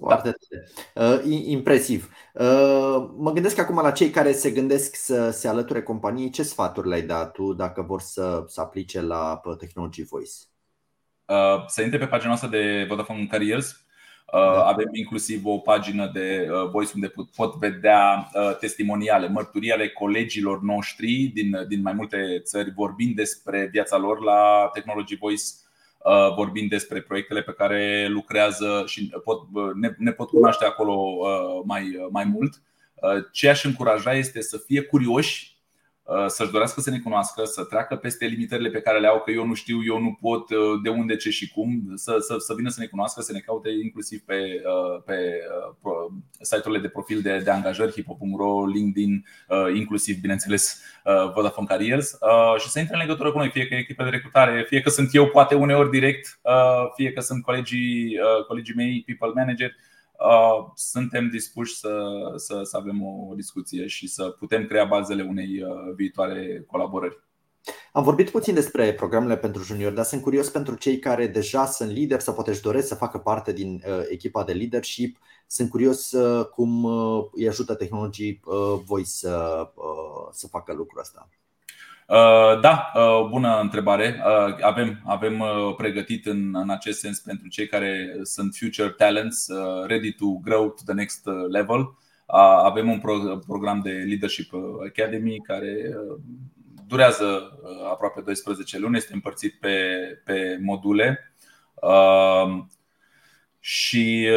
Foarte 0.00 0.34
da. 0.94 1.12
uh, 1.12 1.20
impresiv. 1.44 2.10
Uh, 2.34 3.10
mă 3.16 3.30
gândesc 3.32 3.58
acum 3.58 3.80
la 3.82 3.90
cei 3.90 4.10
care 4.10 4.32
se 4.32 4.50
gândesc 4.50 4.94
să 4.94 5.30
se 5.30 5.48
alăture 5.48 5.82
companiei. 5.82 6.30
Ce 6.30 6.42
sfaturi 6.42 6.88
le-ai 6.88 7.02
dat 7.02 7.32
tu 7.32 7.52
dacă 7.52 7.82
vor 7.82 8.00
să, 8.00 8.44
să 8.46 8.60
aplice 8.60 9.00
la 9.00 9.40
Technology 9.58 10.02
Voice? 10.04 10.32
Uh, 11.24 11.66
să 11.66 11.82
intre 11.82 11.98
pe 11.98 12.06
pagina 12.06 12.28
noastră 12.28 12.48
de 12.48 12.84
Vodafone 12.88 13.26
Careers. 13.26 13.86
Uh, 14.32 14.40
da. 14.40 14.66
Avem 14.66 14.88
inclusiv 14.92 15.46
o 15.46 15.58
pagină 15.58 16.10
de 16.12 16.48
uh, 16.50 16.70
Voice 16.70 16.92
unde 16.94 17.08
pot, 17.08 17.28
pot 17.28 17.54
vedea 17.54 18.30
uh, 18.34 18.56
testimoniale, 18.56 19.28
mărturii 19.28 19.72
ale 19.72 19.88
colegilor 19.88 20.62
noștri 20.62 21.30
din, 21.34 21.64
din 21.68 21.82
mai 21.82 21.92
multe 21.92 22.40
țări 22.44 22.72
vorbind 22.76 23.14
despre 23.14 23.68
viața 23.72 23.96
lor 23.96 24.22
la 24.22 24.70
Technology 24.72 25.16
Voice 25.16 25.44
Uh, 26.04 26.34
vorbind 26.34 26.70
despre 26.70 27.00
proiectele 27.00 27.42
pe 27.42 27.52
care 27.52 28.06
lucrează 28.08 28.84
și 28.86 29.12
pot, 29.24 29.40
uh, 29.52 29.70
ne, 29.74 29.94
ne 29.96 30.10
pot 30.12 30.28
cunoaște 30.28 30.64
acolo 30.64 30.92
uh, 30.92 31.62
mai, 31.64 32.08
mai 32.10 32.24
mult. 32.24 32.62
Ce 33.32 33.48
aș 33.48 33.64
încuraja 33.64 34.14
este 34.14 34.40
să 34.40 34.62
fie 34.66 34.82
curioși 34.82 35.57
Uh, 35.57 35.57
să-și 36.26 36.50
dorească 36.50 36.80
să 36.80 36.90
ne 36.90 36.98
cunoască, 36.98 37.44
să 37.44 37.64
treacă 37.64 37.96
peste 37.96 38.26
limitările 38.26 38.70
pe 38.70 38.80
care 38.80 38.98
le 38.98 39.06
au, 39.06 39.20
că 39.20 39.30
eu 39.30 39.46
nu 39.46 39.54
știu, 39.54 39.84
eu 39.84 40.00
nu 40.00 40.18
pot, 40.20 40.50
uh, 40.50 40.80
de 40.82 40.88
unde, 40.88 41.16
ce 41.16 41.30
și 41.30 41.50
cum, 41.50 41.92
să, 41.94 42.16
să, 42.18 42.36
să 42.38 42.54
vină 42.56 42.68
să 42.68 42.80
ne 42.80 42.86
cunoască, 42.86 43.22
să 43.22 43.32
ne 43.32 43.38
caute 43.38 43.70
inclusiv 43.82 44.20
pe, 44.20 44.62
uh, 44.64 45.02
pe 45.04 45.14
site-urile 46.40 46.80
de 46.80 46.88
profil 46.88 47.20
de, 47.20 47.38
de 47.38 47.50
angajări, 47.50 47.92
hipo.ro, 47.92 48.66
LinkedIn, 48.66 49.24
inclusiv, 49.74 50.20
bineînțeles, 50.20 50.82
Vodafone 51.34 51.66
Careers 51.66 52.18
și 52.58 52.68
să 52.68 52.78
intre 52.78 52.94
în 52.94 53.00
legătură 53.00 53.32
cu 53.32 53.38
noi, 53.38 53.50
fie 53.50 53.66
că 53.66 53.74
e 53.74 53.78
echipa 53.78 54.04
de 54.04 54.10
recrutare, 54.10 54.64
fie 54.68 54.80
că 54.80 54.90
sunt 54.90 55.14
eu, 55.14 55.26
poate 55.26 55.54
uneori 55.54 55.90
direct, 55.90 56.40
fie 56.96 57.12
că 57.12 57.20
sunt 57.20 57.42
colegii, 57.42 58.16
colegii 58.46 58.74
mei, 58.74 59.02
people 59.06 59.32
manager, 59.34 59.70
Uh, 59.70 59.88
suntem 60.74 61.28
dispuși 61.28 61.76
să, 61.76 61.98
să, 62.36 62.60
să 62.62 62.76
avem 62.76 63.02
o 63.02 63.34
discuție 63.34 63.86
și 63.86 64.08
să 64.08 64.28
putem 64.38 64.66
crea 64.66 64.84
bazele 64.84 65.22
unei 65.22 65.62
uh, 65.62 65.94
viitoare 65.94 66.64
colaborări. 66.66 67.26
Am 67.92 68.02
vorbit 68.02 68.30
puțin 68.30 68.54
despre 68.54 68.94
programele 68.94 69.36
pentru 69.36 69.62
juniori, 69.62 69.94
dar 69.94 70.04
sunt 70.04 70.22
curios 70.22 70.48
pentru 70.48 70.74
cei 70.74 70.98
care 70.98 71.26
deja 71.26 71.66
sunt 71.66 71.90
lideri 71.90 72.22
sau 72.22 72.34
poate 72.34 72.50
își 72.50 72.62
doresc 72.62 72.86
să 72.86 72.94
facă 72.94 73.18
parte 73.18 73.52
din 73.52 73.82
uh, 73.86 74.02
echipa 74.08 74.44
de 74.44 74.52
leadership. 74.52 75.18
Sunt 75.46 75.70
curios 75.70 76.14
cum 76.54 76.84
îi 77.32 77.48
ajută 77.48 77.74
tehnologii 77.74 78.40
voi 78.84 79.04
să, 79.04 79.66
să 80.32 80.46
facă 80.46 80.72
lucrul 80.72 81.00
ăsta. 81.00 81.28
Uh, 82.08 82.60
da, 82.60 82.92
uh, 82.94 83.26
bună 83.30 83.60
întrebare. 83.60 84.22
Uh, 84.26 84.62
avem, 84.62 85.00
avem 85.04 85.44
pregătit 85.76 86.26
în, 86.26 86.54
în 86.56 86.70
acest 86.70 86.98
sens 86.98 87.18
pentru 87.18 87.48
cei 87.48 87.66
care 87.66 88.18
sunt 88.22 88.54
future 88.54 88.88
talents, 88.88 89.48
ready 89.86 90.12
to 90.12 90.26
grow 90.26 90.68
to 90.68 90.82
the 90.84 90.94
next 90.94 91.26
level. 91.48 91.98
Avem 92.64 92.90
un 92.90 93.00
program 93.46 93.80
de 93.80 93.90
Leadership 93.90 94.52
Academy 94.86 95.40
care 95.40 95.96
durează 96.86 97.58
aproape 97.90 98.20
12 98.20 98.78
luni, 98.78 98.96
este 98.96 99.14
împărțit 99.14 99.54
pe, 99.60 99.78
pe 100.24 100.58
module. 100.60 101.32
Și 103.60 104.28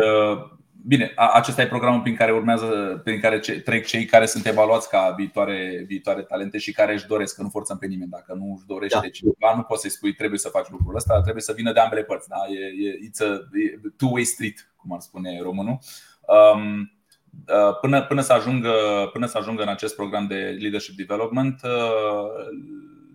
Bine, 0.86 1.12
acesta 1.16 1.62
e 1.62 1.68
programul 1.68 2.02
prin 2.02 2.16
care 2.16 2.32
urmează, 2.32 3.02
prin 3.04 3.20
care 3.20 3.40
trec 3.40 3.86
cei 3.86 4.06
care 4.06 4.26
sunt 4.26 4.46
evaluați 4.46 4.90
ca 4.90 5.14
viitoare, 5.18 5.84
viitoare 5.88 6.22
talente 6.22 6.58
și 6.58 6.72
care 6.72 6.94
își 6.94 7.08
doresc, 7.08 7.36
că 7.36 7.42
nu 7.42 7.50
forțăm 7.50 7.78
pe 7.78 7.86
nimeni. 7.86 8.10
Dacă 8.10 8.34
nu 8.34 8.54
își 8.56 8.66
dorește 8.66 9.00
da. 9.02 9.10
cineva, 9.10 9.56
nu 9.56 9.62
poți 9.62 9.82
să-i 9.82 9.90
spui 9.90 10.14
trebuie 10.14 10.40
să 10.40 10.50
faci 10.50 10.70
lucrul 10.70 10.96
ăsta, 10.96 11.22
trebuie 11.22 11.44
să 11.44 11.54
vină 11.56 11.72
de 11.72 11.80
ambele 11.80 12.04
părți. 12.04 12.28
Da? 12.28 12.36
E, 12.50 12.88
e 12.88 13.10
it's 13.10 13.32
a 13.32 13.40
two-way 13.98 14.24
street, 14.24 14.72
cum 14.76 14.94
ar 14.94 15.00
spune 15.00 15.40
românul. 15.42 15.80
Um, 16.54 16.92
uh, 17.48 17.80
Până, 17.82 18.04
până, 18.04 18.22
să 18.22 18.34
ajungă, 18.34 18.74
până 19.14 19.26
să 19.26 19.38
ajungă 19.38 19.62
în 19.62 19.70
acest 19.70 19.96
program 19.96 20.28
de 20.28 20.58
leadership 20.60 20.96
development, 20.96 21.62
uh, 21.64 22.30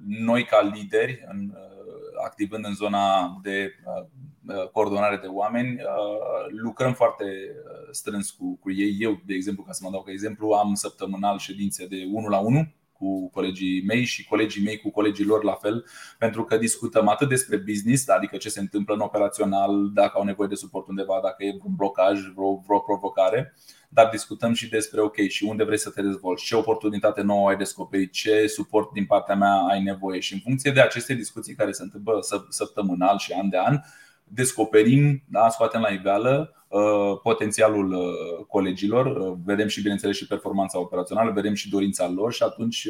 noi 0.07 0.45
ca 0.45 0.71
lideri, 0.75 1.25
în, 1.29 1.51
uh, 1.55 2.25
activând 2.25 2.65
în 2.65 2.75
zona 2.75 3.39
de 3.43 3.75
Uh, 3.85 4.07
coordonare 4.73 5.17
de 5.17 5.27
oameni, 5.27 5.73
uh, 5.73 6.47
lucrăm 6.49 6.93
foarte 6.93 7.25
uh, 7.25 7.89
strâns 7.91 8.31
cu, 8.31 8.59
cu 8.61 8.71
ei. 8.73 8.97
Eu, 8.99 9.21
de 9.27 9.35
exemplu, 9.35 9.63
ca 9.63 9.73
să 9.73 9.81
mă 9.85 9.91
dau 9.91 10.03
ca 10.03 10.11
exemplu, 10.11 10.51
am 10.51 10.75
săptămânal 10.75 11.39
ședințe 11.39 11.87
de 11.87 11.97
1 12.13 12.27
la 12.27 12.39
1 12.39 12.75
cu 12.99 13.31
colegii 13.31 13.85
mei 13.87 14.05
și 14.05 14.25
colegii 14.25 14.63
mei 14.63 14.79
cu 14.79 14.91
colegii 14.91 15.25
lor 15.25 15.45
la 15.45 15.53
fel, 15.53 15.85
pentru 16.19 16.45
că 16.45 16.57
discutăm 16.57 17.09
atât 17.09 17.29
despre 17.29 17.57
business, 17.57 18.09
adică 18.09 18.37
ce 18.37 18.49
se 18.49 18.61
întâmplă 18.61 18.95
în 18.95 19.01
operațional, 19.01 19.91
dacă 19.95 20.13
au 20.15 20.25
nevoie 20.25 20.49
de 20.49 20.55
suport 20.55 20.89
undeva, 20.89 21.21
dacă 21.23 21.45
e 21.45 21.59
un 21.65 21.75
blocaj, 21.75 22.21
vreo, 22.35 22.63
vreo 22.67 22.79
provocare, 22.79 23.55
dar 23.89 24.09
discutăm 24.09 24.53
și 24.53 24.69
despre 24.69 25.01
ok, 25.01 25.17
și 25.17 25.45
unde 25.45 25.65
vrei 25.65 25.79
să 25.79 25.91
te 25.91 26.03
dezvolți, 26.03 26.45
ce 26.45 26.57
oportunitate 26.57 27.23
nouă 27.23 27.49
ai 27.49 27.57
descoperit, 27.57 28.13
ce 28.13 28.47
suport 28.47 28.93
din 28.93 29.07
partea 29.07 29.35
mea 29.35 29.55
ai 29.55 29.83
nevoie 29.83 30.21
și 30.21 30.33
în 30.33 30.41
funcție 30.41 30.71
de 30.71 30.81
aceste 30.81 31.15
discuții 31.15 31.55
care 31.55 31.73
se 31.73 31.83
întâmplă 31.83 32.19
săptămânal 32.49 33.19
și 33.19 33.33
an 33.33 33.49
de 33.49 33.59
an, 33.59 33.81
descoperim, 34.29 35.23
da, 35.29 35.49
scoatem 35.49 35.81
la 35.81 35.89
iveală 35.89 36.57
uh, 36.69 37.19
potențialul 37.23 37.93
uh, 37.93 38.47
colegilor, 38.47 39.07
uh, 39.07 39.37
vedem 39.45 39.69
și, 39.69 39.81
bineînțeles, 39.81 40.17
și 40.17 40.27
performanța 40.27 40.79
operațională, 40.79 41.33
vedem 41.33 41.55
și 41.55 41.71
dorința 41.71 42.09
lor 42.09 42.33
și 42.33 42.43
atunci 42.43 42.89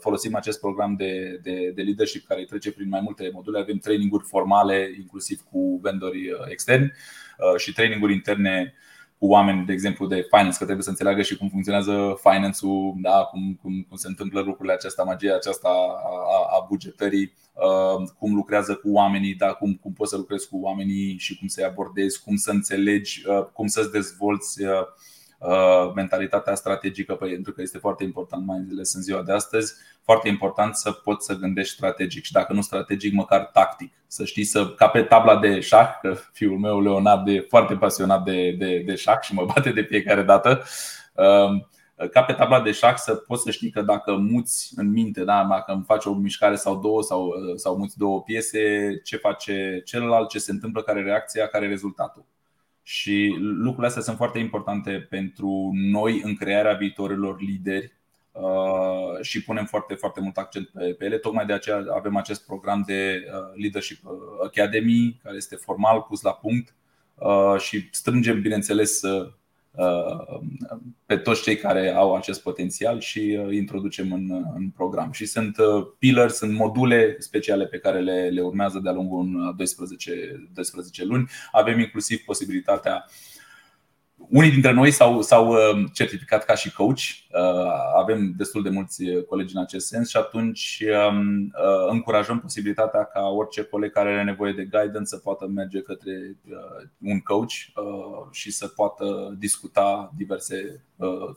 folosim 0.00 0.34
acest 0.34 0.60
program 0.60 0.94
de, 0.94 1.40
de, 1.42 1.72
de 1.74 1.82
leadership 1.82 2.26
care 2.26 2.44
trece 2.44 2.72
prin 2.72 2.88
mai 2.88 3.00
multe 3.00 3.30
module. 3.32 3.58
Avem 3.58 3.76
traininguri 3.76 4.24
formale, 4.24 4.94
inclusiv 4.98 5.40
cu 5.50 5.78
vendori 5.82 6.30
externi 6.48 6.92
și 7.56 7.72
traininguri 7.72 8.12
interne 8.12 8.74
cu 9.22 9.28
oameni, 9.28 9.66
de 9.66 9.72
exemplu, 9.72 10.06
de 10.06 10.26
finance, 10.30 10.56
că 10.58 10.64
trebuie 10.64 10.82
să 10.84 10.90
înțeleagă 10.90 11.22
și 11.22 11.36
cum 11.36 11.48
funcționează 11.48 12.18
finance-ul, 12.22 12.94
da, 13.00 13.28
cum, 13.30 13.58
cum, 13.62 13.86
cum 13.88 13.96
se 13.96 14.08
întâmplă 14.08 14.40
lucrurile 14.40 14.74
aceasta, 14.74 15.02
magia 15.02 15.34
aceasta 15.34 15.68
a, 15.68 16.56
a 16.56 16.66
bugetării, 16.68 17.32
uh, 17.52 18.08
cum 18.18 18.34
lucrează 18.34 18.74
cu 18.74 18.92
oamenii, 18.92 19.34
da, 19.34 19.52
cum, 19.52 19.74
cum 19.82 19.92
poți 19.92 20.10
să 20.10 20.16
lucrezi 20.16 20.48
cu 20.48 20.58
oamenii 20.60 21.18
și 21.18 21.38
cum 21.38 21.48
să-i 21.48 21.64
abordezi, 21.64 22.22
cum 22.22 22.36
să 22.36 22.50
înțelegi, 22.50 23.22
uh, 23.26 23.44
cum 23.52 23.66
să-ți 23.66 23.90
dezvolți 23.90 24.62
uh, 24.62 24.70
mentalitatea 25.94 26.54
strategică, 26.54 27.14
pentru 27.14 27.52
că 27.52 27.62
este 27.62 27.78
foarte 27.78 28.04
important, 28.04 28.46
mai 28.46 28.66
ales 28.70 28.94
în 28.94 29.02
ziua 29.02 29.22
de 29.22 29.32
astăzi, 29.32 29.74
foarte 30.02 30.28
important 30.28 30.74
să 30.74 30.92
poți 30.92 31.26
să 31.26 31.34
gândești 31.34 31.74
strategic 31.74 32.24
și 32.24 32.32
dacă 32.32 32.52
nu 32.52 32.60
strategic, 32.60 33.12
măcar 33.12 33.44
tactic. 33.44 33.92
Să 34.06 34.24
știi 34.24 34.44
să, 34.44 34.68
ca 34.68 34.88
pe 34.88 35.02
tabla 35.02 35.38
de 35.38 35.60
șah, 35.60 35.98
că 36.00 36.16
fiul 36.32 36.58
meu 36.58 36.80
Leonard 36.80 37.28
e 37.28 37.46
foarte 37.48 37.74
pasionat 37.74 38.24
de, 38.24 38.54
de, 38.58 38.82
de 38.86 38.94
șah 38.94 39.20
și 39.20 39.34
mă 39.34 39.44
bate 39.44 39.70
de 39.70 39.82
fiecare 39.82 40.22
dată. 40.22 40.62
Um, 41.14 41.70
ca 42.10 42.22
pe 42.22 42.32
tabla 42.32 42.60
de 42.60 42.72
șah 42.72 42.94
să 42.96 43.14
poți 43.14 43.42
să 43.42 43.50
știi 43.50 43.70
că 43.70 43.82
dacă 43.82 44.16
muți 44.16 44.72
în 44.76 44.90
minte, 44.90 45.24
da, 45.24 45.46
dacă 45.50 45.72
îmi 45.72 45.84
faci 45.86 46.04
o 46.04 46.12
mișcare 46.14 46.54
sau 46.54 46.80
două 46.80 47.02
sau, 47.02 47.32
sau 47.56 47.76
muți 47.76 47.98
două 47.98 48.22
piese, 48.22 49.00
ce 49.04 49.16
face 49.16 49.82
celălalt, 49.84 50.28
ce 50.28 50.38
se 50.38 50.50
întâmplă, 50.50 50.82
care 50.82 51.00
e 51.00 51.02
reacția, 51.02 51.46
care 51.46 51.64
e 51.64 51.68
rezultatul. 51.68 52.24
Și 52.82 53.36
lucrurile 53.38 53.86
astea 53.86 54.02
sunt 54.02 54.16
foarte 54.16 54.38
importante 54.38 55.06
pentru 55.10 55.70
noi 55.74 56.20
în 56.24 56.34
crearea 56.34 56.74
viitorilor 56.74 57.40
lideri 57.40 57.92
Uh, 58.32 59.20
și 59.20 59.42
punem 59.42 59.64
foarte, 59.64 59.94
foarte 59.94 60.20
mult 60.20 60.36
accent 60.36 60.68
pe, 60.68 60.94
pe 60.98 61.04
ele. 61.04 61.18
Tocmai 61.18 61.46
de 61.46 61.52
aceea 61.52 61.84
avem 61.94 62.16
acest 62.16 62.46
program 62.46 62.82
de 62.86 63.24
uh, 63.26 63.60
Leadership 63.60 63.98
Academy, 64.44 65.20
care 65.22 65.36
este 65.36 65.56
formal 65.56 66.00
pus 66.00 66.22
la 66.22 66.32
punct 66.32 66.74
și 67.58 67.88
strângem, 67.90 68.40
bineînțeles, 68.40 69.02
pe 71.06 71.16
toți 71.16 71.42
cei 71.42 71.56
care 71.56 71.90
au 71.90 72.14
acest 72.14 72.42
potențial 72.42 73.00
și 73.00 73.40
îi 73.46 73.56
introducem 73.56 74.12
în, 74.12 74.44
în 74.54 74.70
program. 74.70 75.12
Și 75.12 75.26
sunt 75.26 75.56
pillars, 75.98 76.36
sunt 76.36 76.52
module 76.52 77.16
speciale 77.18 77.66
pe 77.66 77.78
care 77.78 78.00
le, 78.00 78.28
le 78.28 78.40
urmează 78.40 78.78
de-a 78.82 78.92
lungul 78.92 79.46
a 79.46 79.52
12, 79.56 80.48
12 80.54 81.04
luni. 81.04 81.28
Avem 81.52 81.78
inclusiv 81.78 82.20
posibilitatea 82.24 83.04
uh, 83.06 83.31
unii 84.28 84.50
dintre 84.50 84.72
noi 84.72 84.90
s-au, 84.90 85.20
s-au 85.20 85.48
uh, 85.48 85.84
certificat 85.92 86.44
ca 86.44 86.54
și 86.54 86.72
coach. 86.72 87.00
Uh, 87.00 87.72
avem 87.96 88.32
destul 88.36 88.62
de 88.62 88.68
mulți 88.68 89.04
colegi 89.28 89.56
în 89.56 89.62
acest 89.62 89.86
sens 89.86 90.08
și 90.08 90.16
atunci 90.16 90.82
um, 91.10 91.40
uh, 91.42 91.90
încurajăm 91.90 92.40
posibilitatea 92.40 93.04
ca 93.04 93.20
orice 93.20 93.62
coleg 93.62 93.92
care 93.92 94.12
are 94.12 94.24
nevoie 94.24 94.52
de 94.52 94.64
guidance 94.64 95.04
să 95.04 95.16
poată 95.16 95.46
merge 95.46 95.80
către 95.80 96.36
un 96.98 97.20
coach 97.20 97.52
și 98.30 98.50
să 98.50 98.66
poată 98.68 99.36
discuta 99.38 100.12
diverse 100.16 100.84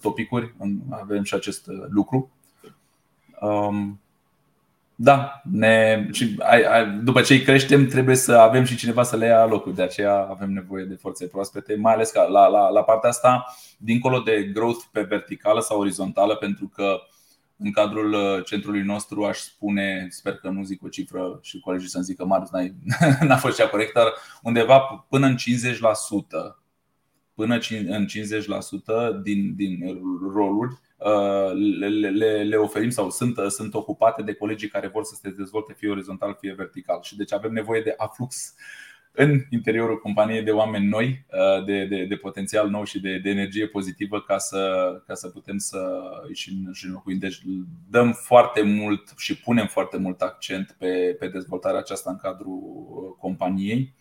topicuri. 0.01 0.55
Avem 0.89 1.23
și 1.23 1.33
acest 1.33 1.69
lucru. 1.89 2.31
Um, 3.41 3.99
da, 4.97 5.41
ne, 5.51 6.07
și, 6.11 6.35
ai, 6.39 6.63
ai, 6.63 6.99
după 7.03 7.21
ce 7.21 7.33
îi 7.33 7.41
creștem, 7.41 7.87
trebuie 7.87 8.15
să 8.15 8.31
avem 8.37 8.63
și 8.63 8.75
cineva 8.75 9.03
să 9.03 9.15
le 9.15 9.25
ia 9.25 9.45
locul. 9.45 9.73
De 9.73 9.81
aceea 9.81 10.27
avem 10.29 10.51
nevoie 10.51 10.83
de 10.83 10.95
forțe 10.95 11.27
proaspete, 11.27 11.75
mai 11.75 11.93
ales 11.93 12.09
că 12.09 12.27
la, 12.29 12.47
la, 12.47 12.69
la 12.69 12.83
partea 12.83 13.09
asta, 13.09 13.45
dincolo 13.77 14.19
de 14.19 14.43
growth 14.53 14.83
pe 14.91 15.01
verticală 15.01 15.59
sau 15.59 15.79
orizontală, 15.79 16.35
pentru 16.35 16.67
că 16.67 16.97
în 17.57 17.71
cadrul 17.71 18.13
uh, 18.13 18.43
centrului 18.45 18.81
nostru 18.81 19.23
aș 19.25 19.37
spune, 19.37 20.07
sper 20.09 20.33
că 20.33 20.49
nu 20.49 20.63
zic 20.63 20.83
o 20.83 20.87
cifră 20.87 21.39
și 21.41 21.59
colegii 21.59 21.89
să-mi 21.89 22.03
zică 22.03 22.25
Marius, 22.25 22.49
n-a 23.27 23.37
fost 23.37 23.57
cea 23.57 23.67
corectă, 23.67 23.99
dar 23.99 24.13
undeva 24.41 25.05
până 25.09 25.25
în 25.25 25.35
50% 25.35 25.37
până 27.33 27.59
în 27.87 28.05
50% 28.05 29.21
din, 29.23 29.55
din 29.55 29.99
roluri 30.33 30.79
Uh, 30.94 30.94
le, 31.79 32.09
le, 32.09 32.43
le 32.43 32.55
oferim 32.55 32.89
sau 32.89 33.09
sunt, 33.09 33.35
sunt 33.49 33.73
ocupate 33.73 34.21
de 34.21 34.33
colegii 34.33 34.67
care 34.67 34.87
vor 34.87 35.03
să 35.03 35.17
se 35.21 35.33
dezvolte 35.37 35.73
fie 35.73 35.89
orizontal, 35.89 36.37
fie 36.39 36.53
vertical. 36.53 36.99
Și 37.01 37.17
deci 37.17 37.33
avem 37.33 37.51
nevoie 37.51 37.81
de 37.81 37.93
aflux 37.97 38.55
în 39.11 39.41
interiorul 39.49 39.99
companiei 39.99 40.43
de 40.43 40.51
oameni 40.51 40.87
noi, 40.87 41.25
uh, 41.31 41.65
de, 41.65 41.85
de, 41.85 42.05
de 42.05 42.15
potențial 42.15 42.69
nou 42.69 42.83
și 42.83 42.99
de, 42.99 43.17
de 43.17 43.29
energie 43.29 43.67
pozitivă 43.67 44.21
ca 44.21 44.37
să, 44.37 44.91
ca 45.07 45.13
să 45.13 45.29
putem 45.29 45.57
să 45.57 46.01
și, 46.33 46.67
și 46.73 46.85
înlocuim. 46.85 47.17
Deci 47.17 47.41
dăm 47.89 48.11
foarte 48.11 48.61
mult 48.61 49.13
și 49.17 49.37
punem 49.37 49.67
foarte 49.67 49.97
mult 49.97 50.21
accent 50.21 50.75
pe, 50.79 51.15
pe 51.19 51.27
dezvoltarea 51.27 51.79
aceasta 51.79 52.09
în 52.09 52.17
cadrul 52.17 52.59
companiei 53.19 53.93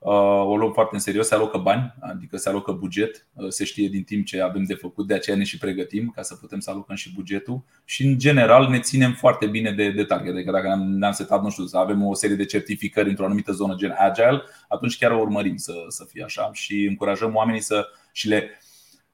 o 0.00 0.56
luăm 0.56 0.72
foarte 0.72 0.94
în 0.94 1.00
serios, 1.00 1.26
se 1.26 1.34
alocă 1.34 1.58
bani, 1.58 1.94
adică 2.00 2.36
se 2.36 2.48
alocă 2.48 2.72
buget, 2.72 3.26
se 3.48 3.64
știe 3.64 3.88
din 3.88 4.02
timp 4.02 4.26
ce 4.26 4.40
avem 4.40 4.64
de 4.64 4.74
făcut, 4.74 5.06
de 5.06 5.14
aceea 5.14 5.36
ne 5.36 5.44
și 5.44 5.58
pregătim 5.58 6.12
ca 6.14 6.22
să 6.22 6.34
putem 6.34 6.60
să 6.60 6.70
alocăm 6.70 6.96
și 6.96 7.14
bugetul 7.14 7.64
și 7.84 8.06
în 8.06 8.18
general 8.18 8.68
ne 8.68 8.80
ținem 8.80 9.12
foarte 9.12 9.46
bine 9.46 9.72
de, 9.72 9.90
de 9.90 10.04
target. 10.04 10.34
Adică 10.34 10.50
dacă 10.50 10.74
ne-am 10.86 11.12
setat, 11.12 11.42
nu 11.42 11.50
știu, 11.50 11.64
să 11.64 11.78
avem 11.78 12.06
o 12.06 12.14
serie 12.14 12.36
de 12.36 12.44
certificări 12.44 13.08
într-o 13.08 13.24
anumită 13.24 13.52
zonă 13.52 13.74
gen 13.74 13.94
agile, 13.98 14.42
atunci 14.68 14.98
chiar 14.98 15.10
o 15.10 15.20
urmărim 15.20 15.56
să, 15.56 15.72
să 15.88 16.06
fie 16.08 16.22
așa 16.22 16.50
și 16.52 16.84
încurajăm 16.84 17.34
oamenii 17.34 17.60
să 17.60 17.86
și 18.12 18.28
le 18.28 18.50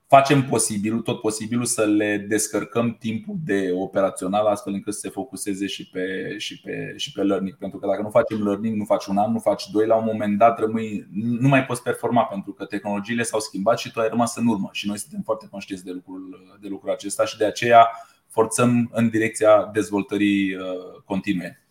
facem 0.06 0.44
posibilul, 0.44 1.00
tot 1.00 1.20
posibilul 1.20 1.64
să 1.64 1.84
le 1.84 2.26
descărcăm 2.28 2.96
timpul 2.98 3.34
de 3.44 3.70
operațional 3.72 4.46
astfel 4.46 4.72
încât 4.72 4.94
să 4.94 5.00
se 5.00 5.08
focuseze 5.08 5.66
și 5.66 5.90
pe, 5.90 6.34
și, 6.38 6.60
pe, 6.60 6.94
și 6.96 7.12
pe 7.12 7.22
learning. 7.22 7.56
Pentru 7.56 7.78
că 7.78 7.86
dacă 7.86 8.02
nu 8.02 8.10
facem 8.10 8.42
learning, 8.42 8.76
nu 8.76 8.84
faci 8.84 9.06
un 9.06 9.16
an, 9.16 9.32
nu 9.32 9.38
faci 9.38 9.70
doi, 9.72 9.86
la 9.86 9.96
un 9.96 10.04
moment 10.04 10.38
dat 10.38 10.58
rămâi, 10.58 11.06
nu 11.12 11.48
mai 11.48 11.64
poți 11.64 11.82
performa 11.82 12.24
pentru 12.24 12.52
că 12.52 12.64
tehnologiile 12.64 13.22
s-au 13.22 13.40
schimbat 13.40 13.78
și 13.78 13.92
tu 13.92 14.00
ai 14.00 14.08
rămas 14.08 14.36
în 14.36 14.46
urmă. 14.46 14.68
Și 14.72 14.86
noi 14.86 14.98
suntem 14.98 15.20
foarte 15.24 15.48
conștienți 15.50 15.84
de 15.84 15.90
lucrul, 15.90 16.56
de 16.60 16.68
lucrul 16.68 16.92
acesta 16.92 17.24
și 17.24 17.36
de 17.36 17.44
aceea 17.44 17.88
forțăm 18.28 18.90
în 18.92 19.08
direcția 19.08 19.70
dezvoltării 19.72 20.54
uh, 20.54 20.62
continue. 21.04 21.66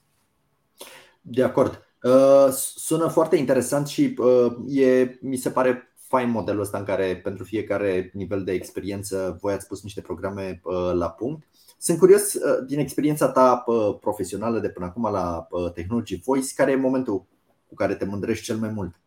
De 1.21 1.43
acord. 1.43 1.87
Uh, 2.03 2.47
sună 2.75 3.07
foarte 3.07 3.35
interesant 3.35 3.87
și 3.87 4.15
uh, 4.17 4.53
e, 4.67 5.17
mi 5.21 5.35
se 5.35 5.49
pare 5.49 5.92
fain 6.15 6.29
modelul 6.29 6.61
ăsta 6.61 6.77
în 6.77 6.83
care 6.83 7.15
pentru 7.15 7.43
fiecare 7.43 8.11
nivel 8.13 8.43
de 8.43 8.51
experiență 8.51 9.37
voi 9.41 9.53
ați 9.53 9.67
pus 9.67 9.83
niște 9.83 10.01
programe 10.01 10.61
uh, 10.63 10.91
la 10.93 11.09
punct. 11.09 11.47
Sunt 11.77 11.99
curios 11.99 12.33
uh, 12.33 12.65
din 12.67 12.79
experiența 12.79 13.29
ta 13.29 13.63
uh, 13.65 13.97
profesională 13.99 14.59
de 14.59 14.69
până 14.69 14.85
acum 14.85 15.11
la 15.11 15.47
Technology 15.73 16.21
Voice, 16.25 16.53
care 16.55 16.71
e 16.71 16.75
momentul 16.75 17.25
cu 17.67 17.75
care 17.75 17.95
te 17.95 18.05
mândrești 18.05 18.43
cel 18.43 18.57
mai 18.57 18.69
mult? 18.69 18.99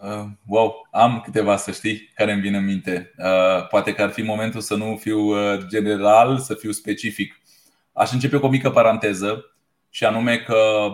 Uh, 0.00 0.24
wow, 0.46 0.88
am 0.90 1.20
câteva 1.24 1.56
să 1.56 1.70
știi 1.70 2.10
care 2.14 2.32
îmi 2.32 2.40
vin 2.40 2.54
în 2.54 2.64
minte. 2.64 3.14
Uh, 3.18 3.68
poate 3.68 3.94
că 3.94 4.02
ar 4.02 4.10
fi 4.10 4.22
momentul 4.22 4.60
să 4.60 4.74
nu 4.74 4.96
fiu 4.96 5.32
general, 5.68 6.38
să 6.38 6.54
fiu 6.54 6.70
specific. 6.70 7.40
Aș 7.92 8.12
începe 8.12 8.36
cu 8.36 8.46
o 8.46 8.48
mică 8.48 8.70
paranteză 8.70 9.56
și 9.90 10.04
anume 10.04 10.38
că 10.38 10.88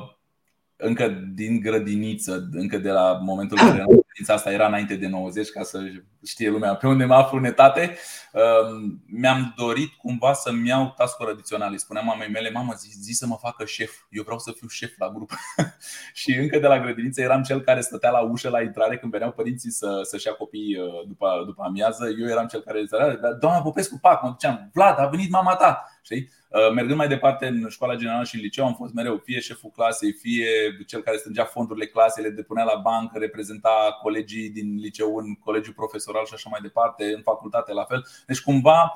încă 0.81 1.09
din 1.35 1.61
grădiniță, 1.61 2.49
încă 2.53 2.79
de 2.79 2.91
la 2.91 3.13
momentul 3.23 3.59
în 3.61 3.69
care 3.69 3.85
grădinița 4.21 4.35
asta 4.35 4.53
era 4.53 4.67
înainte 4.67 4.95
de 4.95 5.07
90, 5.07 5.49
ca 5.49 5.63
să 5.63 5.79
știe 6.25 6.51
lumea 6.51 6.75
pe 6.75 6.87
unde 6.87 7.05
mă 7.05 7.15
aflu 7.15 7.39
în 7.39 7.45
etate, 7.45 7.97
um, 8.33 9.03
mi-am 9.07 9.55
dorit 9.57 9.93
cumva 9.93 10.33
să-mi 10.33 10.69
iau 10.69 10.95
task 10.97 11.29
adiționale. 11.31 11.77
Spuneam 11.77 12.05
mamei 12.05 12.29
mele, 12.29 12.51
mamă, 12.51 12.73
zi, 12.73 12.89
zi 13.01 13.13
să 13.13 13.27
mă 13.27 13.37
facă 13.41 13.65
șef. 13.65 13.93
Eu 14.11 14.23
vreau 14.23 14.39
să 14.39 14.53
fiu 14.57 14.69
șef 14.69 14.99
la 14.99 15.11
grup. 15.11 15.31
și 16.21 16.33
încă 16.35 16.59
de 16.59 16.67
la 16.67 16.81
grădiniță 16.81 17.21
eram 17.21 17.43
cel 17.43 17.61
care 17.61 17.81
stătea 17.81 18.11
la 18.11 18.21
ușă 18.21 18.49
la 18.49 18.63
intrare 18.63 18.99
când 18.99 19.13
veneau 19.13 19.33
părinții 19.33 19.71
să, 19.71 20.01
să-și 20.03 20.27
ia 20.27 20.33
copii 20.33 20.77
uh, 20.79 21.07
după, 21.09 21.43
după 21.47 21.63
amiază. 21.67 22.09
Eu 22.21 22.29
eram 22.29 22.47
cel 22.47 22.61
care 22.61 22.83
zicea, 22.83 23.17
doamna 23.41 23.63
Popescu, 23.63 23.99
pac, 23.99 24.23
mă 24.23 24.29
duceam, 24.29 24.71
Vlad, 24.73 24.99
a 24.99 25.07
venit 25.07 25.31
mama 25.31 25.55
ta. 25.55 25.85
Știi? 26.03 26.31
Uh, 26.49 26.73
mergând 26.75 26.97
mai 26.97 27.09
departe 27.09 27.47
în 27.47 27.69
școala 27.69 27.95
generală 27.95 28.25
și 28.25 28.35
în 28.35 28.41
liceu 28.41 28.67
am 28.67 28.75
fost 28.75 28.93
mereu 28.93 29.21
fie 29.25 29.41
șeful 29.41 29.71
clasei, 29.71 30.13
fie 30.13 30.49
cel 30.87 31.03
care 31.03 31.17
strângea 31.17 31.45
fondurile 31.45 31.87
clasei, 31.87 32.25
le 32.25 32.31
depunea 32.31 32.65
la 32.65 32.81
bancă, 32.83 33.19
reprezenta 33.19 33.99
colegii 34.03 34.51
din 34.51 34.77
liceu 34.77 35.17
în 35.17 35.35
colegiul 35.35 35.75
profesoral 35.75 36.27
și 36.27 36.35
așa 36.35 36.49
mai 36.51 36.61
departe, 36.63 37.13
în 37.15 37.23
facultate 37.23 37.73
la 37.73 37.85
fel. 37.85 38.07
Deci 38.27 38.41
cumva 38.41 38.93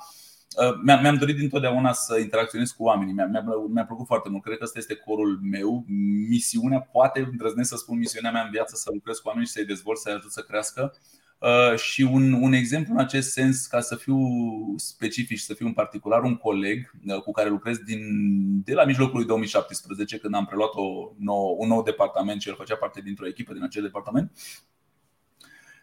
uh, 0.63 1.01
mi-am 1.03 1.17
dorit 1.17 1.37
dintotdeauna 1.37 1.93
să 1.93 2.19
interacționez 2.19 2.71
cu 2.71 2.85
oamenii. 2.85 3.13
Mi-a, 3.13 3.45
mi-a 3.69 3.85
plăcut 3.85 4.07
foarte 4.07 4.29
mult. 4.29 4.43
Cred 4.43 4.59
că 4.59 4.65
ăsta 4.65 4.79
este 4.79 4.95
corul 4.95 5.41
meu. 5.43 5.85
Misiunea, 6.29 6.81
poate 6.81 7.21
îndrăznesc 7.21 7.69
să 7.69 7.77
spun 7.77 7.99
misiunea 7.99 8.31
mea 8.31 8.43
în 8.43 8.51
viață, 8.51 8.77
să 8.77 8.91
lucrez 8.93 9.19
cu 9.19 9.29
oamenii 9.29 9.49
și 9.49 9.55
să-i 9.55 9.65
dezvolt, 9.65 9.99
să-i 9.99 10.13
ajut 10.13 10.33
să 10.33 10.43
crească. 10.43 10.93
Uh, 10.95 11.24
și 11.77 12.03
un, 12.03 12.33
un 12.33 12.53
exemplu 12.53 12.95
în 12.95 13.01
acest 13.01 13.33
sens, 13.33 13.67
ca 13.67 13.81
să 13.81 13.97
fiu 13.97 14.19
specific 14.77 15.39
și 15.39 15.45
să 15.45 15.55
fiu 15.55 15.67
în 15.67 15.73
particular, 15.73 16.23
un 16.23 16.37
coleg 16.37 16.91
uh, 17.07 17.21
cu 17.21 17.33
care 17.33 17.49
lucrez 17.49 17.79
din, 17.79 18.01
de 18.65 18.75
la 18.75 18.85
mijlocul 18.85 19.17
lui 19.17 19.27
2017, 19.27 20.19
când 20.19 20.35
am 20.35 20.45
preluat 20.45 20.71
o 20.75 21.13
nou, 21.19 21.57
un 21.59 21.69
nou 21.69 21.83
departament 21.83 22.41
și 22.41 22.49
el 22.49 22.55
făcea 22.55 22.77
parte 22.77 23.01
dintr-o 23.01 23.27
echipă 23.27 23.53
din 23.53 23.63
acel 23.63 23.83
departament. 23.83 24.33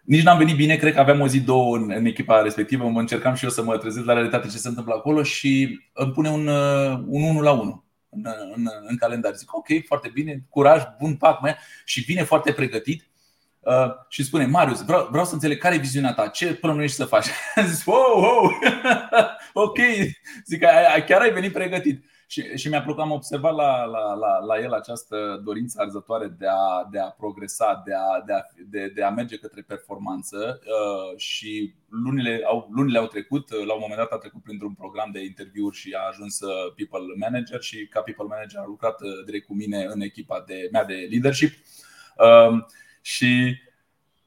Nici 0.04 0.24
n-am 0.24 0.38
venit 0.38 0.56
bine, 0.56 0.76
cred 0.76 0.94
că 0.94 1.00
aveam 1.00 1.20
o 1.20 1.28
zi, 1.28 1.42
două 1.42 1.78
în, 1.78 1.92
în 1.92 2.06
echipa 2.06 2.42
respectivă, 2.42 2.90
mă 2.90 3.00
încercam 3.00 3.34
și 3.34 3.44
eu 3.44 3.50
să 3.50 3.64
mă 3.64 3.78
trezesc 3.78 4.06
la 4.06 4.14
realitate 4.14 4.48
ce 4.48 4.58
se 4.58 4.68
întâmplă 4.68 4.94
acolo 4.94 5.24
și 5.24 5.80
îmi 5.94 6.12
pune 6.12 6.30
un, 6.30 6.48
uh, 6.48 7.04
un 7.08 7.24
1 7.24 7.42
la 7.42 7.52
1 7.52 7.86
în, 8.10 8.26
în, 8.56 8.68
în 8.88 8.98
calendar. 8.98 9.34
Zic, 9.34 9.56
ok, 9.56 9.68
foarte 9.86 10.10
bine, 10.14 10.46
curaj, 10.50 10.84
bun 11.00 11.16
pac, 11.16 11.42
mai 11.42 11.56
și 11.86 12.02
vine 12.02 12.24
foarte 12.24 12.52
pregătit 12.52 13.11
Uh, 13.62 13.92
și 14.10 14.24
spune, 14.24 14.46
Marius, 14.46 14.86
vreau, 14.86 15.08
vreau 15.10 15.26
să 15.26 15.34
înțeleg 15.34 15.58
care 15.58 15.76
e 15.76 15.78
viziunea 15.78 16.14
ta, 16.14 16.28
ce 16.28 16.54
plănuiești 16.54 16.96
să 16.96 17.06
faci? 17.06 17.26
Am 17.56 17.66
zis, 17.66 17.86
wow, 17.86 18.20
wow, 18.20 18.52
ok, 19.66 19.78
zic, 20.46 20.64
ai, 20.64 21.04
chiar 21.06 21.22
ai 21.22 21.34
venit 21.34 21.54
pregătit. 21.54 22.06
Și, 22.28 22.58
și 22.58 22.70
mi-a 22.70 22.82
plăcut, 22.82 23.02
am 23.02 23.12
observat 23.12 23.56
la, 23.56 23.84
la, 23.84 24.14
la, 24.14 24.38
la 24.40 24.60
el 24.60 24.74
această 24.74 25.42
dorință 25.44 25.82
arzătoare 25.82 26.28
de 26.28 26.48
a, 26.48 26.88
de 26.92 27.00
a 27.00 27.06
progresa, 27.10 27.82
de 27.86 27.94
a, 27.94 28.24
de, 28.26 28.34
a, 28.34 28.42
de, 28.70 28.92
de 28.96 29.04
a 29.04 29.10
merge 29.10 29.38
către 29.38 29.62
performanță 29.62 30.62
uh, 30.64 31.18
și 31.18 31.76
lunile 31.90 32.42
au, 32.46 32.70
lunile 32.72 32.98
au 32.98 33.08
trecut, 33.08 33.52
la 33.66 33.74
un 33.74 33.80
moment 33.82 34.00
dat 34.00 34.12
a 34.12 34.18
trecut 34.18 34.44
printr-un 34.44 34.74
program 34.74 35.12
de 35.12 35.24
interviuri 35.24 35.76
și 35.76 35.96
a 35.98 36.08
ajuns 36.08 36.40
uh, 36.40 36.74
people 36.76 37.14
manager 37.20 37.62
și 37.62 37.88
ca 37.88 38.02
people 38.02 38.26
manager 38.28 38.60
a 38.60 38.66
lucrat 38.68 39.00
direct 39.26 39.46
cu 39.46 39.54
mine 39.54 39.86
în 39.90 40.02
echipa 40.02 40.44
de, 40.48 40.70
mea 40.72 40.86
de 40.86 41.08
leadership. 41.10 41.54
Și 43.02 43.60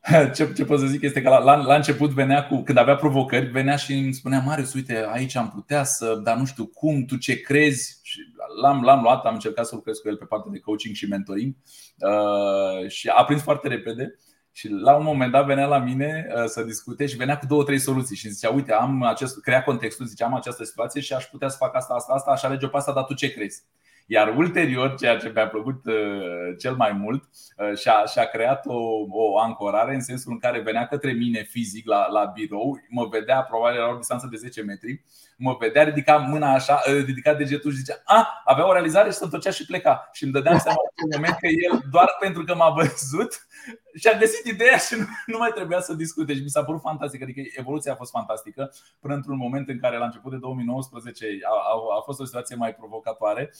ce, 0.34 0.52
ce 0.52 0.64
pot 0.64 0.78
să 0.78 0.86
zic 0.86 1.02
este 1.02 1.22
că 1.22 1.28
la, 1.28 1.38
la, 1.38 1.56
la 1.56 1.74
început 1.74 2.10
venea 2.10 2.46
cu, 2.46 2.62
când 2.62 2.78
avea 2.78 2.96
provocări, 2.96 3.46
venea 3.46 3.76
și 3.76 3.92
îmi 3.92 4.12
spunea 4.12 4.40
Marius, 4.40 4.74
uite, 4.74 5.06
aici 5.12 5.36
am 5.36 5.50
putea 5.50 5.84
să, 5.84 6.20
dar 6.22 6.36
nu 6.36 6.44
știu 6.44 6.66
cum, 6.66 7.04
tu 7.04 7.16
ce 7.16 7.40
crezi? 7.40 7.98
Și 8.02 8.20
l-am, 8.62 8.82
l-am 8.82 9.02
luat, 9.02 9.24
am 9.24 9.34
încercat 9.34 9.66
să 9.66 9.74
lucrez 9.74 9.98
cu 9.98 10.08
el 10.08 10.16
pe 10.16 10.24
partea 10.24 10.50
de 10.50 10.58
coaching 10.58 10.94
și 10.94 11.08
mentoring 11.08 11.54
uh, 11.98 12.88
și 12.88 13.08
a 13.08 13.24
prins 13.24 13.42
foarte 13.42 13.68
repede. 13.68 14.14
Și 14.52 14.68
la 14.68 14.96
un 14.96 15.04
moment 15.04 15.32
dat 15.32 15.46
venea 15.46 15.66
la 15.66 15.78
mine 15.78 16.26
uh, 16.36 16.44
să 16.46 16.62
discute 16.62 17.06
și 17.06 17.16
venea 17.16 17.38
cu 17.38 17.46
două, 17.46 17.64
trei 17.64 17.78
soluții 17.78 18.16
și 18.16 18.28
zicea, 18.28 18.50
uite, 18.50 18.72
am 18.72 19.02
acest, 19.02 19.40
crea 19.40 19.62
contextul, 19.62 20.06
ziceam 20.06 20.34
această 20.34 20.64
situație 20.64 21.00
și 21.00 21.12
aș 21.12 21.24
putea 21.24 21.48
să 21.48 21.56
fac 21.56 21.74
asta, 21.74 21.94
asta, 21.94 22.12
asta, 22.12 22.30
aș 22.30 22.42
alege 22.42 22.68
pe 22.68 22.76
asta, 22.76 22.92
dar 22.92 23.04
tu 23.04 23.14
ce 23.14 23.32
crezi? 23.32 23.62
Iar 24.06 24.36
ulterior, 24.36 24.94
ceea 24.94 25.16
ce 25.16 25.30
mi-a 25.34 25.48
plăcut 25.48 25.84
uh, 25.84 26.56
cel 26.58 26.74
mai 26.74 26.92
mult, 26.92 27.24
uh, 27.56 27.78
și-a, 27.78 28.04
și-a 28.04 28.24
creat 28.24 28.66
o, 28.66 28.78
o 29.10 29.38
ancorare 29.38 29.94
în 29.94 30.00
sensul 30.00 30.32
în 30.32 30.38
care 30.38 30.60
venea 30.60 30.86
către 30.86 31.12
mine 31.12 31.42
fizic 31.42 31.86
la, 31.86 32.08
la 32.08 32.24
birou, 32.24 32.80
mă 32.88 33.08
vedea, 33.10 33.42
probabil 33.42 33.80
la 33.80 33.88
o 33.88 33.96
distanță 33.96 34.28
de 34.30 34.36
10 34.36 34.62
metri, 34.62 35.04
mă 35.36 35.56
vedea, 35.60 35.84
ridica 35.84 36.16
mâna 36.16 36.52
așa, 36.52 36.82
uh, 36.86 37.04
ridica 37.04 37.34
degetul 37.34 37.70
și 37.70 37.76
zicea, 37.76 38.02
a, 38.04 38.42
avea 38.44 38.68
o 38.68 38.72
realizare 38.72 39.10
și 39.10 39.16
se 39.16 39.24
întorcea 39.24 39.50
și 39.50 39.66
pleca. 39.66 40.08
Și 40.12 40.24
îmi 40.24 40.32
dădeam 40.32 40.58
seama 40.58 40.78
în 40.96 41.08
moment 41.14 41.36
că 41.40 41.46
el, 41.46 41.82
doar 41.90 42.16
pentru 42.20 42.44
că 42.44 42.54
m-a 42.54 42.70
văzut, 42.70 43.46
și-a 44.00 44.18
găsit 44.18 44.46
ideea 44.46 44.76
și 44.76 44.94
nu, 44.94 45.06
nu 45.26 45.38
mai 45.38 45.50
trebuia 45.54 45.80
să 45.80 45.94
discute. 45.94 46.34
Și 46.34 46.42
mi 46.42 46.48
s-a 46.48 46.64
părut 46.64 46.80
fantastic, 46.80 47.22
adică 47.22 47.40
evoluția 47.56 47.92
a 47.92 47.96
fost 47.96 48.10
fantastică, 48.10 48.72
până 49.00 49.14
într-un 49.14 49.36
moment 49.36 49.68
în 49.68 49.78
care 49.78 49.98
la 49.98 50.04
început 50.04 50.30
de 50.30 50.38
2019 50.38 51.26
a, 51.42 51.48
a, 51.48 51.98
a 51.98 52.00
fost 52.04 52.20
o 52.20 52.24
situație 52.24 52.56
mai 52.56 52.74
provocatoare, 52.74 53.52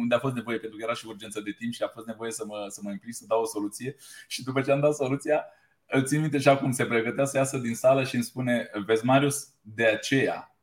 unde 0.00 0.14
a 0.14 0.18
fost 0.18 0.34
nevoie, 0.34 0.58
pentru 0.58 0.78
că 0.78 0.84
era 0.84 0.94
și 0.94 1.06
urgență 1.06 1.40
de 1.40 1.54
timp 1.58 1.72
și 1.72 1.82
a 1.82 1.88
fost 1.88 2.06
nevoie 2.06 2.30
să 2.30 2.44
mă, 2.46 2.66
să 2.68 2.80
mă 2.82 2.90
implic, 2.90 3.14
să 3.14 3.24
dau 3.28 3.40
o 3.40 3.46
soluție. 3.46 3.96
Și 4.26 4.44
după 4.44 4.60
ce 4.60 4.72
am 4.72 4.80
dat 4.80 4.94
soluția, 4.94 5.44
îl 5.86 6.04
țin 6.04 6.20
minte 6.20 6.38
și 6.38 6.48
acum 6.48 6.72
se 6.72 6.86
pregătea 6.86 7.24
să 7.24 7.36
iasă 7.36 7.58
din 7.58 7.74
sală 7.74 8.04
și 8.04 8.14
îmi 8.14 8.24
spune 8.24 8.70
Vezi, 8.86 9.04
Marius, 9.04 9.48
de 9.62 9.86
aceea 9.86 10.55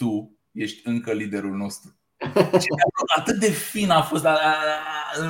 tu 0.00 0.38
ești 0.52 0.88
încă 0.88 1.12
liderul 1.12 1.56
nostru. 1.56 1.98
atât 3.16 3.38
de 3.38 3.50
fin 3.50 3.90
a 3.90 4.02
fost. 4.02 4.26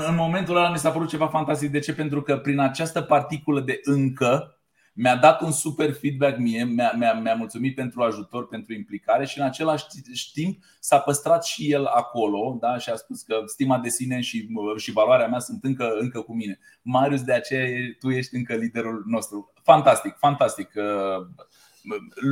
În 0.08 0.14
momentul 0.14 0.56
ăla 0.56 0.70
mi 0.70 0.78
s-a 0.78 0.90
părut 0.90 1.08
ceva 1.08 1.28
fantastic. 1.28 1.70
De 1.70 1.78
ce? 1.78 1.94
Pentru 1.94 2.22
că 2.22 2.36
prin 2.36 2.58
această 2.58 3.02
particulă 3.02 3.60
de 3.60 3.80
încă 3.82 4.60
mi-a 4.92 5.16
dat 5.16 5.40
un 5.40 5.52
super 5.52 5.92
feedback 5.92 6.38
mie, 6.38 6.64
mi-a, 6.64 6.92
mi-a, 6.96 7.12
mi-a 7.12 7.34
mulțumit 7.34 7.74
pentru 7.74 8.02
ajutor, 8.02 8.48
pentru 8.48 8.74
implicare 8.74 9.26
și 9.26 9.38
în 9.38 9.44
același 9.44 9.84
timp 10.32 10.62
s-a 10.80 10.98
păstrat 10.98 11.44
și 11.44 11.72
el 11.72 11.84
acolo 11.84 12.56
da? 12.60 12.78
și 12.78 12.90
a 12.90 12.94
spus 12.94 13.22
că 13.22 13.42
stima 13.46 13.78
de 13.78 13.88
sine 13.88 14.20
și, 14.20 14.48
și 14.76 14.92
valoarea 14.92 15.28
mea 15.28 15.38
sunt 15.38 15.64
încă, 15.64 15.96
încă 15.98 16.20
cu 16.20 16.34
mine. 16.34 16.58
Marius, 16.82 17.22
de 17.22 17.32
aceea 17.32 17.66
tu 17.98 18.10
ești 18.10 18.36
încă 18.36 18.54
liderul 18.54 19.04
nostru. 19.06 19.52
Fantastic, 19.62 20.16
fantastic. 20.18 20.70
Uh, 20.74 21.26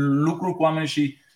lucru 0.00 0.54
cu 0.54 0.62
oameni 0.62 0.86
și 0.86 1.00
um, 1.00 1.27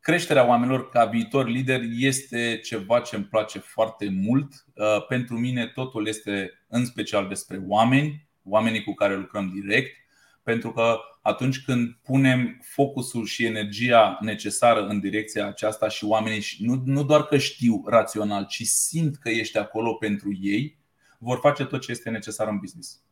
creșterea 0.00 0.46
oamenilor 0.46 0.88
ca 0.88 1.04
viitor 1.04 1.48
lider 1.48 1.80
este 1.98 2.60
ceva 2.64 3.00
ce 3.00 3.16
îmi 3.16 3.24
place 3.24 3.58
foarte 3.58 4.10
mult. 4.10 4.52
Uh, 4.74 5.06
pentru 5.06 5.38
mine 5.38 5.66
totul 5.66 6.06
este 6.06 6.50
în 6.68 6.84
special 6.84 7.28
despre 7.28 7.62
oameni 7.66 8.28
oamenii 8.44 8.84
cu 8.84 8.94
care 8.94 9.16
lucrăm 9.16 9.48
direct, 9.48 9.96
pentru 10.42 10.72
că 10.72 10.98
atunci 11.22 11.64
când 11.64 11.98
punem 12.02 12.60
focusul 12.62 13.26
și 13.26 13.44
energia 13.44 14.18
necesară 14.20 14.86
în 14.86 15.00
direcția 15.00 15.46
aceasta 15.46 15.88
și 15.88 16.04
oamenii 16.04 16.44
nu, 16.58 16.82
nu 16.84 17.04
doar 17.04 17.24
că 17.24 17.38
știu 17.38 17.82
rațional, 17.86 18.46
ci 18.46 18.62
simt 18.62 19.16
că 19.16 19.28
ești 19.28 19.58
acolo 19.58 19.94
pentru 19.94 20.38
ei, 20.40 20.78
vor 21.18 21.38
face 21.38 21.64
tot 21.64 21.80
ce 21.80 21.90
este 21.90 22.10
necesar 22.10 22.48
în 22.48 22.58
business. 22.58 23.02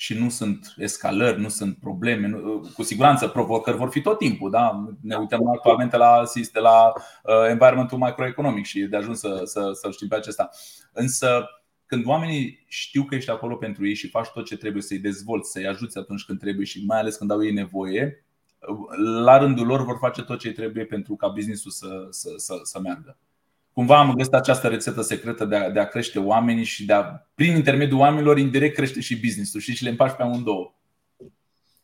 Și 0.00 0.18
nu 0.18 0.28
sunt 0.28 0.74
escalări, 0.76 1.40
nu 1.40 1.48
sunt 1.48 1.78
probleme, 1.78 2.26
nu, 2.26 2.70
cu 2.74 2.82
siguranță 2.82 3.28
provocări 3.28 3.76
vor 3.76 3.90
fi 3.90 4.00
tot 4.00 4.18
timpul. 4.18 4.50
Da? 4.50 4.84
Ne 5.00 5.16
uităm 5.16 5.48
actualmente 5.48 5.96
la, 5.96 6.22
la 6.52 6.92
uh, 6.94 7.48
environmentul 7.48 7.98
macroeconomic 7.98 8.64
și 8.64 8.80
e 8.80 8.86
de 8.86 8.96
ajuns 8.96 9.18
să, 9.18 9.40
să, 9.44 9.70
să 9.72 9.90
știm 9.90 10.08
pe 10.08 10.14
acesta. 10.14 10.50
Însă 10.92 11.44
când 11.86 12.06
oamenii 12.06 12.64
știu 12.66 13.02
că 13.04 13.14
ești 13.14 13.30
acolo 13.30 13.54
pentru 13.54 13.86
ei 13.86 13.94
și 13.94 14.08
faci 14.08 14.28
tot 14.28 14.46
ce 14.46 14.56
trebuie 14.56 14.82
să-i 14.82 14.98
dezvolți, 14.98 15.50
să-i 15.50 15.66
ajuți 15.66 15.98
atunci 15.98 16.24
când 16.24 16.38
trebuie 16.38 16.66
și 16.66 16.84
mai 16.86 16.98
ales 16.98 17.16
când 17.16 17.30
au 17.30 17.44
ei 17.44 17.52
nevoie, 17.52 18.24
la 19.24 19.38
rândul 19.38 19.66
lor 19.66 19.84
vor 19.84 19.96
face 20.00 20.22
tot 20.22 20.38
ce 20.38 20.52
trebuie 20.52 20.84
pentru 20.84 21.16
ca 21.16 21.28
businessul 21.28 21.70
să, 21.70 22.06
să, 22.10 22.30
să, 22.36 22.54
să 22.62 22.80
meargă. 22.80 23.18
Cumva 23.78 23.98
am 23.98 24.14
găsit 24.14 24.34
această 24.34 24.68
rețetă 24.68 25.02
secretă 25.02 25.44
de 25.44 25.56
a, 25.56 25.70
de 25.70 25.80
a 25.80 25.86
crește 25.86 26.18
oamenii 26.18 26.64
și 26.64 26.84
de 26.84 26.92
a, 26.92 27.04
prin 27.34 27.56
intermediul 27.56 27.98
oamenilor, 27.98 28.38
indirect 28.38 28.74
crește 28.74 29.00
și 29.00 29.20
businessul 29.20 29.60
și, 29.60 29.74
și 29.74 29.84
le 29.84 29.90
împaci 29.90 30.16
pe 30.16 30.22
amândouă. 30.22 30.72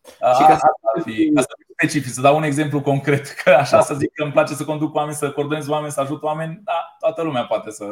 Și 0.06 0.18
ca 0.18 0.52
asta 0.52 0.68
ar 0.96 1.02
fi, 1.02 1.32
asta 1.36 1.54
specific, 1.72 2.12
să 2.12 2.20
dau 2.20 2.36
un 2.36 2.42
exemplu 2.42 2.80
concret, 2.80 3.26
că 3.26 3.50
așa 3.50 3.80
să 3.80 3.94
zic 3.94 4.12
că 4.12 4.22
îmi 4.22 4.32
place 4.32 4.54
să 4.54 4.64
conduc 4.64 4.94
oameni, 4.94 5.16
să 5.16 5.30
coordonez 5.30 5.68
oameni, 5.68 5.92
să 5.92 6.00
ajut 6.00 6.22
oameni, 6.22 6.60
da, 6.64 6.96
toată 6.98 7.22
lumea 7.22 7.44
poate 7.44 7.70
să, 7.70 7.84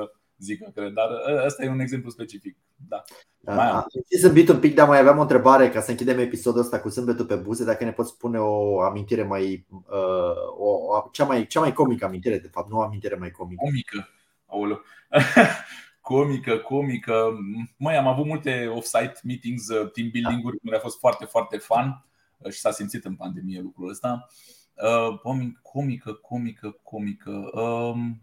zică, 0.42 0.70
cred, 0.74 0.92
dar 0.92 1.08
ă, 1.10 1.42
ăsta 1.46 1.64
e 1.64 1.68
un 1.68 1.80
exemplu 1.80 2.10
specific. 2.10 2.56
Da. 2.88 3.04
Da, 3.44 3.54
mai 3.54 3.68
am. 3.68 3.86
zâmbit 4.18 4.48
un 4.48 4.58
pic, 4.58 4.74
dar 4.74 4.88
mai 4.88 4.98
aveam 4.98 5.18
o 5.18 5.20
întrebare 5.20 5.70
ca 5.70 5.80
să 5.80 5.90
închidem 5.90 6.18
episodul 6.18 6.60
ăsta 6.60 6.80
cu 6.80 6.88
zâmbetul 6.88 7.26
pe 7.26 7.34
buze, 7.34 7.64
dacă 7.64 7.84
ne 7.84 7.92
poți 7.92 8.10
spune 8.10 8.38
o 8.38 8.80
amintire 8.80 9.22
mai 9.22 9.66
uh, 9.70 10.58
o, 10.58 10.68
o, 10.68 11.08
cea 11.12 11.24
mai 11.24 11.46
cea 11.46 11.60
mai 11.60 11.72
comică 11.72 12.04
amintire, 12.04 12.38
de 12.38 12.48
fapt, 12.48 12.70
nu 12.70 12.76
o 12.76 12.82
amintire 12.82 13.14
mai 13.14 13.30
comică. 13.30 13.62
Comică. 13.64 14.08
Aoleu. 14.46 14.82
comică, 16.00 16.56
comică. 16.56 17.32
Mai 17.76 17.96
am 17.96 18.06
avut 18.06 18.26
multe 18.26 18.66
off-site 18.66 19.20
meetings, 19.22 19.68
uh, 19.68 19.90
team 19.90 20.08
building-uri, 20.10 20.58
care 20.64 20.76
a 20.76 20.80
fost 20.80 20.98
foarte, 20.98 21.24
foarte 21.24 21.56
fun 21.56 22.04
uh, 22.38 22.52
și 22.52 22.58
s-a 22.58 22.70
simțit 22.70 23.04
în 23.04 23.14
pandemie 23.14 23.60
lucrul 23.60 23.88
ăsta. 23.88 24.26
Uh, 24.74 25.18
comică, 25.62 26.12
comică, 26.12 26.78
comică. 26.82 27.50
Um, 27.52 28.22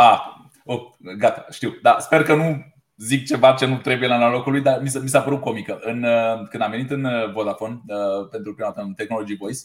a, 0.00 0.34
oh, 0.64 0.80
gata, 1.18 1.46
știu. 1.50 1.78
Da, 1.82 1.96
sper 2.00 2.22
că 2.22 2.34
nu 2.34 2.64
zic 2.96 3.26
ceva 3.26 3.52
ce 3.52 3.66
nu 3.66 3.76
trebuie 3.76 4.08
la 4.08 4.30
locul 4.30 4.52
lui, 4.52 4.60
dar 4.60 4.80
mi 4.82 4.88
s-a, 4.88 4.98
mi 4.98 5.08
s-a 5.08 5.20
părut 5.20 5.40
comică. 5.40 5.78
În, 5.82 6.02
uh, 6.02 6.48
când 6.48 6.62
am 6.62 6.70
venit 6.70 6.90
în 6.90 7.04
uh, 7.04 7.32
Vodafone 7.32 7.80
uh, 7.86 8.28
pentru 8.30 8.54
prima 8.54 8.68
dată 8.68 8.80
în 8.86 8.94
Technology 8.94 9.36
Voice 9.36 9.58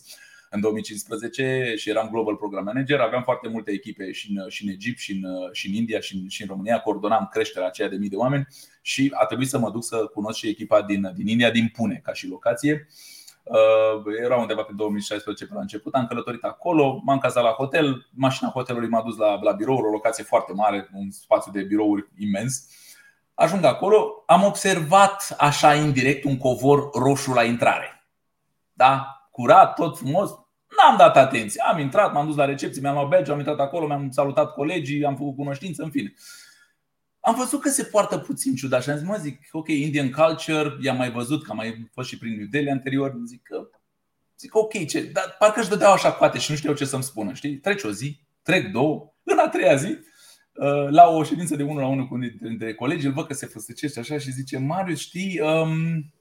în 0.49 0.61
2015 0.61 1.73
și 1.77 1.89
eram 1.89 2.09
Global 2.11 2.36
Program 2.36 2.63
Manager, 2.63 2.99
aveam 2.99 3.23
foarte 3.23 3.47
multe 3.47 3.71
echipe 3.71 4.11
și 4.11 4.31
în, 4.31 4.49
și 4.49 4.63
în 4.63 4.69
Egipt, 4.69 4.99
și 4.99 5.11
în, 5.11 5.49
și 5.51 5.67
în 5.67 5.73
India, 5.73 5.99
și 5.99 6.15
în, 6.15 6.27
și 6.27 6.41
în 6.41 6.47
România, 6.47 6.79
coordonam 6.79 7.29
creșterea 7.31 7.67
aceea 7.67 7.89
de 7.89 7.95
mii 7.95 8.09
de 8.09 8.15
oameni 8.15 8.47
și 8.81 9.11
a 9.13 9.25
trebuit 9.25 9.47
să 9.47 9.57
mă 9.57 9.71
duc 9.71 9.83
să 9.83 9.95
cunosc 10.13 10.38
și 10.38 10.47
echipa 10.47 10.81
din, 10.81 11.11
din 11.15 11.27
India, 11.27 11.51
din 11.51 11.71
Pune, 11.75 12.01
ca 12.03 12.13
și 12.13 12.27
locație. 12.27 12.88
Uh, 12.89 13.14
era 14.24 14.36
undeva 14.36 14.62
pe 14.64 14.72
2016 14.76 15.46
pe 15.46 15.54
la 15.54 15.60
început, 15.60 15.93
am 15.93 16.06
călătorit 16.06 16.43
acolo, 16.43 17.02
m-am 17.04 17.18
cazat 17.18 17.43
la 17.43 17.50
hotel, 17.50 18.08
mașina 18.14 18.50
hotelului 18.50 18.89
m-a 18.89 19.02
dus 19.02 19.18
la, 19.18 19.39
la 19.41 19.52
birou, 19.52 19.78
o 19.78 19.89
locație 19.89 20.24
foarte 20.24 20.54
mare, 20.54 20.89
un 20.93 21.12
spațiu 21.12 21.52
de 21.52 21.62
birouri 21.62 22.08
imens. 22.18 22.70
Ajung 23.34 23.64
acolo, 23.64 24.24
am 24.26 24.43
observat 24.43 25.36
așa 25.38 25.74
indirect 25.74 26.24
un 26.24 26.38
covor 26.38 26.89
roșu 26.93 27.34
la 27.34 27.43
intrare. 27.43 28.08
Da? 28.74 29.06
Curat, 29.32 29.76
tot 29.76 29.98
frumos, 29.98 30.30
N-am 30.78 30.98
dat 30.98 31.18
atenție. 31.18 31.62
Am 31.62 31.80
intrat, 31.80 32.14
m-am 32.14 32.26
dus 32.26 32.36
la 32.36 32.46
recepție, 32.46 32.82
mi-am 32.82 32.93
luat 32.93 33.08
badge, 33.08 33.32
am 33.32 33.38
intrat 33.38 33.60
acolo, 33.60 33.88
mi-am 33.88 34.12
salutat 34.12 34.54
colegii, 34.54 35.06
am 35.06 35.16
făcut 35.16 35.36
cunoștință, 35.36 35.84
în 35.84 35.89
fine 35.89 36.14
am 37.26 37.36
văzut 37.36 37.61
că 37.61 37.69
se 37.69 37.84
poartă 37.84 38.17
puțin 38.17 38.55
ciudat 38.55 38.84
și 38.84 38.89
am 38.89 38.97
zis, 38.97 39.07
mă, 39.07 39.17
zic, 39.21 39.39
ok, 39.51 39.67
Indian 39.67 40.11
culture, 40.11 40.78
i-am 40.82 40.97
mai 40.97 41.11
văzut, 41.11 41.43
că 41.43 41.51
am 41.51 41.57
mai 41.57 41.89
fost 41.93 42.09
și 42.09 42.17
prin 42.17 42.36
New 42.36 42.45
Delhi 42.49 42.69
anterior, 42.69 43.13
zic 43.26 43.41
că 43.43 43.69
Zic, 44.39 44.55
ok, 44.55 44.88
ce? 44.88 45.01
Dar 45.01 45.36
parcă 45.39 45.59
își 45.59 45.69
dădeau 45.69 45.93
așa 45.93 46.11
coate 46.11 46.39
și 46.39 46.51
nu 46.51 46.57
știau 46.57 46.73
ce 46.73 46.86
să-mi 46.86 47.03
spună. 47.03 47.34
Știi? 47.34 47.57
Trece 47.57 47.88
o 47.88 47.91
zi, 47.91 48.19
trec 48.41 48.71
două, 48.71 49.13
în 49.23 49.38
a 49.38 49.49
treia 49.49 49.76
zi, 49.76 49.88
uh, 50.53 50.89
la 50.89 51.07
o 51.07 51.23
ședință 51.23 51.55
de 51.55 51.63
unul 51.63 51.82
la 51.82 51.88
unul 51.88 52.07
cu 52.07 52.13
unul 52.13 52.34
dintre 52.41 52.73
colegi, 52.73 53.05
îl 53.05 53.11
văd 53.11 53.28
că 53.28 53.34
se 53.34 53.45
făsăcește 53.45 53.99
așa 53.99 54.17
și 54.17 54.32
zice, 54.32 54.57
Marius, 54.57 54.99
știi, 54.99 55.39
um, 55.39 56.13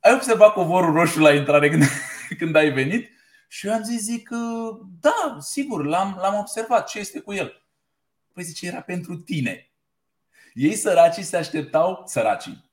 ai 0.00 0.14
observat 0.14 0.52
covorul 0.52 0.92
roșu 0.92 1.20
la 1.20 1.34
intrare 1.34 1.70
când, 1.70 1.82
când 2.38 2.56
ai 2.56 2.70
venit? 2.70 3.10
Și 3.48 3.66
eu 3.66 3.72
am 3.72 3.82
zis, 3.82 4.02
zic, 4.02 4.28
da, 5.00 5.36
sigur, 5.40 5.84
l-am, 5.84 6.18
l-am 6.20 6.38
observat, 6.38 6.88
ce 6.88 6.98
este 6.98 7.20
cu 7.20 7.32
el? 7.32 7.66
Păi 8.32 8.44
zice, 8.44 8.66
era 8.66 8.80
pentru 8.80 9.16
tine. 9.16 9.71
Ei 10.54 10.74
săracii 10.74 11.22
se 11.22 11.36
așteptau, 11.36 12.02
săracii, 12.06 12.70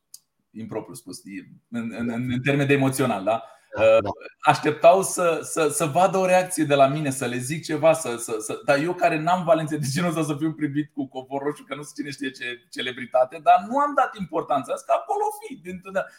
impropriu 0.51 0.93
spus, 0.93 1.21
în, 1.69 1.93
în, 1.97 2.09
în 2.09 2.41
termen 2.41 2.67
de 2.67 2.73
emoțional, 2.73 3.23
da? 3.23 3.43
Da, 3.75 3.83
uh, 3.83 4.01
da. 4.01 4.09
Așteptau 4.39 5.01
să, 5.01 5.39
să, 5.43 5.67
să 5.67 5.85
vadă 5.85 6.17
o 6.17 6.25
reacție 6.25 6.63
de 6.63 6.75
la 6.75 6.87
mine, 6.87 7.09
să 7.09 7.25
le 7.25 7.37
zic 7.37 7.63
ceva, 7.63 7.93
să, 7.93 8.15
să, 8.17 8.35
să... 8.39 8.61
dar 8.65 8.77
eu 8.77 8.93
care 8.93 9.19
n-am 9.19 9.43
valențe 9.43 9.77
de 9.77 9.87
genul 9.91 10.09
ăsta 10.09 10.23
să 10.23 10.35
fiu 10.39 10.53
privit 10.53 10.93
cu 10.93 11.07
covor 11.07 11.41
roșu, 11.41 11.63
că 11.63 11.75
nu 11.75 11.83
știu 11.83 11.95
cine 11.95 12.11
știe 12.11 12.29
ce 12.29 12.67
celebritate, 12.71 13.39
dar 13.43 13.65
nu 13.67 13.77
am 13.77 13.93
dat 13.95 14.17
importanța 14.17 14.73
asta, 14.73 14.93
că 14.93 14.99
acolo 15.01 15.23
fi, 15.39 15.61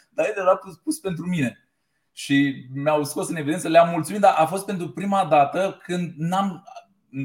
dar 0.09 0.25
el 0.25 0.33
era 0.37 0.55
pus, 0.55 0.75
pus 0.75 0.99
pentru 0.99 1.25
mine. 1.25 1.65
Și 2.13 2.67
mi-au 2.73 3.03
scos 3.03 3.29
în 3.29 3.35
evidență, 3.35 3.67
le-am 3.67 3.89
mulțumit, 3.89 4.21
dar 4.21 4.33
a 4.37 4.45
fost 4.45 4.65
pentru 4.65 4.89
prima 4.89 5.25
dată 5.25 5.79
când 5.83 6.13
n-am, 6.17 6.63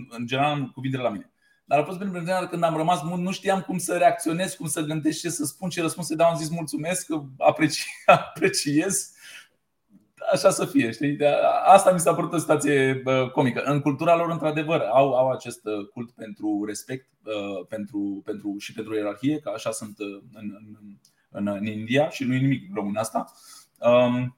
în 0.09 0.27
general, 0.27 0.51
am 0.51 0.71
cuvintele 0.75 1.03
la 1.03 1.09
mine. 1.09 1.31
Dar 1.69 1.79
a 1.79 1.85
fost 1.85 1.99
pentru 1.99 2.17
prima 2.17 2.33
dată 2.33 2.47
când 2.47 2.63
am 2.63 2.77
rămas 2.77 3.03
mult, 3.03 3.21
nu 3.21 3.33
știam 3.33 3.61
cum 3.61 3.79
să 3.79 3.97
reacționez, 3.97 4.55
cum 4.55 4.67
să 4.67 4.81
gândesc, 4.81 5.21
ce 5.21 5.29
să 5.29 5.45
spun, 5.45 5.69
ce 5.69 5.81
răspuns 5.81 6.07
să 6.07 6.15
dau. 6.15 6.29
Am 6.29 6.37
zis 6.37 6.49
mulțumesc, 6.49 7.07
apreci, 7.39 7.87
apreciez. 8.07 9.13
Așa 10.33 10.51
să 10.51 10.65
fie, 10.65 10.91
știi? 10.91 11.19
Asta 11.65 11.93
mi 11.93 12.01
s-a 12.01 12.15
părut 12.15 12.33
o 12.33 12.39
situație 12.39 13.03
comică. 13.33 13.63
În 13.65 13.81
cultura 13.81 14.17
lor, 14.17 14.31
într-adevăr, 14.31 14.81
au, 14.81 15.15
au 15.15 15.31
acest 15.31 15.65
uh, 15.65 15.89
cult 15.89 16.11
pentru 16.11 16.65
respect 16.67 17.09
uh, 17.25 17.67
pentru, 17.69 18.23
pentru, 18.25 18.55
și 18.59 18.73
pentru 18.73 18.95
ierarhie, 18.95 19.39
că 19.39 19.51
așa 19.55 19.71
sunt 19.71 19.99
uh, 19.99 20.23
în, 20.33 20.57
în, 20.59 20.97
în, 21.31 21.47
în 21.47 21.67
India 21.67 22.09
și 22.09 22.25
nu 22.25 22.35
e 22.35 22.39
nimic 22.39 22.75
rău 22.75 22.87
în 22.87 22.97
asta. 22.97 23.33
Um, 23.81 24.37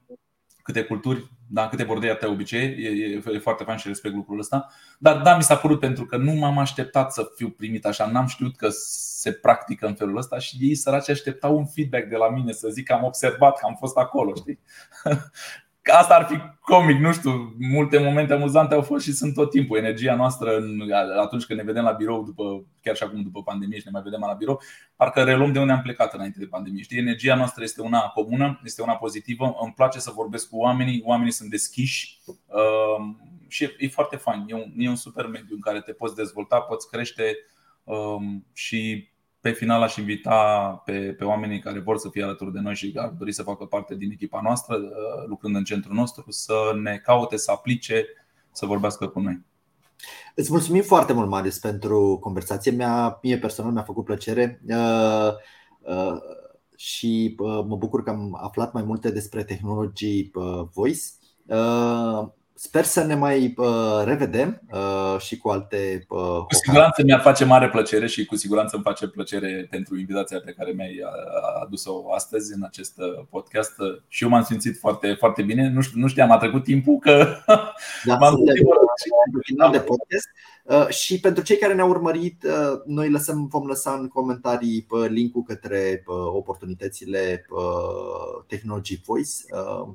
câte 0.71 0.83
culturi, 0.83 1.31
da, 1.47 1.67
câte 1.67 1.83
bordei 1.83 2.09
atâtea 2.09 2.29
obicei, 2.29 2.75
e, 2.79 3.21
e, 3.33 3.39
foarte 3.39 3.63
fain 3.63 3.77
și 3.77 3.87
respect 3.87 4.15
lucrul 4.15 4.39
ăsta. 4.39 4.69
Dar 4.99 5.21
da, 5.21 5.35
mi 5.35 5.43
s-a 5.43 5.55
părut 5.55 5.79
pentru 5.79 6.05
că 6.05 6.17
nu 6.17 6.31
m-am 6.33 6.57
așteptat 6.57 7.13
să 7.13 7.31
fiu 7.35 7.49
primit 7.49 7.85
așa, 7.85 8.11
n-am 8.11 8.27
știut 8.27 8.55
că 8.55 8.67
se 8.71 9.31
practică 9.31 9.87
în 9.87 9.93
felul 9.93 10.17
ăsta 10.17 10.39
și 10.39 10.57
ei 10.59 10.75
săraci 10.75 11.09
așteptau 11.09 11.57
un 11.57 11.65
feedback 11.65 12.07
de 12.07 12.15
la 12.15 12.29
mine 12.29 12.51
să 12.51 12.69
zic 12.69 12.85
că 12.85 12.93
am 12.93 13.03
observat, 13.03 13.59
că 13.59 13.65
am 13.65 13.75
fost 13.79 13.97
acolo, 13.97 14.33
știi? 14.35 14.59
Asta 15.89 16.15
ar 16.15 16.25
fi 16.25 16.37
comic, 16.61 16.99
nu 16.99 17.13
știu, 17.13 17.55
multe 17.59 17.97
momente 17.97 18.33
amuzante 18.33 18.73
au 18.73 18.81
fost 18.81 19.03
și 19.03 19.13
sunt 19.13 19.33
tot 19.33 19.49
timpul. 19.49 19.77
Energia 19.77 20.15
noastră 20.15 20.63
atunci 21.21 21.45
când 21.45 21.59
ne 21.59 21.65
vedem 21.65 21.83
la 21.83 21.91
birou, 21.91 22.23
după, 22.23 22.65
chiar 22.81 22.95
și 22.95 23.03
acum 23.03 23.21
după 23.21 23.43
pandemie 23.43 23.77
și 23.77 23.85
ne 23.85 23.91
mai 23.91 24.01
vedem 24.01 24.19
la 24.19 24.33
birou, 24.33 24.61
parcă 24.95 25.23
reluăm 25.23 25.51
de 25.51 25.59
unde 25.59 25.71
am 25.71 25.81
plecat 25.81 26.13
înainte 26.13 26.39
de 26.39 26.45
pandemie. 26.45 26.83
Știi, 26.83 26.97
energia 26.97 27.35
noastră 27.35 27.63
este 27.63 27.81
una 27.81 27.99
comună, 27.99 28.59
este 28.63 28.81
una 28.81 28.95
pozitivă, 28.95 29.55
îmi 29.61 29.73
place 29.75 29.99
să 29.99 30.11
vorbesc 30.15 30.49
cu 30.49 30.57
oamenii, 30.57 31.01
oamenii 31.05 31.31
sunt 31.31 31.49
deschiși 31.49 32.19
uh, 32.25 33.25
și 33.47 33.63
e, 33.63 33.75
e 33.77 33.87
foarte 33.87 34.15
fain. 34.15 34.45
E 34.47 34.53
un, 34.53 34.73
e 34.77 34.89
un 34.89 34.95
super 34.95 35.27
mediu 35.27 35.55
în 35.55 35.61
care 35.61 35.81
te 35.81 35.91
poți 35.91 36.15
dezvolta, 36.15 36.59
poți 36.59 36.89
crește 36.89 37.37
uh, 37.83 38.21
și 38.53 39.08
pe 39.41 39.51
final 39.51 39.81
aș 39.81 39.95
invita 39.95 40.35
pe, 40.85 41.15
pe 41.17 41.23
oamenii 41.23 41.59
care 41.59 41.79
vor 41.79 41.97
să 41.97 42.09
fie 42.09 42.23
alături 42.23 42.53
de 42.53 42.59
noi 42.59 42.75
și 42.75 42.93
ar 42.95 43.09
dori 43.09 43.31
să 43.31 43.43
facă 43.43 43.65
parte 43.65 43.95
din 43.95 44.11
echipa 44.11 44.41
noastră, 44.43 44.75
uh, 44.75 45.27
lucrând 45.27 45.55
în 45.55 45.63
centrul 45.63 45.95
nostru, 45.95 46.25
să 46.31 46.53
ne 46.81 46.97
caute, 46.97 47.37
să 47.37 47.51
aplice, 47.51 48.05
să 48.51 48.65
vorbească 48.65 49.07
cu 49.07 49.19
noi. 49.19 49.45
Îți 50.35 50.51
mulțumim 50.51 50.81
foarte 50.81 51.13
mult, 51.13 51.29
Marius, 51.29 51.59
pentru 51.59 52.17
conversație. 52.21 52.71
Mie, 52.71 53.17
mie 53.21 53.37
personal 53.37 53.71
mi-a 53.71 53.83
făcut 53.83 54.05
plăcere 54.05 54.61
uh, 54.67 55.31
uh, 55.79 56.17
și 56.75 57.35
uh, 57.37 57.63
mă 57.67 57.75
bucur 57.75 58.03
că 58.03 58.09
am 58.09 58.37
aflat 58.41 58.73
mai 58.73 58.83
multe 58.83 59.11
despre 59.11 59.43
tehnologii 59.43 60.31
uh, 60.33 60.61
voice. 60.73 61.01
Uh, 61.45 62.27
Sper 62.61 62.83
să 62.83 63.03
ne 63.03 63.15
mai 63.15 63.53
uh, 63.57 64.01
revedem 64.03 64.61
uh, 64.71 65.19
și 65.19 65.37
cu 65.37 65.49
alte. 65.49 66.05
Uh, 66.09 66.19
cu 66.19 66.55
siguranță 66.65 67.03
mi-ar 67.03 67.21
face 67.21 67.45
mare 67.45 67.69
plăcere 67.69 68.07
și 68.07 68.25
cu 68.25 68.35
siguranță 68.35 68.75
îmi 68.75 68.83
face 68.85 69.07
plăcere 69.07 69.67
pentru 69.69 69.97
invitația 69.97 70.41
pe 70.45 70.51
care 70.51 70.71
mi-ai 70.71 71.01
adus-o 71.63 72.13
astăzi 72.13 72.53
în 72.53 72.63
acest 72.63 72.93
podcast. 73.29 73.73
Și 74.07 74.23
eu 74.23 74.29
m-am 74.29 74.43
simțit 74.43 74.77
foarte, 74.77 75.13
foarte 75.13 75.41
bine. 75.41 75.69
Nu, 75.69 75.81
știu, 75.81 75.99
nu 75.99 76.07
știam, 76.07 76.31
a 76.31 76.37
trecut 76.37 76.63
timpul 76.63 76.97
că 76.97 77.35
da, 78.05 78.15
m-am 78.19 78.35
pentru 79.23 79.41
final 79.43 79.71
de 79.71 79.79
podcast. 79.79 80.27
Și 80.89 81.19
pentru 81.19 81.43
cei 81.43 81.57
care 81.57 81.73
ne-au 81.73 81.89
urmărit, 81.89 82.45
noi 82.85 83.09
lăsăm, 83.09 83.47
vom 83.47 83.67
lăsa 83.67 83.91
în 83.91 84.07
comentarii 84.07 84.87
linkul 85.07 85.43
către 85.43 86.03
oportunitățile 86.33 87.45
Technology 88.47 89.01
Voice 89.05 89.31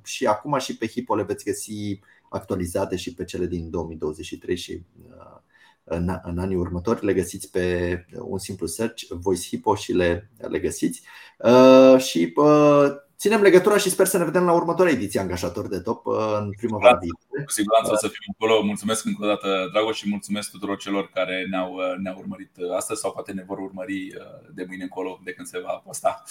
și 0.04 0.26
acum 0.26 0.58
și 0.58 0.76
pe 0.76 0.86
Hipo 0.86 1.14
le 1.14 1.22
veți 1.22 1.44
găsi 1.44 2.00
actualizate 2.34 2.96
și 2.96 3.14
pe 3.14 3.24
cele 3.24 3.46
din 3.46 3.70
2023 3.70 4.56
și 4.56 4.82
uh, 5.08 5.40
în, 5.84 6.18
în 6.22 6.38
anii 6.38 6.56
următori. 6.56 7.04
Le 7.04 7.12
găsiți 7.12 7.50
pe 7.50 8.06
un 8.18 8.38
simplu 8.38 8.66
search, 8.66 9.02
Voice 9.10 9.48
Hippo 9.48 9.74
și 9.74 9.92
le, 9.92 10.30
le 10.48 10.58
găsiți. 10.58 11.02
Uh, 11.38 11.98
și 11.98 12.32
uh, 12.36 12.86
ținem 13.18 13.40
legătura 13.42 13.76
și 13.76 13.90
sper 13.90 14.06
să 14.06 14.18
ne 14.18 14.24
vedem 14.24 14.44
la 14.44 14.52
următoarea 14.52 14.94
ediție 14.94 15.20
Angajator 15.20 15.68
de 15.68 15.80
Top 15.80 16.06
în 16.06 16.50
primăvara 16.56 16.98
viitoare. 16.98 17.44
Cu 17.44 17.50
siguranță 17.50 17.92
o 17.92 17.96
să 17.96 18.08
fim 18.08 18.34
acolo. 18.38 18.62
Mulțumesc 18.62 19.04
încă 19.04 19.24
o 19.24 19.26
dată, 19.26 19.68
Dragoș, 19.72 19.96
și 19.96 20.08
mulțumesc 20.08 20.50
tuturor 20.50 20.76
celor 20.76 21.10
care 21.14 21.46
ne-au, 21.50 21.76
ne-au 22.02 22.18
urmărit 22.18 22.56
astăzi 22.76 23.00
sau 23.00 23.12
poate 23.12 23.32
ne 23.32 23.44
vor 23.46 23.58
urmări 23.58 24.12
de 24.54 24.64
mâine 24.68 24.82
încolo 24.82 25.20
de 25.24 25.32
când 25.32 25.46
se 25.46 25.60
va 25.60 25.82
posta. 25.84 26.22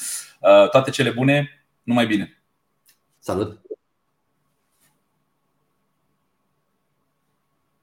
Toate 0.71 0.89
cele 0.89 1.09
bune, 1.09 1.65
numai 1.83 2.05
bine! 2.05 2.43
Salut! 3.19 3.61